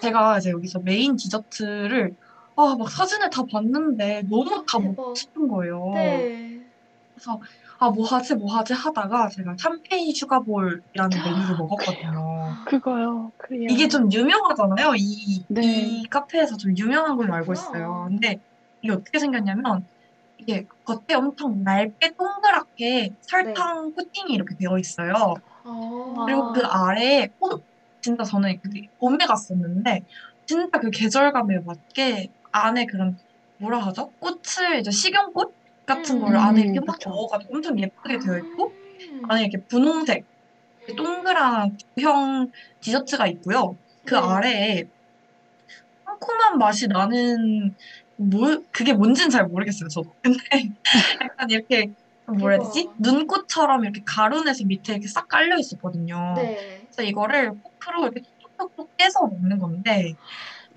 제가 0.00 0.38
이제 0.38 0.50
여기서 0.50 0.80
메인 0.80 1.16
디저트를 1.16 2.14
아, 2.56 2.76
막 2.78 2.90
사진을 2.90 3.30
다 3.30 3.42
봤는데 3.50 4.22
너무 4.28 4.50
다 4.66 4.78
대박. 4.78 4.94
먹고 4.94 5.14
싶은 5.14 5.48
거예요. 5.48 5.92
네, 5.94 6.60
그래서 7.14 7.40
아, 7.82 7.88
뭐 7.88 8.06
하지, 8.06 8.34
뭐 8.34 8.54
하지 8.54 8.74
하다가 8.74 9.30
제가 9.30 9.56
샴페인 9.58 10.12
sugar 10.14 10.35
ball이라는 10.35 10.82
메뉴를 11.24 11.56
먹었거든요. 11.56 12.54
그거요. 12.66 13.32
그래요. 13.38 13.68
이게 13.70 13.88
좀 13.88 14.12
유명하잖아요. 14.12 14.92
이, 14.96 15.42
네. 15.48 15.62
이 15.62 16.06
카페에서 16.10 16.58
좀 16.58 16.76
유명한 16.76 17.16
걸로 17.16 17.32
알고. 17.32 17.54
있어요. 17.54 18.04
근데 18.08 18.38
이게 18.82 18.92
어떻게 18.92 19.18
생겼냐면 19.18 19.86
이게 20.36 20.66
겉에 20.84 21.14
엄청 21.14 21.64
얇게 21.66 22.12
동그랗게 22.18 23.14
설탕 23.22 23.94
코팅이 23.94 24.34
이렇게 24.34 24.54
되어 24.56 24.78
있어요. 24.78 25.34
어, 25.64 26.24
그리고 26.26 26.52
그 26.52 26.62
아래에 26.62 27.28
꽃 27.38 27.64
진짜 28.02 28.24
저는 28.24 28.60
그 28.62 28.68
봄에 28.98 29.24
갔었는데 29.24 30.04
진짜 30.44 30.78
그 30.78 30.90
계절감에 30.90 31.60
맞게 31.60 32.30
안에 32.52 32.84
그런 32.84 33.16
뭐라 33.58 33.78
하죠? 33.78 34.10
꽃을 34.18 34.80
이제 34.80 34.90
식용꽃 34.90 35.59
같은 35.94 36.16
음. 36.16 36.20
걸 36.20 36.36
안에 36.36 36.60
이렇게 36.62 36.80
음, 36.80 36.84
막 36.86 36.96
그쵸. 36.96 37.10
넣어가지고 37.10 37.56
엄청 37.56 37.78
예쁘게 37.78 38.18
되어 38.18 38.38
있고 38.38 38.74
음, 39.12 39.22
안에 39.30 39.42
이렇게 39.42 39.58
분홍색 39.68 40.24
동그란 40.96 41.76
형 42.00 42.50
디저트가 42.80 43.26
있고요. 43.28 43.78
그 44.04 44.16
네. 44.16 44.20
아래에 44.20 44.84
상콤한 46.04 46.58
맛이 46.58 46.86
나는 46.88 47.74
뭐 48.16 48.58
그게 48.72 48.92
뭔지는 48.92 49.30
잘 49.30 49.46
모르겠어요. 49.46 49.88
저도. 49.88 50.14
근데 50.22 50.38
약간 51.22 51.50
이렇게 51.50 51.86
뭐라 52.26 52.56
해야 52.56 52.58
되지? 52.58 52.88
눈꽃처럼 52.98 53.84
이렇게 53.84 54.00
가루내서 54.06 54.64
밑에 54.66 54.92
이렇게 54.94 55.08
싹 55.08 55.26
깔려 55.28 55.58
있었거든요. 55.58 56.16
네, 56.36 56.86
그래서 56.94 57.08
이거를 57.08 57.52
포크로 57.62 58.04
이렇게 58.04 58.22
톡톡톡 58.58 58.96
깨서 58.96 59.26
먹는 59.26 59.58
건데 59.58 60.14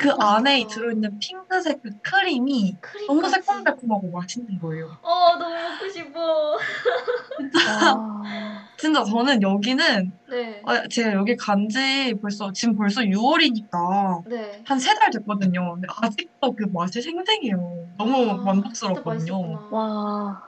그 0.03 0.09
우와. 0.09 0.35
안에 0.37 0.67
들어있는 0.67 1.17
핑크색 1.19 1.81
그 1.81 1.89
크림이 2.01 2.75
너무 3.07 3.21
크림까지. 3.21 3.33
새콤달콤하고 3.45 4.11
맛있는 4.11 4.59
거예요. 4.59 4.97
어, 5.01 5.37
너무 5.37 5.55
먹고 5.55 5.87
싶어. 5.89 6.51
와. 6.51 8.23
진짜 8.77 9.03
저는 9.05 9.41
여기는 9.41 10.11
네, 10.29 10.61
어, 10.65 10.87
제가 10.89 11.13
여기 11.13 11.35
간 11.37 11.69
지 11.69 12.13
벌써 12.21 12.51
지금 12.51 12.75
벌써 12.75 13.01
6월이니까 13.01 14.23
네. 14.27 14.61
한 14.65 14.77
세 14.77 14.93
달 14.99 15.09
됐거든요. 15.11 15.73
근데 15.75 15.87
아직도 16.01 16.51
그 16.53 16.65
맛이 16.73 17.01
생생해요. 17.01 17.87
너무 17.97 18.31
아, 18.31 18.33
만족스럽거든요. 18.35 19.25
진짜. 19.25 19.67
와. 19.71 20.43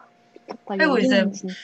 그리고 0.67 0.97
이제 0.99 1.25
진짜. 1.31 1.55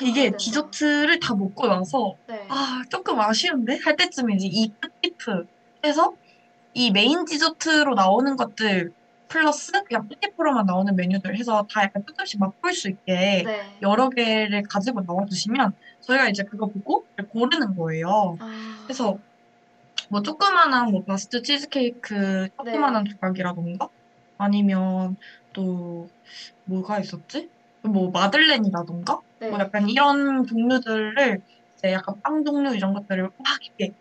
이게. 0.00 0.32
디저트를 0.36 1.20
다 1.20 1.34
먹고 1.34 1.66
나서 1.68 2.14
네. 2.26 2.46
아 2.48 2.82
조금 2.88 3.20
아쉬운데 3.20 3.78
할 3.84 3.94
때쯤에 3.96 4.34
이제 4.36 4.48
이 4.50 4.72
petit 4.80 5.17
four 5.17 5.46
해서 5.84 6.14
이 6.74 6.90
메인 6.90 7.24
디저트로 7.24 7.94
나오는 7.94 8.36
것들 8.36 8.92
플러스 9.28 9.72
그냥 9.84 10.08
petit 10.08 10.29
four로만 10.29 10.66
나오는 10.66 10.94
메뉴들 10.94 11.36
해서 11.36 11.66
다 11.70 11.84
약간 11.84 12.04
조금씩 12.06 12.38
맛볼 12.40 12.72
수 12.72 12.88
있게 12.88 13.42
네. 13.44 13.78
여러 13.82 14.10
개를 14.10 14.62
가지고 14.64 15.00
나와주시면 15.00 15.72
저희가 16.00 16.28
이제 16.28 16.44
그거 16.44 16.66
보고 16.66 17.06
고르는 17.30 17.76
거예요. 17.76 18.36
아, 18.38 18.82
그래서 18.84 19.18
뭐 20.08 20.22
조그만한 20.22 20.90
뭐 20.90 21.02
바스크 21.04 21.42
치즈케이크 21.42 22.48
조그만한 22.56 23.04
네. 23.04 23.10
조각이라던가 23.10 23.88
아니면 24.38 25.16
또 25.52 26.08
뭐가 26.64 27.00
있었지? 27.00 27.48
뭐 27.82 28.10
마들렌이라던가 28.10 29.20
네. 29.40 29.50
뭐 29.50 29.58
약간 29.58 29.88
이런 29.88 30.46
종류들을 30.46 31.40
이제 31.76 31.92
약간 31.92 32.20
빵 32.22 32.44
종류 32.44 32.74
이런 32.74 32.92
것들을 32.94 33.22
막 33.22 33.58
이렇게 33.62 33.94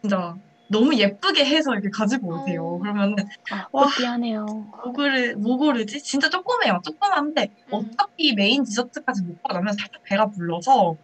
진짜 0.00 0.36
너무 0.72 0.96
예쁘게 0.96 1.44
해서 1.44 1.72
이렇게 1.72 1.88
가지고 1.90 2.34
오세요. 2.42 2.66
어. 2.66 2.78
그러면은 2.78 3.14
아, 3.52 3.66
와. 3.72 3.86
뿌띠하네요. 3.86 4.44
뭐 4.46 4.92
고르 4.92 5.34
뭐 5.36 5.56
고르지? 5.58 6.02
진짜 6.02 6.28
조그매요. 6.30 6.80
조그만데 6.84 7.50
음. 7.68 7.72
어차피 7.72 8.34
메인 8.34 8.64
디저트까지 8.64 9.22
먹고 9.24 9.52
나면 9.52 9.74
살짝 9.74 10.02
배가 10.04 10.26
불러서 10.30 10.96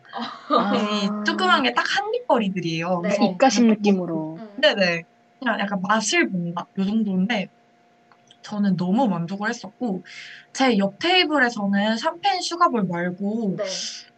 아. 0.51 0.73
이 0.75 1.09
조그만 1.27 1.63
게 1.63 1.73
딱 1.75 1.85
한 1.89 2.13
입거리들이에요. 2.15 3.01
네. 3.03 3.09
그래서 3.11 3.25
입가심 3.25 3.69
느낌으로. 3.69 4.39
음. 4.41 4.49
네네. 4.61 5.05
그냥 5.39 5.61
약간 5.61 5.81
맛을 5.83 6.29
본다. 6.31 6.67
요 6.79 6.85
정도인데, 6.85 7.49
저는 8.43 8.77
너무 8.77 9.07
만족을 9.07 9.49
했었고, 9.49 10.03
제 10.53 10.77
옆 10.79 10.99
테이블에서는 10.99 11.97
샴페인 11.97 12.41
sugar 12.43 12.66
ball 12.66 12.85
말고, 12.85 13.55
네. 13.57 13.65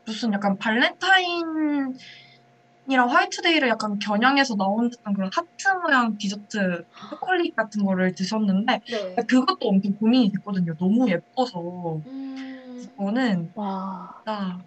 무슨 0.07 0.32
약간 0.32 0.57
발렌타인 0.57 1.94
이랑 2.91 3.09
화이트데이를 3.09 3.68
약간 3.68 3.99
겨냥해서 3.99 4.57
나온 4.57 4.91
듯한 4.91 5.14
그런 5.14 5.30
하트 5.32 5.78
모양 5.84 6.16
디저트, 6.18 6.84
초콜릿 7.11 7.55
같은 7.55 7.84
거를 7.84 8.14
드셨는데, 8.14 8.80
네. 8.91 9.16
그것도 9.28 9.68
엄청 9.68 9.93
고민이 9.99 10.32
됐거든요. 10.32 10.74
너무 10.76 11.09
예뻐서. 11.09 12.01
음, 12.07 12.78
저는, 12.99 13.51
와. 13.55 14.09
아, 14.26 14.59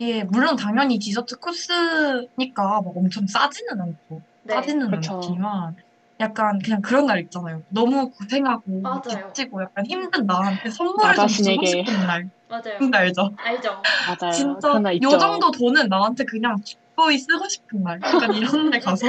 예, 0.00 0.24
물론 0.24 0.56
당연히 0.56 0.98
디저트 0.98 1.36
코스니까 1.38 2.62
막 2.62 2.86
엄청 2.96 3.26
싸지는 3.26 3.80
않고, 3.80 4.22
네. 4.44 4.54
싸지는 4.54 4.90
그쵸. 4.90 5.14
않지만 5.14 5.74
약간 6.20 6.58
그냥 6.64 6.80
그런 6.80 7.06
날 7.06 7.20
있잖아요. 7.24 7.62
너무 7.68 8.10
고생하고 8.10 8.80
맞아요. 8.82 9.30
지치고 9.34 9.62
약간 9.62 9.84
힘든 9.86 10.24
나한테 10.26 10.70
선물을 10.70 11.16
나좀 11.16 11.28
주고. 11.28 11.66
싶은 11.66 12.06
날. 12.06 12.24
맞아요. 12.48 12.78
근데 12.78 12.98
알죠? 12.98 13.30
알죠. 13.42 13.82
맞아요. 14.06 14.32
진짜. 14.32 14.68
요 15.02 15.18
정도 15.18 15.50
돈은 15.50 15.88
나한테 15.88 16.24
그냥 16.24 16.56
기꺼이 16.98 17.16
쓰고 17.16 17.48
싶은 17.48 17.82
날. 17.84 18.00
약간 18.02 18.34
이런 18.34 18.70
데 18.70 18.80
가서 18.80 19.06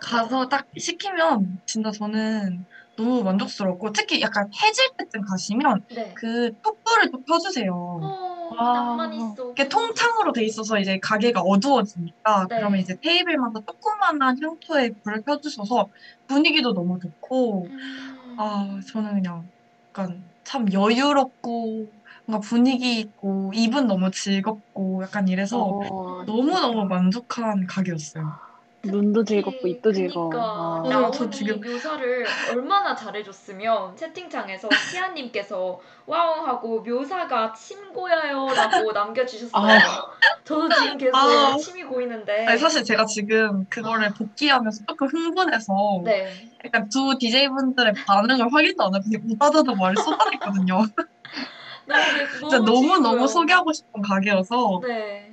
가서 0.00 0.48
딱 0.48 0.66
시키면 0.76 1.60
진짜 1.66 1.90
저는 1.90 2.64
너무 2.96 3.22
만족스럽고 3.22 3.92
특히 3.92 4.20
약간 4.22 4.48
해질 4.54 4.90
때쯤 4.96 5.22
가시면 5.22 5.84
네. 5.94 6.14
그 6.14 6.52
촛불을 6.62 7.10
또 7.10 7.22
켜주세요. 7.24 7.72
어, 7.72 8.50
와. 8.56 9.10
이게 9.52 9.68
통창으로 9.68 10.32
돼 10.32 10.44
있어서 10.44 10.78
이제 10.78 10.98
가게가 11.00 11.40
어두워지니까 11.40 12.46
네. 12.48 12.56
그러면 12.56 12.80
이제 12.80 12.96
테이블마다 13.00 13.60
조그만한 13.66 14.42
향토에 14.42 14.92
불을 15.02 15.22
켜주셔서 15.22 15.88
분위기도 16.26 16.72
너무 16.72 16.98
좋고 16.98 17.66
음, 17.66 18.36
아 18.38 18.80
저는 18.92 19.14
그냥 19.14 19.48
약간 19.88 20.24
참 20.44 20.72
여유롭고 20.72 22.03
뭔가 22.26 22.46
분위기 22.46 23.00
있고 23.00 23.50
입은 23.54 23.86
너무 23.86 24.10
즐겁고 24.10 25.02
약간 25.02 25.28
이래서 25.28 25.60
어, 25.62 26.22
너무너무 26.26 26.84
만족한 26.86 27.66
가게였어요. 27.66 28.44
눈도 28.86 29.24
즐겁고 29.24 29.66
입도 29.66 29.92
즐거워. 29.92 30.28
그러니까 30.28 31.06
아. 31.06 31.10
저 31.10 31.30
지금- 31.30 31.58
묘사를 31.60 32.26
얼마나 32.52 32.94
잘해줬으면 32.94 33.96
채팅창에서 33.96 34.68
시아님께서 34.90 35.80
와우 36.06 36.44
하고 36.44 36.80
묘사가 36.82 37.54
침 37.54 37.92
고여요라고 37.94 38.92
남겨주셨어요. 38.92 39.50
아. 39.54 39.78
저도 40.44 40.68
지금 40.74 40.98
계속 40.98 41.16
아. 41.16 41.56
침이 41.56 41.82
고이는데. 41.84 42.46
아니, 42.46 42.58
사실 42.58 42.84
제가 42.84 43.06
지금 43.06 43.64
그거를 43.70 44.12
복귀하면서 44.12 44.84
조금 44.86 45.08
흥분해서 45.08 46.02
네. 46.04 46.30
약간 46.62 46.86
두 46.90 47.16
DJ분들의 47.18 47.94
반응을 48.06 48.52
확인도 48.52 48.84
안 48.84 48.94
하고 48.94 49.04
그냥 49.04 49.22
우다다다 49.30 49.74
말을 49.74 49.96
쏟아냈거든요. 49.96 50.84
너무 51.86 52.28
진짜 52.38 52.58
너무 52.58 52.86
너무 52.98 53.02
재밌고요. 53.02 53.26
소개하고 53.26 53.72
싶은 53.72 54.02
가게여서 54.02 54.80
네. 54.86 55.32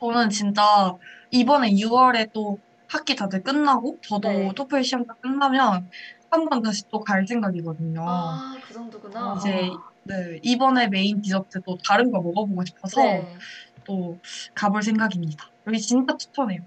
저는 0.00 0.30
진짜 0.30 0.94
이번에 1.30 1.70
6월에 1.70 2.30
또 2.32 2.58
학기 2.88 3.16
다들 3.16 3.42
끝나고 3.42 3.98
저도 4.02 4.28
네. 4.28 4.52
토플 4.54 4.84
시험 4.84 5.06
다 5.06 5.14
끝나면 5.20 5.88
한번 6.30 6.62
다시 6.62 6.88
또 6.88 7.00
갈 7.00 7.26
생각이거든요. 7.26 8.04
아, 8.06 8.56
그 8.66 8.74
정도구나. 8.74 9.36
이제 9.38 9.70
네, 10.04 10.38
이번에 10.42 10.88
메인 10.88 11.20
디저트 11.22 11.62
또 11.62 11.78
다른 11.84 12.10
거 12.12 12.20
먹어보고 12.20 12.64
싶어서 12.64 13.02
네. 13.02 13.36
또 13.84 14.18
가볼 14.54 14.82
생각입니다. 14.82 15.46
여기 15.66 15.80
진짜 15.80 16.16
추천해요. 16.16 16.62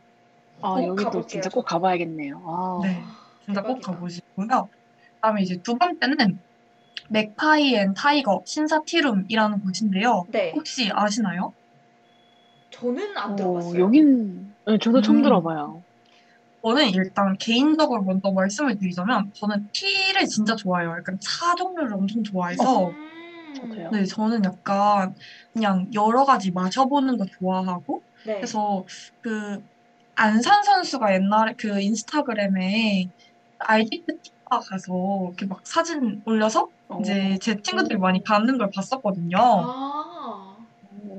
아, 0.62 0.74
꼭 0.74 0.88
여기도 0.88 1.04
가볼게요, 1.06 1.28
진짜 1.28 1.50
꼭 1.50 1.66
가봐야겠네요. 1.66 2.42
아. 2.46 2.80
네, 2.84 3.02
진짜 3.46 3.62
꼭 3.62 3.76
대박이다. 3.76 3.92
가보시고요. 3.94 4.70
그다음에 5.16 5.42
이제 5.42 5.58
두 5.62 5.78
번째는 5.78 6.40
맥파이 7.10 7.76
앤 7.76 7.94
타이거 7.94 8.42
신사티룸이라는 8.46 9.62
곳인데요. 9.62 10.26
네. 10.30 10.52
혹시 10.56 10.90
아시나요? 10.94 11.54
저는 12.72 13.18
안 13.18 13.32
어, 13.32 13.36
들어봤어요. 13.36 13.82
여긴 13.82 14.56
네, 14.66 14.78
저도 14.78 15.02
처음 15.02 15.18
음. 15.18 15.24
들어봐요. 15.24 15.84
저는 16.62 16.90
일단 16.90 17.38
개인적으로 17.38 18.04
먼저 18.04 18.32
말씀을 18.32 18.78
드리자면 18.78 19.32
저는 19.36 19.70
티를 19.72 20.26
진짜 20.26 20.56
좋아해요. 20.56 20.92
약간 20.92 21.18
차 21.22 21.56
종류를 21.56 21.94
엄청 21.94 22.22
좋아해서 22.24 22.90
음. 22.90 23.54
저도요. 23.56 23.92
네, 23.92 24.06
저는 24.06 24.44
약간 24.44 25.16
그냥 25.54 25.88
여러 25.94 26.26
가지 26.26 26.52
마셔보는 26.52 27.18
거 27.18 27.26
좋아하고 27.26 28.04
네. 28.26 28.36
그래서 28.36 28.86
그 29.22 29.64
안산 30.16 30.64
선수가 30.64 31.14
옛날에 31.16 31.54
그 31.58 31.80
인스타그램에 31.80 33.10
티바 33.90 34.14
가서 34.58 35.28
이렇게 35.28 35.46
막 35.46 35.62
사진 35.64 36.22
올려서 36.26 36.70
이제 37.00 37.38
제 37.40 37.62
친구들이 37.62 37.98
많이 37.98 38.24
가는 38.24 38.58
걸 38.58 38.72
봤었거든요. 38.74 39.38
아. 39.38 40.58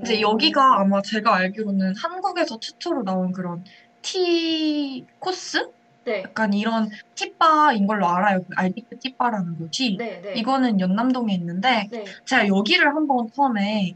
이제 0.02 0.20
여기가 0.20 0.80
아마 0.80 1.00
제가 1.00 1.36
알기로는 1.36 1.94
한국에서 1.96 2.58
최초로 2.58 3.04
나온 3.04 3.32
그런 3.32 3.64
티 4.02 5.06
코스? 5.18 5.70
네. 6.04 6.22
약간 6.22 6.52
이런 6.54 6.90
티바인 7.14 7.86
걸로 7.86 8.08
알아요. 8.08 8.42
그 8.42 8.48
알디프 8.56 8.98
티바라는 8.98 9.58
곳이. 9.58 9.96
네, 9.98 10.20
네. 10.22 10.32
이거는 10.34 10.80
연남동에 10.80 11.34
있는데 11.34 11.88
네. 11.90 12.04
제가 12.24 12.48
여기를 12.48 12.88
한번 12.94 13.30
처음에 13.32 13.94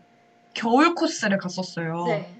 겨울 0.52 0.94
코스를 0.94 1.38
갔었어요. 1.38 2.04
네. 2.06 2.34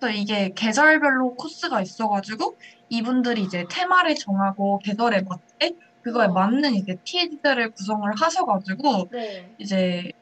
그래서 0.00 0.16
이게 0.16 0.52
계절별로 0.54 1.34
코스가 1.34 1.82
있어가지고 1.82 2.56
이분들이 2.88 3.42
이제 3.42 3.66
테마를 3.70 4.14
정하고 4.14 4.78
계절에 4.78 5.22
맞게 5.28 5.76
그거에 6.02 6.26
우와. 6.26 6.34
맞는 6.34 6.74
이제 6.74 6.96
티들을 7.04 7.70
구성을 7.72 8.10
하셔가지고 8.16 9.08
네. 9.10 9.54
이제 9.58 10.12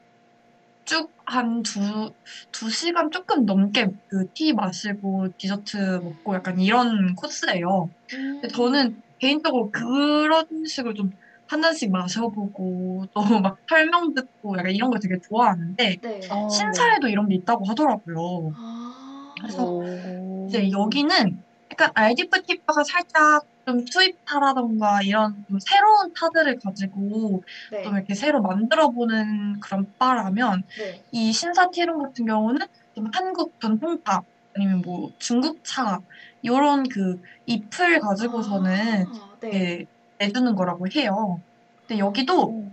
쭉 0.84 1.10
한 1.30 1.62
두, 1.62 2.14
두 2.52 2.70
시간 2.70 3.10
조금 3.10 3.44
넘게 3.44 3.88
그 4.08 4.26
티 4.32 4.52
마시고 4.54 5.28
디저트 5.36 6.00
먹고 6.02 6.34
약간 6.34 6.58
이런 6.58 7.14
코스예요. 7.14 7.90
음. 8.14 8.40
근데 8.40 8.48
저는 8.48 9.02
개인적으로 9.18 9.70
그런 9.70 10.46
식으로 10.66 10.94
좀 10.94 11.12
한 11.50 11.62
잔씩 11.62 11.90
마셔보고 11.90 13.06
또 13.14 13.20
막 13.42 13.56
설명 13.68 14.12
듣고 14.12 14.58
약간 14.58 14.70
이런 14.70 14.90
거 14.90 14.98
되게 14.98 15.18
좋아하는데 15.18 15.96
네. 16.02 16.20
어, 16.30 16.48
신사에도 16.50 17.08
이런 17.08 17.26
게 17.28 17.36
있다고 17.36 17.64
하더라고요. 17.64 18.52
아. 18.54 19.34
그래서 19.40 19.64
오. 19.64 20.46
이제 20.48 20.70
여기는 20.70 21.42
약간 21.78 21.92
알디프 21.94 22.42
티바가 22.42 22.82
살짝 22.82 23.46
좀 23.64 23.84
투입타라던가 23.84 25.02
이런 25.02 25.44
좀 25.48 25.60
새로운 25.60 26.12
타들을 26.12 26.58
가지고 26.58 27.44
네. 27.70 27.84
좀 27.84 27.94
이렇게 27.94 28.14
새로 28.14 28.42
만들어보는 28.42 29.60
그런 29.60 29.86
바라면 29.96 30.64
네. 30.76 31.04
이 31.12 31.32
신사 31.32 31.70
티룸 31.70 32.02
같은 32.02 32.26
경우는 32.26 32.66
좀 32.96 33.08
한국 33.14 33.60
전통차 33.60 34.22
아니면 34.56 34.82
뭐 34.84 35.12
중국차 35.20 36.00
이런 36.42 36.82
그 36.88 37.22
잎을 37.46 38.00
가지고서는 38.00 39.06
아, 39.06 39.36
네. 39.40 39.86
내주는 40.18 40.52
거라고 40.56 40.88
해요. 40.88 41.40
근데 41.86 42.00
여기도 42.00 42.48
오. 42.48 42.70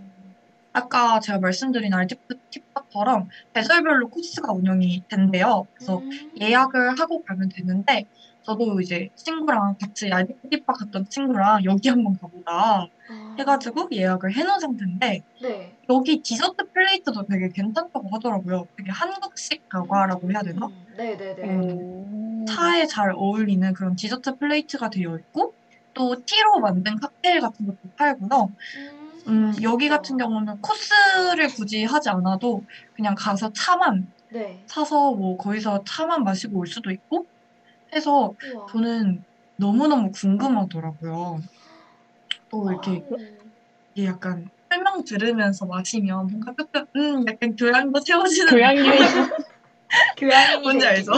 아까 0.72 1.20
제가 1.20 1.38
말씀드린 1.38 1.94
알디프 1.94 2.38
티바처럼 2.50 3.28
계절별로 3.54 4.08
코스가 4.08 4.52
운영이 4.52 5.04
된대요. 5.08 5.68
그래서 5.74 5.98
음. 5.98 6.32
예약을 6.40 6.98
하고 6.98 7.22
가면 7.22 7.50
되는데 7.50 8.04
저도 8.46 8.80
이제 8.80 9.08
친구랑 9.16 9.74
같이 9.80 10.08
tea 10.50 10.61
bar 10.61 10.72
갔던 10.72 11.08
친구랑 11.08 11.64
여기 11.64 11.88
한번 11.88 12.16
가보자 12.16 12.46
아. 13.08 13.36
해가지고 13.36 13.88
예약을 13.90 14.36
해놓은 14.36 14.60
상태인데 14.60 15.22
네. 15.42 15.76
여기 15.90 16.22
디저트 16.22 16.70
플레이트도 16.72 17.26
되게 17.26 17.48
괜찮다고 17.48 18.08
하더라고요. 18.12 18.68
되게 18.76 18.92
한국식 18.92 19.68
다과라고 19.68 20.30
해야 20.30 20.42
되나? 20.42 20.66
음. 20.66 20.86
네, 20.96 21.16
네, 21.16 21.34
네. 21.34 21.42
음. 21.42 22.46
차에 22.46 22.86
잘 22.86 23.12
어울리는 23.16 23.72
그런 23.74 23.96
디저트 23.96 24.36
플레이트가 24.36 24.90
되어 24.90 25.16
있고 25.16 25.52
또 25.92 26.14
tea로 26.24 26.60
만든 26.60 27.00
칵테일 27.00 27.40
같은 27.40 27.66
것도 27.66 27.78
팔고요. 27.96 28.52
음, 29.26 29.54
여기 29.62 29.88
맛있겠다. 29.88 29.96
같은 29.96 30.16
경우는 30.18 30.60
코스를 30.60 31.48
굳이 31.48 31.84
하지 31.84 32.10
않아도 32.10 32.62
그냥 32.94 33.16
가서 33.18 33.52
차만 33.52 34.06
네. 34.30 34.62
사서 34.66 35.14
뭐 35.14 35.36
거기서 35.36 35.82
차만 35.84 36.22
마시고 36.22 36.60
올 36.60 36.68
수도 36.68 36.92
있고 36.92 37.26
해서 37.96 38.34
우와. 38.54 38.66
저는 38.70 39.24
너무너무 39.56 40.10
궁금하더라고요. 40.12 41.38
또 42.50 42.70
이렇게 42.70 42.90
와우. 42.90 43.18
이게 43.94 44.06
약간 44.06 44.44
설명 44.68 45.02
들으면서 45.04 45.64
마시면 45.66 46.26
뭔가 46.26 46.52
조금 46.58 46.86
음 46.96 47.24
약간 47.26 47.56
교양도 47.56 48.00
채워지는 48.00 48.52
교양이 48.52 48.82
교양인이 50.18 50.62
뭔지. 50.62 50.86
알죠? 50.86 51.12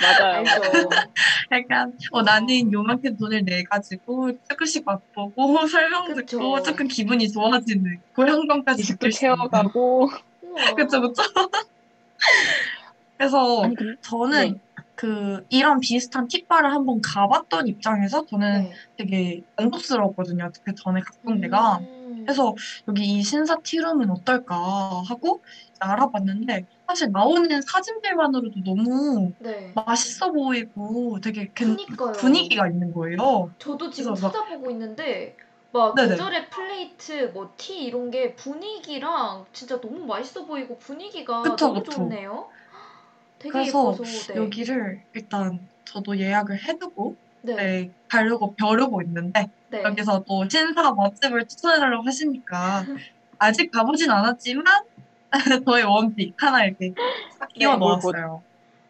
맞아요. 0.00 0.44
약간 1.52 1.92
어 2.12 2.22
나는 2.22 2.72
요만큼 2.72 3.16
돈을 3.18 3.44
내 3.44 3.62
가지고 3.64 4.30
조금씩 4.48 4.84
맛보고 4.86 5.66
설명 5.68 6.14
그쵸. 6.14 6.38
듣고 6.38 6.62
조금 6.62 6.88
기분이 6.88 7.30
좋아지는 7.30 8.00
고향감까지 8.16 8.78
지식도 8.82 9.06
느낄 9.06 9.18
채워가고. 9.18 10.08
그쵸 10.76 11.00
그쵸 11.02 11.22
그래서 13.18 13.62
아니, 13.62 13.74
근데 13.76 13.92
저는 14.02 14.52
네. 14.54 14.60
그 15.00 15.42
이런 15.48 15.80
비슷한 15.80 16.28
팁바를 16.28 16.70
한번 16.74 17.00
가봤던 17.02 17.68
입장에서 17.68 18.26
저는 18.26 18.64
네. 18.64 18.70
되게 18.98 19.42
만족스러웠거든요. 19.56 20.50
그 20.62 20.74
전에 20.74 21.00
갔던 21.00 21.40
데가. 21.40 21.78
음. 21.78 22.24
그래서 22.26 22.54
여기 22.86 23.04
이 23.06 23.22
신사 23.22 23.56
티룸은 23.64 24.10
어떨까 24.10 24.54
하고 25.08 25.42
알아봤는데 25.78 26.66
사실 26.86 27.10
나오는 27.12 27.48
사진들만으로도 27.62 28.56
너무 28.62 29.32
네. 29.38 29.72
맛있어 29.74 30.30
보이고 30.32 31.18
되게 31.22 31.50
괜- 31.54 31.76
그니까요. 31.76 32.12
분위기가 32.12 32.68
있는 32.68 32.92
거예요. 32.92 33.50
저도 33.58 33.88
지금 33.88 34.12
그래서 34.12 34.26
막- 34.28 34.34
찾아보고 34.34 34.70
있는데 34.70 35.34
막 35.72 35.94
네네. 35.94 36.10
계절의 36.10 36.50
플레이트, 36.50 37.30
뭐 37.32 37.54
티 37.56 37.84
이런 37.84 38.10
게 38.10 38.34
분위기랑 38.34 39.46
진짜 39.54 39.80
너무 39.80 40.04
맛있어 40.04 40.44
보이고 40.44 40.76
분위기가 40.78 41.40
그쵸, 41.42 41.68
너무 41.68 41.82
그쵸. 41.82 41.92
좋네요. 41.92 42.48
되게 43.40 43.52
그래서 43.52 43.92
예뻐서 43.94 44.32
네. 44.32 44.36
여기를 44.36 45.02
일단 45.14 45.58
저도 45.84 46.18
예약을 46.18 46.62
해두고 46.62 47.16
네. 47.42 47.54
네, 47.56 47.90
가려고 48.06 48.54
벼르고 48.54 49.00
있는데 49.02 49.48
네. 49.70 49.82
여기서 49.82 50.24
또 50.28 50.46
신사 50.48 50.92
맛집을 50.92 51.48
추천해달라고 51.48 52.04
하시니까 52.04 52.84
아직 53.38 53.70
가보진 53.70 54.10
않았지만 54.10 54.64
저의 55.64 55.84
원픽 55.84 56.34
하나 56.36 56.66
이렇게 56.66 56.92
딱 57.38 57.48
끼워 57.48 57.72
네, 57.72 57.78
넣었어요. 57.78 58.42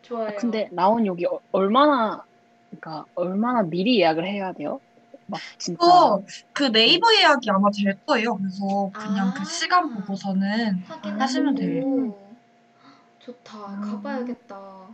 좋아요. 0.02 0.36
근데 0.36 0.68
나온 0.72 1.06
여기 1.06 1.24
어- 1.26 1.40
얼마나 1.52 2.24
그러니까 2.70 3.04
얼마나 3.14 3.62
미리 3.62 4.00
예약을 4.00 4.26
해야 4.26 4.52
돼요? 4.52 4.80
막 5.26 5.40
진짜 5.58 5.78
또그 5.80 6.72
네이버 6.72 7.06
예약이 7.14 7.48
아마 7.50 7.70
될 7.70 7.96
거예요. 8.04 8.36
그래서 8.36 8.90
그냥 8.92 9.28
아. 9.28 9.34
그 9.34 9.44
시간 9.44 9.94
보고서는 9.94 10.82
하시면. 11.18 11.54
돼요. 11.54 12.19
좋다. 13.20 13.74
음. 13.74 13.80
가봐야겠다. 13.82 14.88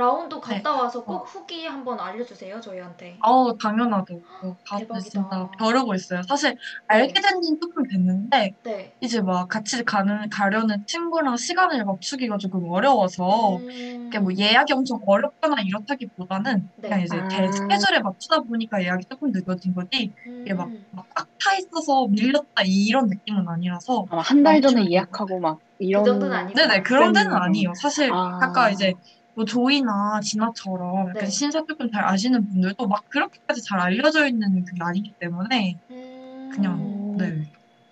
라운드 0.00 0.40
갔다 0.40 0.72
네. 0.72 0.80
와서 0.80 1.04
꼭 1.04 1.24
후기 1.26 1.66
한번 1.66 2.00
알려주세요, 2.00 2.58
저희한테. 2.58 3.18
아우, 3.20 3.54
당연하죠. 3.58 4.18
저 4.40 4.56
가서 4.66 4.78
대박이다. 4.84 5.10
진짜 5.10 5.48
벼르고 5.58 5.94
있어요. 5.94 6.22
사실 6.22 6.56
알게 6.86 7.12
된 7.20 7.42
지는 7.42 7.60
조금 7.60 7.86
됐는데, 7.86 8.54
네. 8.62 8.96
이제 9.02 9.20
막 9.20 9.46
같이 9.48 9.84
가는, 9.84 10.30
가려는 10.30 10.86
친구랑 10.86 11.36
시간을 11.36 11.84
맞추기가 11.84 12.38
조금 12.38 12.66
어려워서, 12.70 13.56
음, 13.58 14.06
이게 14.08 14.18
뭐 14.18 14.32
예약이 14.34 14.72
엄청 14.72 15.00
어렵거나 15.04 15.56
이렇다기보다는 15.60 16.70
네. 16.76 16.88
그냥 16.88 17.02
이제 17.02 17.18
아. 17.18 17.28
제 17.28 17.52
스케줄에 17.52 18.00
맞추다 18.00 18.40
보니까 18.40 18.82
예약이 18.82 19.04
조금 19.10 19.30
늦어진 19.32 19.74
거지, 19.74 20.14
이게 20.42 20.54
막 20.54 20.68
음. 20.68 20.86
꽉차 20.96 21.58
있어서 21.58 22.06
밀렸다 22.08 22.62
이런 22.64 23.06
느낌은 23.08 23.46
아니라서, 23.46 24.06
아마 24.08 24.22
한달 24.22 24.62
전에. 24.62 24.90
예약하고 24.90 25.40
막 25.40 25.58
이런 25.78 26.04
정도는 26.04 26.34
아니죠. 26.34 26.56
네네, 26.56 26.82
그런 26.84 27.12
데는 27.12 27.32
아니에요. 27.34 27.74
사실, 27.74 28.10
아. 28.10 28.38
아까 28.40 28.70
이제, 28.70 28.94
뭐 29.40 29.44
조이나 29.46 30.20
진아처럼 30.22 31.08
약간 31.08 31.14
네. 31.14 31.26
신사 31.30 31.64
조금 31.66 31.90
잘 31.90 32.04
아시는 32.04 32.46
분들도 32.46 32.86
막 32.86 33.02
그렇게까지 33.08 33.62
잘 33.62 33.80
알려져 33.80 34.26
있는 34.28 34.62
그게 34.66 34.82
아니기 34.82 35.14
때문에 35.18 35.76
음. 35.90 36.50
그냥 36.52 37.14
네 37.16 37.40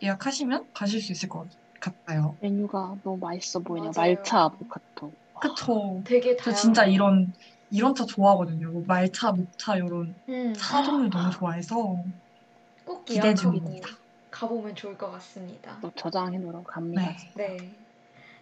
예약하시면 0.03 0.67
가실 0.75 1.01
수 1.01 1.13
있을 1.13 1.31
것 1.31 1.49
같아요. 1.81 2.37
메뉴가 2.43 2.97
너무 3.03 3.17
맛있어 3.19 3.61
보이네요. 3.61 3.93
맞아요. 3.97 4.15
말차 4.15 4.43
아보카도. 4.43 5.13
그쵸. 5.41 6.03
되게 6.05 6.37
저. 6.37 6.53
진짜 6.53 6.85
이런 6.85 7.33
이런 7.71 7.95
차 7.95 8.05
좋아하거든요. 8.05 8.71
뭐 8.71 8.85
말차, 8.87 9.31
녹차 9.31 9.77
이런 9.77 10.15
음, 10.29 10.53
차 10.53 10.83
종류 10.83 11.09
너무 11.09 11.31
좋아해서 11.31 12.05
꼭 12.85 13.07
기대 13.07 13.35
중입니다. 13.35 13.89
가보면 14.31 14.75
좋을 14.75 14.99
것 14.99 15.11
같습니다. 15.13 15.79
또 15.81 15.91
저장해 15.97 16.37
놓으러 16.39 16.63
갑니다. 16.63 17.17
네. 17.37 17.57
네. 17.59 17.88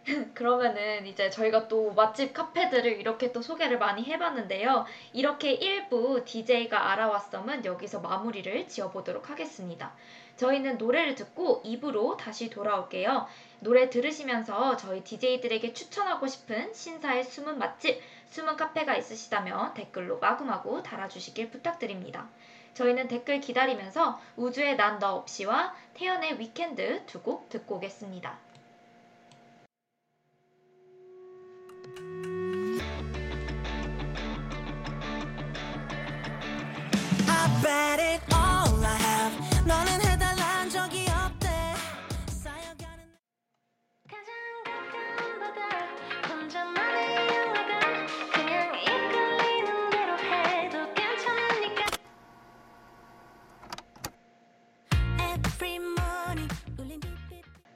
그러면은 0.35 1.05
이제 1.07 1.29
저희가 1.31 1.67
또 1.69 1.93
맛집 1.93 2.33
카페들을 2.33 2.87
이렇게 3.01 3.33
또 3.33 3.43
소개를 3.43 3.79
많이 3.79 4.05
해봤는데요. 4.05 4.87
이렇게 5.13 5.59
1부 5.59 6.25
DJ가 6.25 6.93
알아왔음은 6.93 7.65
여기서 7.65 8.01
마무리를 8.01 8.69
지어보도록 8.69 9.31
하겠습니다. 9.31 9.95
저희는 10.37 10.79
노래를 10.79 11.15
듣고 11.17 11.63
2부로 11.65 12.17
다시 12.17 12.51
돌아올게요. 12.51 13.27
노래 13.61 13.91
들으시면서 13.91 14.77
저희 14.77 15.03
DJ들에게 15.03 15.73
추천하고 15.73 16.27
싶은 16.29 16.73
신사의 16.73 17.25
숨은 17.25 17.59
맛집, 17.59 18.01
숨은 18.31 18.57
카페가 18.57 18.97
있으시다면 18.97 19.75
댓글로 19.75 20.19
마구마구 20.21 20.83
달아주시길 20.85 21.51
부탁드립니다. 21.51 22.29
저희는 22.75 23.09
댓글 23.09 23.41
기다리면서 23.41 24.21
우주의 24.37 24.77
난 24.77 24.99
너 25.01 25.15
없이와 25.17 25.75
태연의 25.95 26.39
위켄드 26.39 27.07
두 27.07 27.23
곡 27.23 27.49
듣고 27.49 27.77
오겠습니다. 27.77 28.46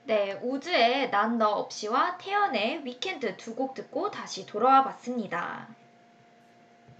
네, 0.04 0.32
우주의 0.42 1.08
난 1.10 1.38
너 1.38 1.50
없이와 1.50 2.18
태연의 2.18 2.84
위켄드 2.84 3.36
두 3.36 3.54
곡 3.54 3.74
듣고 3.74 4.10
다시 4.10 4.44
돌아와 4.44 4.82
봤습니다. 4.82 5.68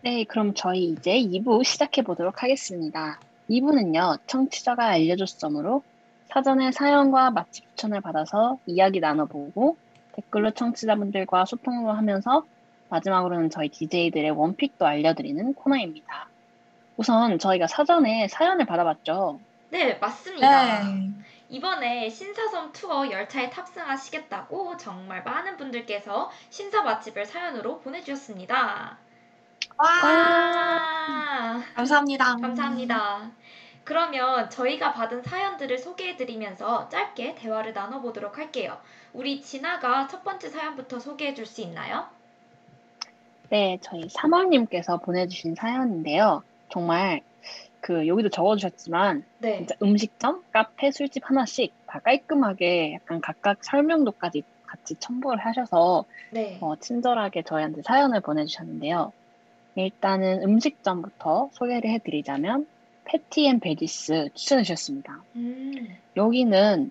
네, 0.03 0.25
그럼 0.25 0.55
저희 0.55 0.85
이제 0.85 1.13
2부 1.13 1.63
시작해 1.63 2.01
보도록 2.01 2.43
하겠습니다. 2.43 3.21
2부는요, 3.51 4.19
청취자가 4.27 4.87
알려줬으므로 4.87 5.83
사전에 6.27 6.73
사연과 6.73 7.33
맛집 7.33 7.69
추천을 7.71 8.01
받아서 8.01 8.59
이야기 8.65 9.01
나눠보고 9.01 9.77
댓글로 10.13 10.53
청취자분들과 10.53 11.45
소통을 11.45 11.99
하면서 11.99 12.47
마지막으로는 12.89 13.51
저희 13.51 13.69
DJ들의 13.69 14.31
원픽도 14.31 14.87
알려드리는 14.87 15.53
코너입니다. 15.53 16.29
우선 16.97 17.39
저희가 17.39 17.67
사전에 17.67 18.27
사연을 18.29 18.65
받아봤죠. 18.65 19.39
네, 19.69 19.95
맞습니다. 19.95 20.85
네. 20.85 21.11
이번에 21.51 22.09
신사섬 22.09 22.73
투어 22.73 23.11
열차에 23.11 23.51
탑승하시겠다고 23.51 24.79
정말 24.79 25.23
많은 25.25 25.59
분들께서 25.59 26.31
신사 26.49 26.83
맛집을 26.83 27.27
사연으로 27.27 27.81
보내주셨습니다. 27.81 28.99
와 29.81 29.87
아, 30.03 31.62
감사합니다. 31.74 32.37
감사합니다. 32.37 33.31
그러면 33.83 34.51
저희가 34.51 34.93
받은 34.93 35.22
사연들을 35.22 35.78
소개해드리면서 35.78 36.91
짧게 36.91 37.37
대화를 37.37 37.72
나눠보도록 37.72 38.37
할게요. 38.37 38.76
우리 39.14 39.41
진아가 39.41 40.07
첫 40.07 40.22
번째 40.22 40.51
사연부터 40.51 41.01
소개해줄 41.01 41.47
수 41.47 41.62
있나요? 41.62 42.05
네, 43.49 43.78
저희 43.81 44.07
3월님께서 44.07 45.03
보내주신 45.03 45.55
사연인데요. 45.55 46.43
정말 46.68 47.22
그 47.81 48.07
여기도 48.07 48.28
적어주셨지만 48.28 49.24
네. 49.39 49.57
진짜 49.57 49.74
음식점, 49.83 50.43
카페, 50.53 50.91
술집 50.91 51.28
하나씩 51.28 51.72
다 51.87 52.01
깔끔하게 52.01 52.97
약간 52.97 53.22
각각 53.22 53.64
설명도까지 53.64 54.45
같이 54.66 54.95
첨부를 54.97 55.39
하셔서 55.39 56.05
네. 56.31 56.59
어, 56.61 56.76
친절하게 56.76 57.43
저희한테 57.43 57.81
사연을 57.83 58.20
보내주셨는데요. 58.20 59.12
일단은 59.77 60.43
음식점부터 60.43 61.51
소개를 61.53 61.91
해드리자면 61.91 62.66
패티앤 63.05 63.61
베지스 63.61 64.29
추천해 64.35 64.62
주셨습니다. 64.62 65.23
음, 65.37 65.97
여기는 66.16 66.91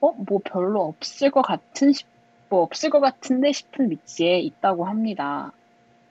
어, 0.00 0.12
뭐 0.12 0.40
별로 0.44 0.82
없을 0.82 1.30
것 1.30 1.42
같은 1.42 1.92
싶- 1.92 2.06
뭐 2.48 2.62
없을 2.62 2.90
것 2.90 3.00
같은데 3.00 3.52
싶은 3.52 3.90
위치에 3.90 4.38
있다고 4.40 4.84
합니다. 4.84 5.52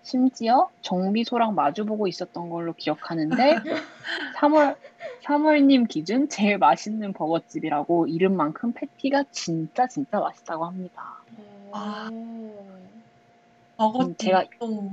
심지어 0.04 0.70
정비소랑 0.82 1.56
마주보고 1.56 2.08
있었던 2.08 2.50
걸로 2.50 2.74
기억하는데 2.74 3.56
3월 4.38 4.76
3월님 5.24 5.88
기준 5.88 6.30
제일 6.30 6.58
맛있는 6.60 7.14
버거집이라고 7.14 8.08
이름만큼 8.08 8.74
패티가 8.74 9.24
진짜 9.32 9.88
진짜 9.88 10.20
맛있다고 10.20 10.66
합니다. 10.66 11.18
아. 11.72 12.10
버거 13.78 14.06
음, 14.06 14.16
제가- 14.16 14.48
또 14.60 14.90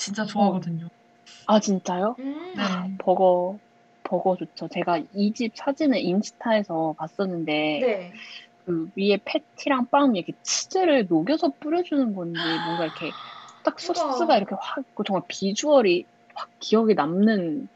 진짜 0.00 0.24
좋아하거든요. 0.24 0.88
아 1.46 1.60
진짜요? 1.60 2.16
음, 2.18 2.54
네. 2.54 2.62
버거 2.98 3.58
버거 4.04 4.36
좋죠. 4.36 4.68
제가 4.68 4.98
이 5.12 5.32
집 5.34 5.52
사진을 5.56 5.98
인스타에서 6.00 6.94
봤었는데 6.98 7.80
네. 7.82 8.12
그 8.64 8.88
위에 8.96 9.18
패티랑 9.24 9.88
빵 9.90 10.16
이렇게 10.16 10.32
치즈를 10.42 11.06
녹여서 11.08 11.52
뿌려주는 11.60 12.14
건지 12.14 12.60
뭔가 12.64 12.84
이렇게 12.84 13.12
딱 13.62 13.78
소스가 13.80 14.24
우와. 14.24 14.36
이렇게 14.38 14.54
확 14.58 14.84
있고 14.90 15.04
정말 15.04 15.22
비주얼이 15.28 16.06
확 16.34 16.50
기억에 16.60 16.94
남는 16.94 17.68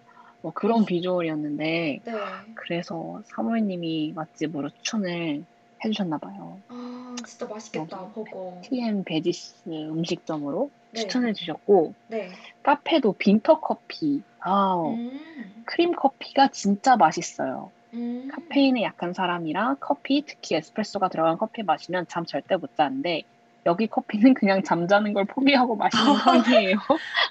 뭐 0.43 0.53
그런 0.53 0.85
비주얼이었는데 0.85 2.01
네. 2.05 2.13
그래서 2.55 3.23
사모님이 3.35 4.13
맛집으로 4.15 4.71
추천을 4.71 5.45
해주셨나 5.85 6.19
봐요. 6.19 6.59
아, 6.69 7.17
진짜 7.27 7.47
맛있겠다, 7.47 8.01
어. 8.01 8.13
버거. 8.15 8.61
TM 8.63 9.05
베지스 9.05 9.69
음식점으로 9.69 10.71
네. 10.93 11.01
추천해 11.01 11.33
주셨고 11.33 11.95
네. 12.09 12.31
카페도 12.63 13.15
빈터 13.19 13.61
커피. 13.61 14.23
아우 14.41 14.95
음, 14.95 15.63
크림 15.65 15.93
커피가 15.95 16.49
진짜 16.49 16.97
맛있어요. 16.97 17.71
음. 17.95 18.29
카페인에 18.33 18.83
약한 18.83 19.13
사람이라 19.13 19.77
커피, 19.81 20.25
특히 20.27 20.57
에스프레소가 20.57 21.09
들어간 21.09 21.39
커피 21.39 21.63
마시면 21.63 22.07
잠 22.09 22.27
절대 22.27 22.57
못 22.57 22.77
자는데 22.77 23.23
여기 23.67 23.87
커피는 23.87 24.35
그냥 24.35 24.63
잠자는 24.63 25.13
걸 25.15 25.25
포기하고 25.25 25.77
마시는 25.77 26.05
편이에요. 26.25 26.77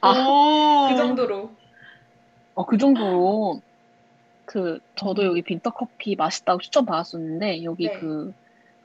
아, 0.02 0.28
오. 0.28 0.90
그 0.90 0.98
정도로. 0.98 1.52
어, 2.56 2.66
그 2.66 2.78
정도로 2.78 3.62
그 4.46 4.80
저도 4.96 5.22
음. 5.24 5.28
여기 5.28 5.42
빈터 5.42 5.72
커피 5.72 6.16
맛있다고 6.16 6.60
추천 6.60 6.86
받았었는데 6.86 7.64
여기 7.64 7.88
네. 7.88 8.00
그 8.00 8.34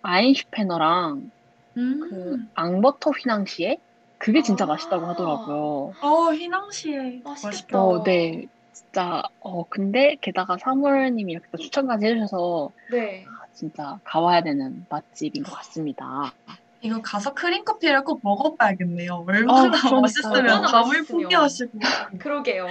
아인슈페너랑 0.02 1.30
음. 1.76 2.00
그 2.00 2.38
앙버터 2.54 3.10
휘낭시에 3.10 3.78
그게 4.18 4.42
진짜 4.42 4.64
아. 4.64 4.66
맛있다고 4.68 5.06
하더라고요. 5.06 5.94
어, 6.00 6.32
휘낭시에 6.32 7.20
맛있겠다. 7.24 7.82
어, 7.82 8.02
네. 8.02 8.46
진짜 8.72 9.22
어 9.40 9.64
근데 9.68 10.16
게다가 10.20 10.56
사무엘님이 10.58 11.32
이렇게 11.32 11.46
또 11.50 11.58
추천까지 11.58 12.06
해주셔서 12.06 12.70
네. 12.90 13.24
아, 13.28 13.44
진짜 13.52 13.98
가봐야 14.04 14.42
되는 14.42 14.86
맛집인 14.88 15.42
것 15.42 15.52
같습니다. 15.56 16.32
이거 16.80 17.00
가서 17.02 17.34
크림커피를 17.34 18.04
꼭 18.04 18.20
먹어봐야겠네요. 18.22 19.12
아, 19.12 19.16
얼마나 19.26 19.62
그러니까요. 19.68 20.00
맛있으면 20.00 20.62
맛있으면. 20.62 21.04
포기하시고. 21.22 21.78
그러게요. 22.18 22.68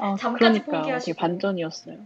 아, 0.00 0.16
잠까지 0.18 0.38
그러니까요. 0.60 0.80
포기하시고. 0.80 1.14
되게 1.14 1.20
반전이었어요. 1.20 1.96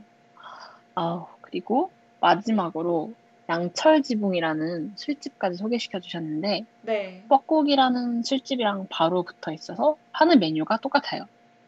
아, 0.96 1.26
그리고 1.42 1.90
마지막으로 2.20 3.12
양철 3.48 4.02
지붕이라는 4.02 4.92
술집까지 4.96 5.56
소개시켜 5.56 6.00
주셨는데 6.00 6.64
네. 6.82 7.24
뻐국이라는 7.28 8.22
술집이랑 8.22 8.88
바로 8.90 9.22
붙어 9.22 9.52
있어서 9.52 9.96
하는 10.12 10.38
메뉴가 10.38 10.78
똑같아요. 10.78 11.24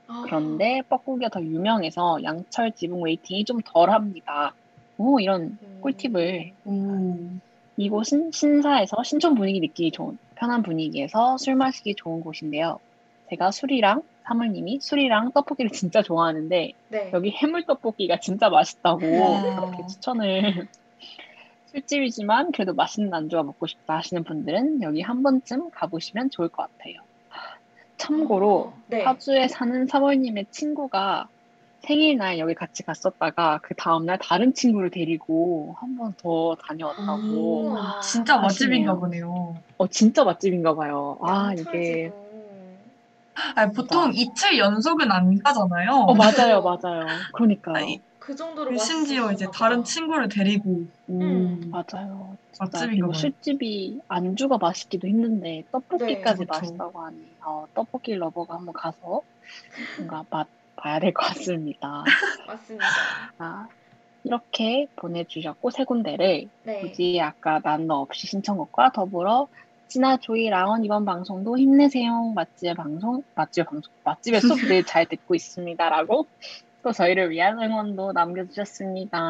아, 0.06 0.22
그런데 0.24 0.82
뻐국이가 0.88 1.30
더 1.30 1.40
유명해서 1.40 2.22
양철 2.22 2.72
지붕 2.72 3.02
웨이팅이 3.02 3.44
좀 3.44 3.60
덜합니다. 3.64 4.54
오 4.98 5.20
이런 5.20 5.58
음. 5.62 5.78
꿀팁을 5.80 6.52
오. 6.66 7.16
이곳은 7.78 8.32
신사에서 8.32 9.02
신촌 9.02 9.34
분위기 9.34 9.60
느끼기 9.60 9.92
좋은 9.92 10.18
편한 10.34 10.62
분위기에서 10.62 11.38
술 11.38 11.54
마시기 11.54 11.94
좋은 11.94 12.20
곳인데요. 12.20 12.78
제가 13.30 13.50
술이랑 13.52 14.02
사모님이 14.24 14.80
술이랑 14.82 15.32
떡볶이를 15.32 15.70
진짜 15.72 16.02
좋아하는데 16.02 16.72
네. 16.88 17.10
여기 17.14 17.30
해물 17.30 17.64
떡볶이가 17.64 18.20
진짜 18.20 18.50
맛있다고 18.50 19.20
와. 19.20 19.60
그렇게 19.60 19.86
추천을 19.86 20.68
술집이지만 21.70 22.52
그래도 22.52 22.74
맛있는 22.74 23.12
안주가 23.14 23.42
먹고 23.42 23.66
싶다 23.66 23.96
하시는 23.98 24.24
분들은 24.24 24.82
여기 24.82 25.00
한 25.02 25.22
번쯤 25.22 25.70
가보시면 25.70 26.30
좋을 26.30 26.48
것 26.48 26.62
같아요. 26.78 26.96
참고로 27.96 28.58
어, 28.74 28.78
네. 28.88 29.04
파주에 29.04 29.46
사는 29.48 29.86
사모님의 29.86 30.46
친구가 30.50 31.28
생일날 31.82 32.38
여기 32.38 32.54
같이 32.54 32.82
갔었다가 32.82 33.60
그 33.62 33.74
다음날 33.74 34.18
다른 34.18 34.52
친구를 34.52 34.90
데리고 34.90 35.76
한 35.78 35.96
번 35.96 36.14
더 36.20 36.56
다녀왔다고. 36.66 37.22
오, 37.28 37.68
우와. 37.70 38.00
진짜 38.00 38.38
맛집인가. 38.38 38.94
보네요. 38.96 39.54
어, 39.78 39.86
진짜 39.86 40.24
맛집인가 40.24 40.74
봐요. 40.74 41.18
아, 41.22 41.48
양철 41.56 41.74
이게. 41.74 42.10
아니, 43.54 43.72
보통 43.72 44.10
이틀 44.14 44.58
연속은 44.58 45.10
안 45.10 45.38
가잖아요. 45.38 45.90
어, 45.92 46.14
맞아요, 46.14 46.62
맞아요. 46.62 47.06
그러니까요. 47.32 47.76
아니, 47.76 48.00
그 48.20 48.36
정도로 48.36 48.76
심지어 48.78 49.32
이제. 49.32 49.46
다른 49.52 49.82
친구를 49.82 50.28
데리고 50.28 50.84
오. 51.08 51.20
음. 51.20 51.70
맞아요. 51.70 52.36
맛집인가 52.60 53.06
봐요. 53.06 53.12
술집이 53.14 54.02
안주가 54.08 54.58
맛있기도 54.58 55.08
힘든데 55.08 55.64
떡볶이까지 55.72 56.40
네, 56.40 56.44
그렇죠. 56.44 56.60
맛있다고 56.60 57.00
하니 57.00 57.16
어, 57.44 57.66
떡볶이 57.74 58.14
러버가 58.14 58.54
한번 58.54 58.72
가서 58.74 59.22
뭔가 59.98 60.24
맛 60.30 60.46
봐야 60.76 60.98
될 61.00 61.12
것 61.12 61.26
같습니다. 61.28 62.04
맞습니다. 62.46 62.86
아, 63.38 63.68
이렇게 64.24 64.86
보내주셨고 64.96 65.70
세 65.70 65.84
군데를 65.84 66.48
네. 66.64 66.80
굳이 66.80 67.18
아까 67.20 67.60
난 67.64 67.86
너 67.86 67.96
없이 68.00 68.26
신청곡과 68.26 68.92
더불어 68.92 69.48
진아 69.88 70.18
조이 70.18 70.48
라온 70.50 70.84
이번 70.84 71.04
방송도 71.04 71.58
힘내세요 71.58 72.32
맛집 72.34 72.76
방송 72.76 73.22
맛집 73.34 73.66
방송 73.66 73.92
맛집의 74.04 74.40
수업들 74.40 74.84
잘 74.84 75.06
듣고 75.06 75.34
있습니다라고 75.34 76.26
또 76.82 76.92
저희를 76.92 77.30
위한 77.30 77.60
응원도 77.62 78.12
남겨주셨습니다. 78.12 79.20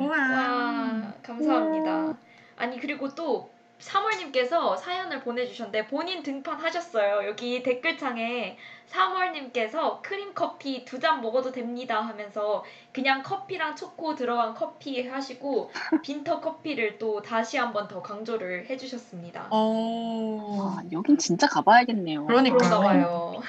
우와. 0.00 0.16
와, 0.16 1.12
감사합니다. 1.22 2.14
아니, 2.56 2.78
그리고 2.80 3.14
또 3.14 3.50
사월님께서 3.78 4.76
사연을 4.76 5.20
보내주셨는데 5.20 5.88
본인 5.88 6.22
등판하셨어요. 6.22 7.26
여기 7.28 7.62
댓글창에 7.62 8.56
사월님께서 8.86 10.00
크림 10.02 10.32
커피 10.32 10.84
두 10.86 10.98
잔 11.00 11.20
먹어도 11.20 11.50
됩니다 11.52 12.00
하면서 12.00 12.64
그냥 12.92 13.22
커피랑 13.22 13.76
초코 13.76 14.14
들어간 14.14 14.54
커피 14.54 15.06
하시고 15.06 15.70
빈터 16.02 16.40
커피를 16.40 16.98
또 16.98 17.20
다시 17.20 17.58
한번 17.58 17.88
더 17.88 18.00
강조를 18.00 18.70
해주셨습니다. 18.70 19.48
어, 19.50 20.76
아, 20.78 20.82
여긴 20.92 21.18
진짜 21.18 21.46
가봐야겠네요. 21.48 22.24
그러니까요. 22.26 23.42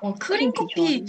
어, 0.00 0.14
크림 0.18 0.50
커피, 0.52 1.04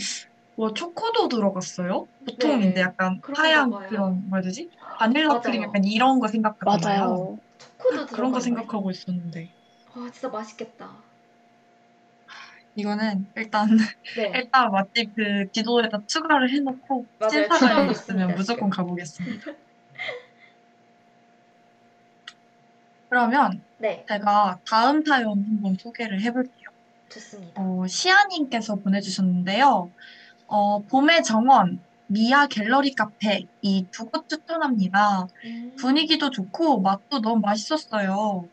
뭐 0.62 0.72
초코도 0.76 1.28
들어갔어요? 1.28 2.06
보통 2.24 2.60
네. 2.60 2.70
이제 2.70 2.82
약간 2.82 3.20
하얀 3.36 3.72
봐요. 3.72 3.90
그런 3.90 4.30
뭐라 4.30 4.44
되지? 4.44 4.70
바닐라 5.00 5.30
맞아요. 5.30 5.42
크림 5.42 5.64
약간 5.64 5.84
이런 5.84 6.20
거 6.20 6.28
생각하잖아요. 6.28 7.00
맞아요. 7.00 7.40
초코도 7.58 7.90
들어간 7.90 8.08
그런 8.16 8.32
거 8.32 8.40
생각하고 8.40 8.92
있었는데 8.92 9.50
와, 9.96 10.12
진짜 10.12 10.30
맛있겠다. 10.30 10.92
이거는 12.76 13.26
일단 13.36 13.70
네. 14.16 14.32
일단 14.36 14.70
맛집 14.70 15.16
그 15.16 15.50
지도에다 15.52 16.02
추가를 16.06 16.52
해놓고 16.52 17.08
추가하고 17.32 17.92
있으면 17.92 18.36
무조건. 18.36 18.70
가보겠습니다. 18.70 19.54
그러면 23.10 23.64
네, 23.80 24.06
제가 24.08 24.60
다음 24.70 25.04
사연 25.04 25.30
한번 25.30 25.76
소개를 25.80 26.22
해볼게요. 26.22 26.70
좋습니다. 27.10 27.60
어, 27.60 27.88
시아님께서 27.88 28.76
보내주셨는데요. 28.76 29.92
어, 30.52 30.82
봄의 30.84 31.24
정원, 31.24 31.80
미아 32.08 32.48
갤러리 32.48 32.94
카페 32.94 33.46
이 33.62 33.88
두 33.92 34.06
곳 34.12 34.28
추천합니다. 34.28 35.26
음. 35.46 35.76
분위기도 35.80 36.30
좋고 36.30 36.82
맛도 36.82 37.22
너무 37.22 37.40
맛있었어요. 37.42 38.44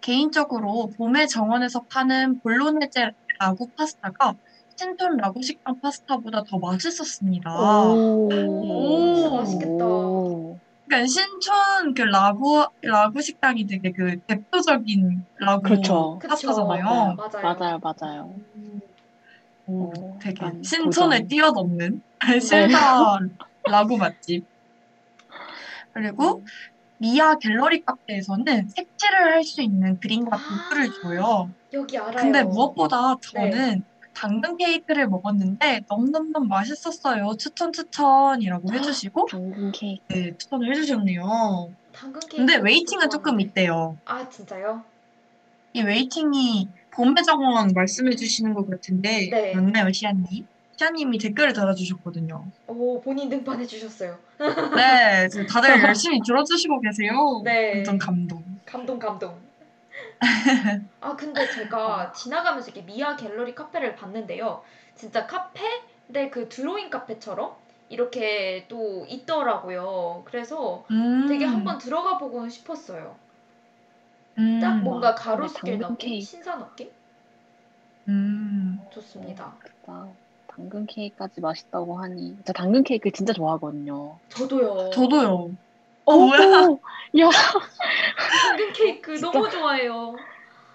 개인적으로 0.00 0.90
봄의 0.96 1.28
정원에서 1.28 1.84
파는 1.92 2.40
볼로네제 2.42 3.10
라구 3.38 3.70
파스타가 3.76 4.34
신촌 4.76 5.18
라구 5.18 5.42
식당 5.42 5.78
파스타보다 5.80 6.42
더 6.48 6.58
맛있었습니다. 6.58 7.50
오, 7.54 8.28
진짜 9.14 9.30
맛있겠다. 9.30 9.84
오. 9.86 10.58
그러니까 10.88 11.06
신촌 11.06 11.94
그 11.94 12.02
라구 12.02 12.66
라구 12.82 13.20
식당이 13.20 13.66
되게 13.66 13.92
그 13.92 14.18
대표적인 14.26 15.26
라구 15.40 15.62
그렇죠. 15.62 16.18
그쵸. 16.18 16.28
파스타잖아요. 16.30 17.14
맞아요. 17.16 17.42
맞아요, 17.42 17.78
맞아요. 17.82 18.22
오, 18.56 18.71
오, 19.66 20.18
되게 20.20 20.44
약간 20.44 20.62
신촌을 20.62 21.16
도전. 21.18 21.28
뛰어넘는 21.28 22.02
신사 22.40 23.18
라구 23.64 23.96
맛집. 23.96 24.44
그리고 25.92 26.42
미아 26.98 27.36
갤러리 27.38 27.84
카페에서는 27.84 28.68
색칠을 28.68 29.32
할 29.34 29.44
수 29.44 29.60
있는 29.62 29.98
그림과 30.00 30.36
도구를 30.36 30.88
아. 30.88 31.02
줘요. 31.02 31.50
여기 31.72 31.98
알아요. 31.98 32.16
근데 32.16 32.42
무엇보다 32.42 33.16
네. 33.34 33.50
저는 33.50 33.84
당근 34.14 34.56
케이크를 34.56 35.08
먹었는데 35.08 35.82
너무너무 35.88 36.40
맛있었어요. 36.46 37.34
추천 37.38 37.72
추천이라고 37.72 38.72
해주시고 38.72 39.26
당근 39.30 39.72
케이크. 39.72 40.02
네, 40.08 40.36
추천을 40.36 40.70
해주셨네요. 40.70 41.72
당근 41.92 42.20
케이크. 42.20 42.36
근데 42.36 42.56
웨이팅은 42.56 43.10
조금. 43.10 43.40
있대요. 43.40 43.96
아 44.04 44.28
진짜요? 44.28 44.84
이 45.72 45.82
waiting이 45.82 46.68
봄의 46.92 47.24
정원 47.24 47.72
말씀해 47.74 48.14
주시는 48.16 48.54
것 48.54 48.68
같은데 48.68 49.28
네. 49.30 49.54
맞나요, 49.54 49.90
시아님? 49.92 50.46
시아님이 50.76 51.18
댓글을 51.18 51.52
달아주셨거든요. 51.52 52.44
오 52.66 53.00
본인 53.00 53.28
등판해 53.28 53.66
주셨어요. 53.66 54.18
네, 54.76 55.28
다들 55.48 55.82
열심히 55.82 56.20
들어주시고 56.26 56.80
계세요. 56.80 57.40
네. 57.44 57.76
완전 57.76 57.98
감동. 57.98 58.42
감동 58.66 58.98
감동. 58.98 59.36
아 61.00 61.16
근데 61.16 61.48
제가 61.50 62.12
지나가면서 62.12 62.70
이렇게 62.70 62.82
미아 62.82 63.16
갤러리 63.16 63.54
카페를 63.54 63.94
봤는데요. 63.96 64.62
진짜 64.94 65.26
카페인데 65.26 66.30
그 66.30 66.48
드로잉 66.48 66.90
카페처럼 66.90 67.54
이렇게 67.88 68.66
또 68.68 69.04
있더라고요. 69.08 70.22
그래서 70.24 70.84
음, 70.90 71.26
되게 71.28 71.44
한번 71.44 71.78
들어가 71.78 72.18
보고 72.18 72.48
싶었어요. 72.48 73.16
음, 74.38 74.60
딱 74.60 74.82
뭔가 74.82 75.08
와, 75.08 75.14
가로수길 75.14 75.78
느낌, 75.78 75.96
케이크. 75.98 76.24
신사 76.26 76.56
느낌 76.58 76.90
음, 78.08 78.78
좋습니다. 78.92 79.58
진짜 79.64 80.12
당근 80.48 80.86
케이크까지 80.86 81.40
맛있다고 81.40 81.98
하니. 82.00 82.36
저 82.44 82.52
당근 82.52 82.82
케이크 82.82 83.10
진짜 83.10 83.32
좋아하거든요. 83.32 84.18
저도요. 84.30 84.90
저도요. 84.90 85.50
어, 86.04 86.16
뭐야? 86.16 86.40
야, 87.20 87.30
당근 88.42 88.72
케이크 88.72 89.16
진짜. 89.16 89.30
너무 89.30 89.48
좋아해요. 89.50 90.16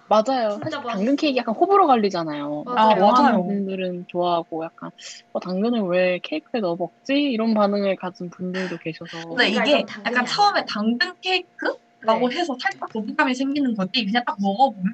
맞아요. 0.08 0.50
진짜 0.52 0.64
사실 0.64 0.78
맛있어. 0.78 0.88
당근 0.98 1.16
케이크 1.16 1.36
약간 1.36 1.54
호불호 1.54 1.86
갈리잖아요. 1.86 2.64
맞아요. 2.64 2.78
아, 2.78 2.94
좋아하는 2.94 3.22
맞아요. 3.22 3.44
분들은 3.44 4.04
좋아하고 4.08 4.64
약간 4.64 4.90
어, 5.32 5.40
당근을 5.40 5.82
왜 5.82 6.18
케이크에 6.22 6.60
넣어 6.60 6.76
먹지? 6.76 7.12
이런 7.14 7.52
반응을 7.54 7.96
가진 7.96 8.30
분들도 8.30 8.78
계셔서. 8.78 9.28
근데 9.28 9.50
이게 9.50 9.84
약간. 10.06 10.24
처음에 10.24 10.64
당근 10.64 11.12
케이크 11.20 11.76
라고 12.02 12.28
네. 12.28 12.36
해서 12.38 12.56
살짝 12.60 12.88
거부감이 12.90 13.34
생기는 13.34 13.74
거지. 13.74 14.04
그냥 14.04 14.22
딱 14.26 14.36
먹어보면 14.40 14.92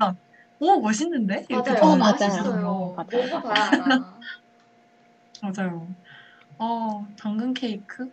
오 0.60 0.80
멋있는데? 0.80 1.44
이렇게 1.48 1.70
맞아요. 1.72 1.82
어, 1.84 1.90
좀 1.90 1.98
맞아요. 1.98 2.12
맛있어요. 2.12 2.96
맞아요. 2.96 3.06
먹어봐야 3.10 3.64
알아. 3.68 4.04
맞아요. 5.42 5.88
어 6.58 7.06
당근 7.18 7.52
케이크. 7.52 8.04
네. 8.04 8.10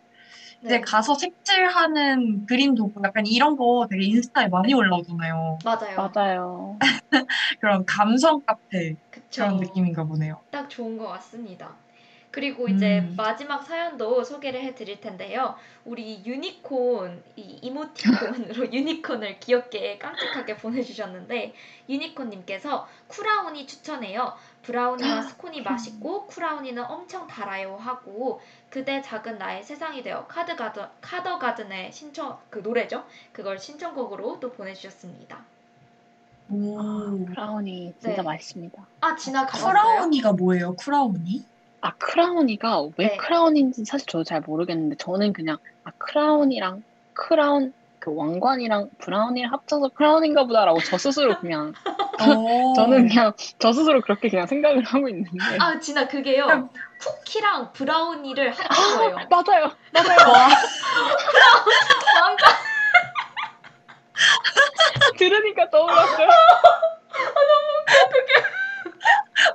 이제 0.63 0.81
가서 0.81 1.15
색칠하는 1.15 2.45
그림 2.45 2.75
도구 2.75 3.01
약간 3.03 3.25
이런 3.25 3.55
거 3.55 3.87
되게 3.89 4.05
인스타에 4.05 4.47
많이 4.49 4.73
올라오잖아요. 4.73 5.57
맞아요. 5.63 6.11
맞아요. 6.13 6.79
그런 7.61 7.85
감성 7.85 8.41
카페 8.45 8.95
그쵸. 9.09 9.43
그런 9.43 9.57
느낌인가 9.57 10.03
보네요. 10.03 10.41
딱 10.51 10.69
좋은 10.69 10.97
것 10.97 11.07
같습니다. 11.07 11.77
그리고 12.31 12.69
이제 12.69 12.99
음. 12.99 13.13
마지막 13.17 13.61
사연도 13.61 14.23
소개를 14.23 14.61
해드릴 14.63 15.01
텐데요. 15.01 15.55
우리 15.83 16.23
유니콘 16.25 17.21
이 17.35 17.59
이모티콘으로 17.61 18.71
유니콘을 18.71 19.39
귀엽게 19.41 19.97
깜찍하게 19.97 20.55
보내주셨는데 20.57 21.53
유니콘님께서 21.89 22.87
크라우니 23.07 23.67
추천해요. 23.67 24.33
브라우니와 24.61 25.23
스콘이 25.23 25.61
맛있고 25.61 26.27
크라우니는 26.27 26.85
엄청 26.85 27.27
달아요 27.27 27.75
하고 27.75 28.41
그대 28.69 29.01
작은 29.01 29.37
나의 29.37 29.63
세상이 29.63 30.01
되어 30.01 30.25
카드 30.27 30.55
가드 30.55 30.87
카더 31.01 31.37
가든의 31.37 31.91
신청 31.91 32.39
그 32.49 32.59
노래죠. 32.59 33.03
그걸 33.33 33.59
신청곡으로 33.59 34.39
또 34.39 34.53
보내주셨습니다. 34.53 35.43
오. 36.49 37.25
크라우니 37.25 37.93
진짜 37.99 38.17
네. 38.17 38.21
맛있습니다. 38.21 38.87
아 39.01 39.15
지나 39.15 39.45
가봤어요? 39.45 39.73
크라우니가 39.73 40.33
뭐예요? 40.33 40.75
크라우니? 40.75 41.51
아 41.81 41.91
크라우니가 41.97 42.81
왜 42.97 43.07
네. 43.07 43.17
크라우니인지 43.17 43.85
사실 43.85 44.05
저도 44.07 44.23
잘 44.23 44.41
모르겠는데 44.41 44.97
저는 44.97 45.33
그냥 45.33 45.57
아 45.83 45.91
크라운이랑 45.97 46.83
크라운 47.13 47.73
그 47.99 48.13
왕관이랑 48.15 48.89
브라우니랑 48.99 49.51
합쳐서 49.53 49.89
크라우니인가 49.89 50.45
보다라고 50.45 50.79
저 50.81 50.97
스스로 50.97 51.37
그냥 51.39 51.73
오. 52.27 52.73
저는 52.77 53.07
그냥 53.07 53.33
저 53.59 53.73
스스로 53.73 54.01
그렇게 54.01 54.29
그냥 54.29 54.47
생각을 54.47 54.83
하고 54.83 55.07
있는데 55.09 55.29
아 55.59 55.79
지나 55.79 56.07
그게요. 56.07 56.69
쿠키랑 56.99 57.73
브라우니를 57.73 58.51
합친 58.51 58.97
거예요. 58.97 59.15
맞아요 59.29 59.71
맞아요 59.91 60.17
와, 60.31 60.47
왕관 62.21 62.53
들으니까 65.17 65.69
떠올랐어요 65.69 66.27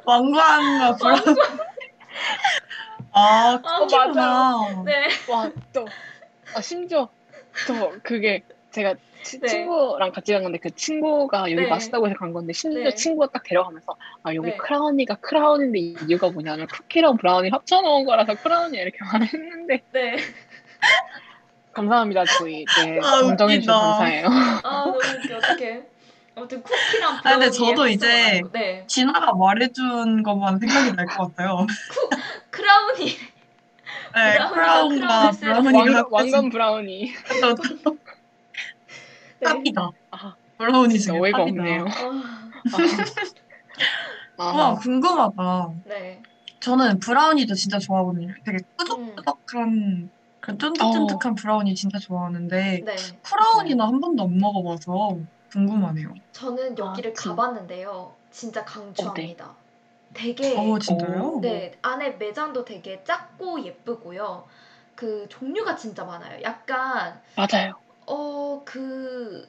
왕관과 0.04 0.96
브라우니. 0.96 1.40
아, 3.12 3.60
아, 3.64 3.78
쿠키구나. 3.78 4.82
네. 4.84 5.08
와 5.28 5.50
또 5.72 5.86
아, 6.54 6.60
심지어 6.60 7.08
저 7.66 7.92
그게 8.02 8.42
제가 8.70 8.94
치- 9.22 9.40
네. 9.40 9.46
친구랑 9.48 10.12
같이 10.12 10.32
간 10.32 10.42
건데 10.42 10.58
그 10.62 10.70
친구가 10.74 11.50
여기 11.50 11.54
네. 11.62 11.68
맛있다고 11.68 12.06
해서 12.06 12.16
간 12.18 12.32
건데 12.32 12.52
심지어 12.52 12.84
네. 12.90 12.94
친구가 12.94 13.28
딱 13.32 13.42
데려가면서 13.42 13.96
아 14.22 14.34
여기 14.34 14.50
네. 14.50 14.56
크라우니가 14.56 15.16
크라우니인데 15.16 15.78
이유가 16.06 16.30
뭐냐면 16.30 16.66
쿠키랑 16.68 17.16
브라우니 17.16 17.48
합쳐놓은 17.50 18.04
거라서 18.04 18.34
크라우니야 18.34 18.82
이렇게 18.82 18.98
말했는데 19.04 19.82
네. 19.92 20.16
감사합니다 21.72 22.24
저희 22.38 22.64
네 22.64 23.00
아, 23.02 23.18
정정해 23.20 23.60
주셔서 23.60 23.78
웃기다. 23.78 23.98
감사해요 23.98 24.26
아 24.62 24.84
너무 24.84 24.98
웃겨 24.98 25.36
어떡해. 25.38 25.82
아무튼 26.36 26.62
쿠키랑 26.62 27.14
아. 27.16 27.20
근데 27.22 27.50
저도 27.50 27.88
이제- 27.88 28.42
네. 28.52 28.84
진아가 28.86 29.32
말해준 29.34 30.22
것만 30.22 30.58
생각이 30.58 30.92
날 30.92 31.06
것 31.06 31.34
같아요. 31.34 31.66
크라우니. 32.50 33.06
네, 34.14 34.14
크라운과 34.52 35.30
크라운을 35.32 35.72
브라우니가 35.72 35.98
왕, 36.10 36.12
왕관 36.12 36.50
브라우니 36.50 37.12
네. 39.40 39.48
아, 40.10 40.34
브라우니 40.58 40.98
진짜 40.98 41.12
중에 41.12 41.20
어이가 41.20 41.38
탑이다. 41.38 41.62
없네요 41.62 41.84
아, 44.38 44.38
아, 44.38 44.44
와, 44.44 44.68
아, 44.70 44.74
궁금하다. 44.74 45.70
네. 45.86 46.22
저는 46.60 46.98
브라우니도 46.98 47.54
진짜 47.54 47.78
좋아하거든요. 47.78 48.34
되게 48.44 48.58
음. 48.58 48.64
끄덕끄덕한, 48.76 50.10
그런 50.40 50.58
쫀득쫀득한 50.58 51.34
브라우니 51.34 51.74
진짜 51.74 51.98
좋아하는데, 51.98 52.82
네. 52.84 52.96
크라우니는 53.22 53.84
한 53.84 54.00
번도 54.00 54.24
안 54.24 54.38
먹어봐서 54.38 55.18
궁금하네요. 55.52 56.14
저는 56.32 56.78
여기를 56.78 57.10
아, 57.12 57.14
진- 57.14 57.30
가봤는데요. 57.30 58.16
진짜 58.30 58.64
강추합니다. 58.64 59.56
되게 60.14 60.56
어, 60.56 60.78
진짜요? 60.78 61.22
오. 61.22 61.40
네 61.40 61.72
안에 61.82 62.12
매장도 62.12 62.64
되게 62.64 63.02
작고 63.04 63.62
예쁘고요. 63.64 64.46
그 64.94 65.26
종류가 65.28 65.76
진짜 65.76 66.04
많아요. 66.04 66.40
약간 66.42 67.20
맞아요 67.36 67.74
어그그 68.06 69.46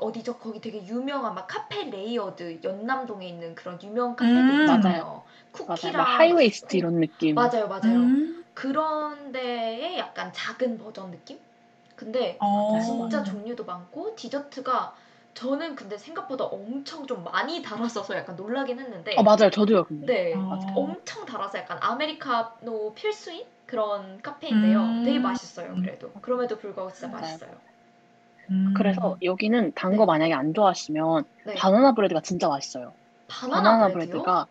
어디죠? 0.00 0.38
거기 0.38 0.60
되게 0.60 0.84
유명한 0.86 1.34
막 1.34 1.46
카페 1.46 1.84
레이어드 1.84 2.60
연남동에 2.64 3.28
있는 3.28 3.54
그런 3.54 3.80
유명 3.82 4.16
카페들 4.16 4.38
음. 4.40 4.60
있잖아요. 4.60 5.02
맞아요. 5.02 5.04
맞아요 5.04 5.24
쿠키랑 5.52 5.96
막 5.96 6.04
하이웨이스트. 6.04 6.76
이런 6.76 7.00
느낌 7.00 7.34
맞아요, 7.34 7.68
맞아요. 7.68 7.82
음. 7.84 8.44
그런 8.54 9.32
데의 9.32 9.98
약간 9.98 10.32
작은 10.32 10.78
버전 10.78 11.10
느낌? 11.10 11.38
근데 11.96 12.36
어. 12.40 12.78
진짜 12.80 13.22
종류도 13.22 13.64
많고 13.64 14.14
디저트가 14.16 14.94
저는 15.34 15.74
근데 15.76 15.98
생각보다 15.98 16.44
엄청 16.44 17.06
좀 17.06 17.24
많이 17.24 17.62
달았어서 17.62 18.16
약간 18.16 18.36
놀라긴 18.36 18.78
했는데 18.80 19.16
어 19.16 19.22
맞아요 19.22 19.50
저도요 19.50 19.84
근데 19.84 20.06
네 20.06 20.34
아. 20.34 20.58
엄청 20.76 21.26
달아서 21.26 21.58
약간 21.58 21.78
아메리카노 21.80 22.94
필수인 22.94 23.44
그런 23.66 24.20
카페인데요 24.22 24.80
음. 24.80 25.04
되게 25.04 25.18
맛있어요 25.18 25.74
그래도 25.76 26.12
그럼에도 26.22 26.56
불구하고 26.58 26.92
진짜 26.92 27.08
맞아요. 27.08 27.20
맛있어요 27.22 27.50
음. 28.50 28.74
그래서 28.76 29.16
여기는 29.22 29.72
단 29.74 29.96
거 29.96 30.06
만약에 30.06 30.32
안 30.34 30.54
좋아하시면 30.54 31.24
네 31.44 31.54
바나나 31.54 31.94
브레드가 31.94 32.20
진짜 32.20 32.48
맛있어요 32.48 32.94
바나나, 33.28 33.62
바나나 33.62 33.88
브레드요? 33.88 34.22
브레드가 34.22 34.46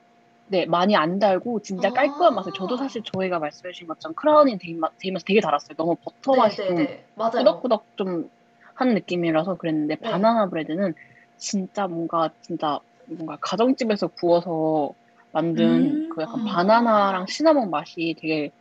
네 0.47 0.65
많이 0.65 0.95
안 0.95 1.17
달고 1.17 1.61
진짜 1.61 1.87
아. 1.87 1.91
깔끔한 1.91 2.35
맛을 2.35 2.51
저도 2.53 2.77
사실 2.77 3.01
저희가 3.03 3.39
말씀해 3.39 3.71
주신 3.71 3.87
것처럼 3.87 4.13
크라우니 4.13 4.59
데이맛 4.59 4.93
되게 5.25 5.41
달았어요 5.41 5.75
너무 5.75 5.95
버터 5.95 6.35
맛이 6.35 6.57
좀 6.57 6.75
네네네 6.75 7.05
맞아요 7.15 7.31
꾸덕꾸덕 7.33 7.97
좀 7.97 8.29
한 8.75 8.93
느낌이라서 8.93 9.55
그랬는데 9.55 9.95
네. 9.95 10.11
바나나 10.11 10.49
bread는 10.49 10.93
진짜 11.37 11.87
뭔가 11.87 12.29
진짜 12.41 12.79
뭔가 13.07 13.37
가정집에서 13.41 14.07
구워서 14.07 14.91
만든 15.31 15.65
음. 15.65 16.09
그 16.09 16.21
약간 16.21 16.41
아. 16.41 16.43
바나나랑 16.43 17.25
시나몬 17.27 17.69
맛이 17.69 18.15
되게 18.19 18.51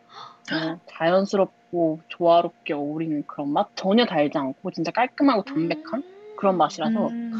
어, 0.53 0.79
자연스럽고 0.87 2.01
조화롭게 2.09 2.75
어울리는 2.75 3.25
그런 3.27 3.53
맛 3.53 3.69
전혀 3.75 4.07
달지 4.07 4.39
않고 4.39 4.71
진짜 4.71 4.91
깔끔하고 4.91 5.43
담백한 5.43 6.01
음. 6.01 6.37
그런 6.37 6.57
맛이라서 6.57 7.09
음. 7.09 7.33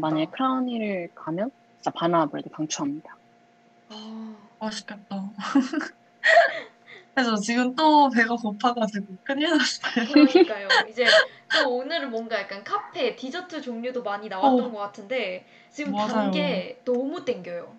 만약에 0.00 0.26
크라우니를 0.26 1.10
가면 1.14 1.50
진짜 1.76 1.90
바나나 1.90 2.26
브레드 2.26 2.48
강추합니다. 2.50 3.17
아, 3.90 4.48
맛있겠다. 4.60 5.32
그래서 7.14 7.36
지금 7.36 7.74
또 7.74 8.08
배가 8.10 8.36
고파가지고 8.36 9.06
큰일 9.24 9.50
났어요. 9.50 10.06
그러니까요 10.06 10.68
이제 10.88 11.04
또 11.52 11.76
오늘은 11.78 12.10
뭔가 12.10 12.38
약간 12.40 12.62
카페 12.62 13.16
디저트 13.16 13.60
종류도 13.60 14.02
많이 14.02 14.28
나왔던 14.28 14.68
어. 14.68 14.70
것 14.72 14.78
같은데 14.78 15.44
지금 15.70 15.92
맞아요. 15.92 16.08
단게 16.12 16.82
너무 16.84 17.24
땡겨요 17.24 17.76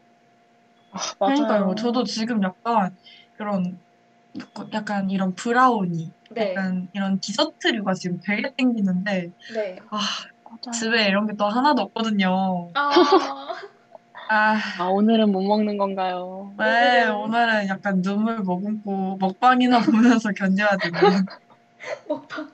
아, 0.91 0.99
그러니까요. 1.25 1.73
저도 1.75 2.03
지금 2.03 2.41
약간 2.43 2.97
그런 3.37 3.79
약간 4.73 5.09
이런 5.09 5.33
브라우니, 5.35 6.13
네 6.31 6.53
약간 6.53 6.87
이런 6.93 7.19
디저트류가 7.19 7.93
지금 7.93 8.19
되게 8.25 8.53
땡기는데 8.57 9.31
네. 9.53 9.79
아 9.91 9.99
맞아요. 10.43 10.71
집에 10.73 11.07
이런 11.07 11.27
게 11.27 11.33
또 11.37 11.45
하나도 11.47 11.83
없거든요. 11.83 12.71
아, 12.73 12.89
아, 14.31 14.55
아 14.77 14.83
오늘은 14.85 15.31
못 15.31 15.41
먹는 15.41 15.77
건가요? 15.77 16.53
네 16.59 17.05
오늘은- 17.07 17.67
약간 17.67 18.01
눈물 18.03 18.39
머금고 18.43 19.17
먹방이나 19.17 19.79
보면서 20.21 20.31
견뎌야 20.31 20.77
되는. 20.77 21.25
먹방. 22.07 22.51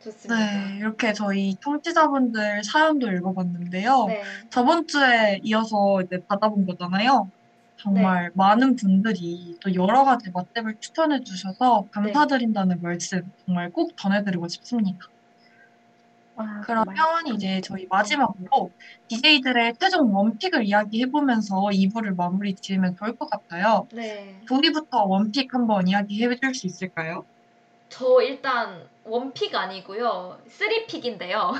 좋습니다. 0.00 0.36
네 0.38 0.76
이렇게 0.76 1.12
저희 1.14 1.54
청취자분들 1.56 2.62
사연도 2.64 3.10
읽어봤는데요. 3.10 4.06
네. 4.08 4.22
저번 4.50 4.86
주에 4.86 5.40
이어서 5.42 6.02
이제 6.02 6.22
받아본 6.28 6.66
거잖아요. 6.66 7.30
정말 7.78 8.24
네. 8.24 8.30
많은 8.34 8.76
분들이 8.76 9.56
또 9.60 9.74
여러 9.74 10.04
가지 10.04 10.30
맛집을 10.30 10.76
추천해 10.80 11.22
주셔서 11.24 11.84
네. 11.84 11.90
감사드린다는 11.92 12.82
말씀 12.82 13.22
정말 13.46 13.70
꼭 13.70 13.96
전해드리고 13.96 14.48
싶습니다. 14.48 14.98
아, 16.38 16.60
그러면 16.64 16.94
정말. 16.94 17.34
이제 17.34 17.60
저희 17.60 17.86
마지막으로 17.90 18.70
DJ들의 19.08 19.74
최종 19.80 20.14
원픽을 20.14 20.64
이야기해보면서 20.64 21.56
2부를 21.72 22.14
마무리 22.16 22.54
지으면 22.54 22.96
좋을 22.96 23.16
것 23.16 23.28
같아요. 23.28 23.88
네. 23.92 24.40
도리부터 24.46 25.04
원픽 25.04 25.52
한번 25.52 25.88
이야기해 25.88 26.36
줄 26.36 26.54
수 26.54 26.66
있을까요? 26.66 27.26
저 27.88 28.22
일단 28.22 28.88
원픽 29.04 29.54
아니고요. 29.54 30.38
쓰리픽인데요. 30.48 31.54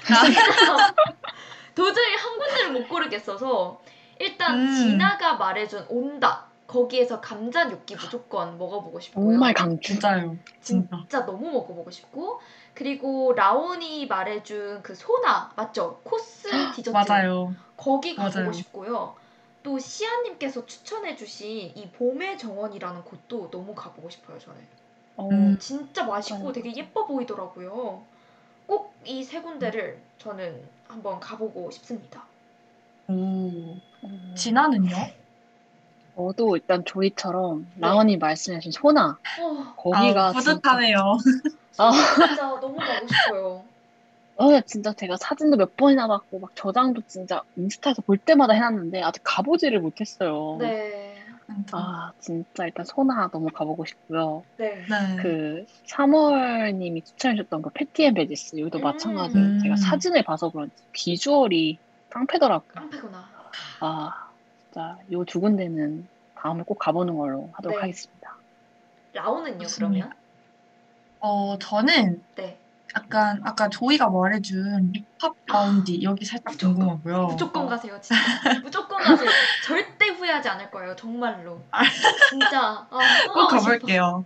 도저히 1.74 2.14
한 2.16 2.38
군데를 2.38 2.72
못 2.72 2.88
고르겠어서 2.88 3.80
일단 4.18 4.60
음. 4.60 4.74
진아가 4.74 5.34
말해준 5.34 5.86
온다. 5.88 6.53
거기에서 6.66 7.20
감자 7.20 7.64
뇨끼 7.68 7.94
무조건 7.94 8.56
먹어보고 8.58 8.98
싶고요. 9.00 9.24
정말 9.32 9.52
강추. 9.54 9.92
진짜요. 9.92 10.36
진짜. 10.62 10.96
진짜 10.98 11.26
너무 11.26 11.50
먹어보고 11.52 11.90
싶고 11.90 12.40
그리고 12.74 13.32
라온이 13.34 14.06
말해준 14.06 14.82
그 14.82 14.94
소나 14.94 15.52
맞죠? 15.56 16.00
코스 16.04 16.48
디저트 16.74 16.90
맞아요. 16.90 17.54
거기 17.76 18.16
가보고 18.16 18.38
맞아요. 18.38 18.52
싶고요. 18.52 19.14
또 19.62 19.78
시아님께서 19.78 20.66
추천해주신 20.66 21.72
이 21.76 21.88
봄의 21.90 22.38
정원이라는 22.38 23.04
곳도 23.04 23.50
너무 23.50 23.74
가보고 23.74 24.10
싶어요. 24.10 24.38
저는 24.38 24.60
어, 25.16 25.28
음. 25.30 25.58
진짜 25.58 26.04
맛있고. 26.04 26.52
되게 26.52 26.74
예뻐 26.76 27.06
보이더라고요. 27.06 28.02
꼭 28.66 28.94
이 29.06 29.22
세 29.22 29.42
군데를 29.42 30.00
저는 30.18 30.66
한번 30.88 31.20
가보고 31.20 31.70
싶습니다. 31.70 32.24
오. 33.08 33.12
음. 33.12 34.34
진아는요? 34.34 34.96
저도 36.16 36.56
일단 36.56 36.84
조이처럼 36.84 37.66
라온이 37.78 38.16
말씀하신 38.18 38.72
소나 38.72 39.18
어, 39.40 39.74
거기가 39.76 40.28
아, 40.28 40.32
뿌듯하네요. 40.32 41.18
아, 41.78 41.92
진짜 41.92 42.42
너무 42.60 42.76
가고 42.76 43.06
싶어요. 43.06 43.64
어, 44.36 44.60
진짜 44.62 44.92
제가 44.92 45.16
사진도 45.16 45.56
몇 45.56 45.76
번이나 45.76 46.08
받고 46.08 46.40
막 46.40 46.50
저장도 46.54 47.02
진짜 47.06 47.42
인스타에서 47.56 48.02
볼 48.02 48.18
때마다 48.18 48.54
해놨는데 48.54 49.02
아직 49.02 49.22
가보지를 49.24 49.80
못했어요. 49.80 50.56
네. 50.60 51.14
아, 51.72 52.12
진짜 52.18 52.64
일단 52.64 52.84
소나 52.84 53.28
너무 53.32 53.48
가보고 53.50 53.84
싶고요. 53.84 54.44
네. 54.56 54.84
네. 54.88 55.16
그 55.22 55.66
3월님이 55.86 57.04
추천해줬던 57.04 57.62
그 57.62 57.70
패티앤 57.70 58.14
베지스 58.14 58.58
여기도 58.58 58.78
음. 58.78 58.82
마찬가지로 58.82 59.40
음. 59.40 59.58
제가 59.62 59.76
사진을 59.76 60.22
봐서 60.22 60.50
그런지 60.50 60.74
비주얼이 60.92 61.78
깡패더라고요. 62.10 62.72
깡패구나. 62.72 63.28
아, 63.80 64.23
진짜 64.74 64.96
요 65.12 65.24
두 65.24 65.40
군데는 65.40 66.08
다음에 66.34 66.64
꼭 66.66 66.78
가보는 66.80 67.16
걸로 67.16 67.48
하도록 67.54 67.76
네. 67.76 67.80
하겠습니다. 67.82 68.34
라오는요. 69.12 69.66
그러면? 69.76 70.12
어, 71.20 71.56
저는 71.60 72.20
네. 72.34 72.58
약간 72.96 73.40
아까 73.44 73.68
조이가 73.68 74.10
말해준 74.10 74.90
립합 74.92 75.34
라운지 75.46 76.02
여기 76.02 76.24
살짝 76.24 76.52
무조건, 76.52 76.74
궁금하고요. 76.74 77.26
무조건 77.28 77.68
가세요, 77.68 78.00
진짜. 78.00 78.20
무조건 78.62 79.00
가세요. 79.02 79.30
절대 79.64 80.08
후회하지 80.08 80.48
않을 80.48 80.70
거예요, 80.72 80.94
정말로. 80.96 81.60
진짜. 82.30 82.86
아, 82.90 82.98
꼭 83.32 83.34
너무 83.34 83.48
가볼게요. 83.48 84.24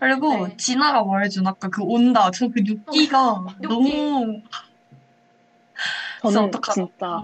그리고 0.00 0.48
네. 0.48 0.56
진아가 0.56 1.04
말해준 1.04 1.46
아까 1.46 1.68
그 1.68 1.82
온다. 1.84 2.30
저 2.32 2.48
그 2.48 2.60
육기가 2.66 3.44
육기. 3.62 3.68
너무 3.68 4.42
저는. 6.22 6.50
진짜 6.72 7.22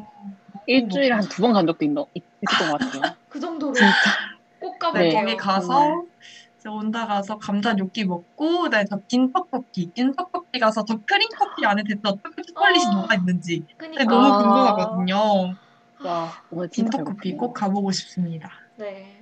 일주일에 0.66 1.12
한 1.12 1.22
두 1.28 1.42
번 1.42 1.52
간 1.52 1.66
적도 1.66 1.84
있, 1.84 1.90
있, 2.14 2.22
있었던 2.42 2.70
것 2.72 2.78
같아요. 2.80 3.02
그 3.28 3.40
정도로 3.40 3.72
진짜. 3.74 3.92
꼭 4.60 4.72
네, 4.74 4.78
가볼게요. 4.78 5.20
거기 5.20 5.36
가서. 5.36 6.04
이제 6.58 6.68
온다 6.70 7.06
가서 7.06 7.36
감자 7.38 7.74
요끼 7.78 8.04
먹고 8.06 8.62
그다음에 8.62 8.86
저긴 8.86 9.30
떡볶이, 9.32 9.90
긴 9.94 10.14
떡볶이 10.14 10.58
가서 10.58 10.84
저 10.86 10.96
크림 11.06 11.28
커피 11.38 11.66
안에 11.66 11.82
대체 11.86 12.00
어떻게 12.04 12.40
초콜릿이 12.42 12.86
아. 12.86 12.90
녹아 12.94 13.14
있는지 13.16 13.66
그니까. 13.76 14.04
너무 14.04 14.26
아. 14.26 14.38
궁금하거든요. 14.38 15.54
와, 16.04 16.30
오늘 16.50 16.68
긴 16.68 16.86
진짜 16.86 16.98
떡볶이. 16.98 17.36
꼭 17.36 17.52
가보고 17.52 17.92
싶습니다. 17.92 18.50
네. 18.76 19.20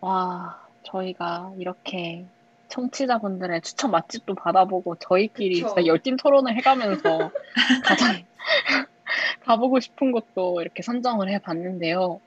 와, 0.00 0.58
저희가 0.84 1.52
이렇게 1.58 2.26
청취자분들의 2.68 3.60
추천 3.62 3.90
맛집도 3.92 4.34
받아보고 4.34 4.96
저희끼리 4.96 5.60
그쵸. 5.62 5.74
진짜 5.74 5.86
열띤 5.86 6.16
토론을 6.16 6.56
해가면서 6.56 7.30
가장 7.84 8.22
가보고 9.44 9.80
싶은 9.80 10.12
곳도 10.12 10.60
이렇게 10.60 10.82
선정을 10.82 11.30
해봤는데요. 11.30 12.20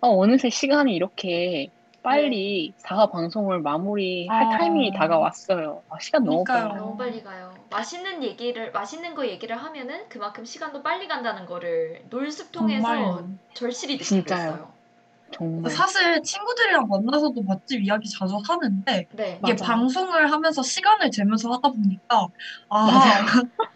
어, 0.00 0.08
어느새 0.08 0.50
시간이 0.50 0.94
이렇게 0.94 1.68
빨리 2.02 2.74
4화 2.82 3.10
방송을 3.10 3.60
마무리할 3.60 4.42
아. 4.44 4.58
타이밍이 4.58 4.92
다가왔어요. 4.92 5.82
아, 5.88 5.98
시간 5.98 6.24
너무 6.24 6.44
그러니까요. 6.44 6.68
빨라요. 6.68 6.84
너무 6.84 6.96
빨리 6.98 7.22
가요. 7.22 7.54
맛있는 7.70 8.22
얘기를 8.22 8.70
맛있는 8.72 9.14
거 9.14 9.26
얘기를 9.26 9.56
하면은 9.56 10.06
그만큼 10.10 10.44
시간도 10.44 10.82
빨리 10.82 11.08
간다는 11.08 11.46
거를 11.46 12.02
놀숲 12.10 12.52
통해서 12.52 12.86
정말 12.86 13.24
절실히 13.54 13.94
느끼고 13.94 14.04
진짜요. 14.04 14.50
있어요. 14.50 14.74
정말. 15.32 15.70
사실 15.70 16.22
친구들이랑 16.22 16.86
만나서도 16.88 17.42
맛집 17.42 17.82
이야기 17.82 18.08
자주 18.10 18.36
하는데 18.36 19.06
네. 19.10 19.40
이게 19.42 19.54
맞아요. 19.54 19.56
방송을 19.56 20.30
하면서 20.30 20.62
시간을 20.62 21.10
재면서 21.10 21.50
하다 21.52 21.70
보니까 21.70 22.28
아 22.68 23.24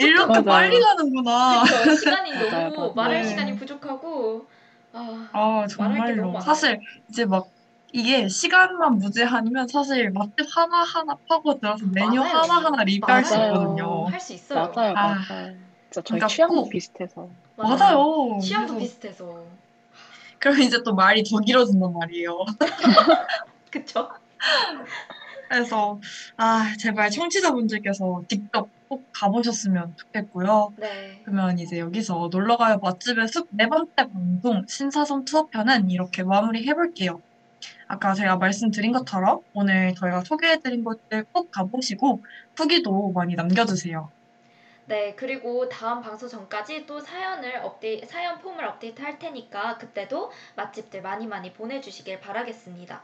이렇게 0.00 0.26
맞아요. 0.26 0.44
빨리 0.44 0.80
가는구나. 0.80 1.62
그쵸. 1.64 1.94
시간이 1.96 2.32
맞아요, 2.50 2.70
너무 2.70 2.76
맞아요. 2.80 2.92
말할 2.94 3.22
네. 3.22 3.28
시간이 3.28 3.56
부족하고 3.56 4.46
아, 4.92 5.28
아 5.32 5.66
말할 5.78 6.06
게 6.06 6.20
너무 6.20 6.32
정말로. 6.32 6.40
사실 6.40 6.80
이제 7.08 7.24
막 7.24 7.48
이게 7.92 8.28
시간만 8.28 8.98
무제한이면 8.98 9.68
사실 9.68 10.10
맛집 10.10 10.46
하나 10.54 10.82
하나 10.82 11.16
파고 11.28 11.58
들어서 11.58 11.84
메뉴 11.92 12.20
맞아요. 12.20 12.32
하나 12.42 12.54
하나 12.66 12.84
리뷰할 12.84 13.24
수 13.24 13.34
맞아요. 13.34 13.52
있거든요. 13.54 14.06
할 14.08 14.20
수 14.20 14.32
있어요. 14.34 14.72
맞아요, 14.74 14.92
아. 14.96 15.14
맞아요. 15.28 15.56
진짜 15.90 16.02
저희 16.02 16.02
그러니까 16.04 16.26
취향도 16.28 16.54
꼭- 16.54 16.70
비슷해서. 16.70 17.30
맞아요. 17.56 18.38
취향도 18.42 18.74
그래서 18.74 18.78
비슷해서. 18.78 19.46
그럼 20.38 20.60
이제 20.60 20.82
또 20.84 20.94
말이 20.94 21.24
더 21.24 21.38
길어진단 21.40 21.92
말이에요. 21.94 22.44
그쵸? 23.70 24.08
그래서 25.48 25.98
아 26.36 26.72
제발 26.78 27.10
청취자분들께서 27.10 28.22
직접 28.28 28.68
꼭 28.88 29.08
가보셨으면 29.12 29.96
좋겠고요. 29.96 30.74
네. 30.78 31.22
그러면 31.24 31.58
이제 31.58 31.78
여기서 31.78 32.28
놀러가요 32.32 32.78
맛집의 32.78 33.28
숲 33.28 33.48
네 33.50 33.68
번째 33.68 33.92
방송 34.12 34.64
신사선 34.66 35.24
투어편은 35.24 35.90
이렇게 35.90 36.22
마무리 36.22 36.66
해볼게요. 36.66 37.20
아까 37.86 38.14
제가 38.14 38.36
말씀드린 38.36 38.92
것처럼 38.92 39.40
오늘 39.54 39.94
저희가 39.94 40.22
소개해드린 40.24 40.84
곳들 40.84 41.24
꼭 41.32 41.50
가보시고 41.50 42.22
후기도 42.56 43.12
많이 43.12 43.34
남겨주세요. 43.34 44.10
네, 44.86 45.14
그리고 45.16 45.68
다음 45.68 46.00
방송 46.00 46.28
전까지 46.28 46.86
또 46.86 47.00
사연을 47.00 47.56
업데이, 47.58 48.04
사연 48.06 48.38
폼을 48.40 48.64
업데이트 48.64 49.02
할 49.02 49.18
테니까 49.18 49.76
그때도 49.76 50.32
맛집들 50.56 51.02
많이 51.02 51.26
많이 51.26 51.52
보내주시길 51.52 52.20
바라겠습니다. 52.20 53.02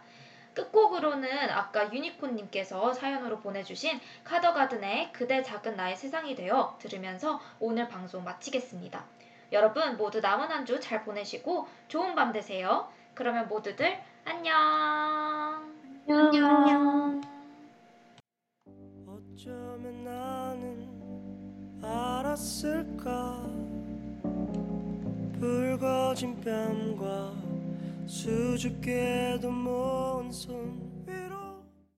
끝곡으로는 0.54 1.50
아까 1.50 1.92
유니콘님께서 1.92 2.92
사연으로 2.92 3.40
보내주신 3.40 4.00
카더가든의 4.24 5.12
그대 5.12 5.42
작은 5.42 5.76
나의 5.76 5.96
세상이 5.96 6.34
되어 6.34 6.76
들으면서 6.80 7.40
오늘 7.60 7.88
방송 7.88 8.22
마치겠습니다. 8.24 9.04
여러분 9.52 9.96
모두 9.96 10.20
남은 10.20 10.48
한 10.50 10.64
주 10.64 10.80
잘 10.80 11.04
보내시고 11.04 11.68
좋은 11.88 12.14
밤 12.14 12.32
되세요. 12.32 12.88
그러면 13.14 13.48
모두들 13.48 13.98
안녕. 14.24 14.54
안녕. 16.08 17.20
어쩌면 19.06 20.04
나는 20.04 21.80
알았을까 21.82 23.42
붉어진 25.38 26.40
뺨과 26.40 27.32
수줍게도 28.06 29.50
모은 29.50 30.30
손 30.30 30.83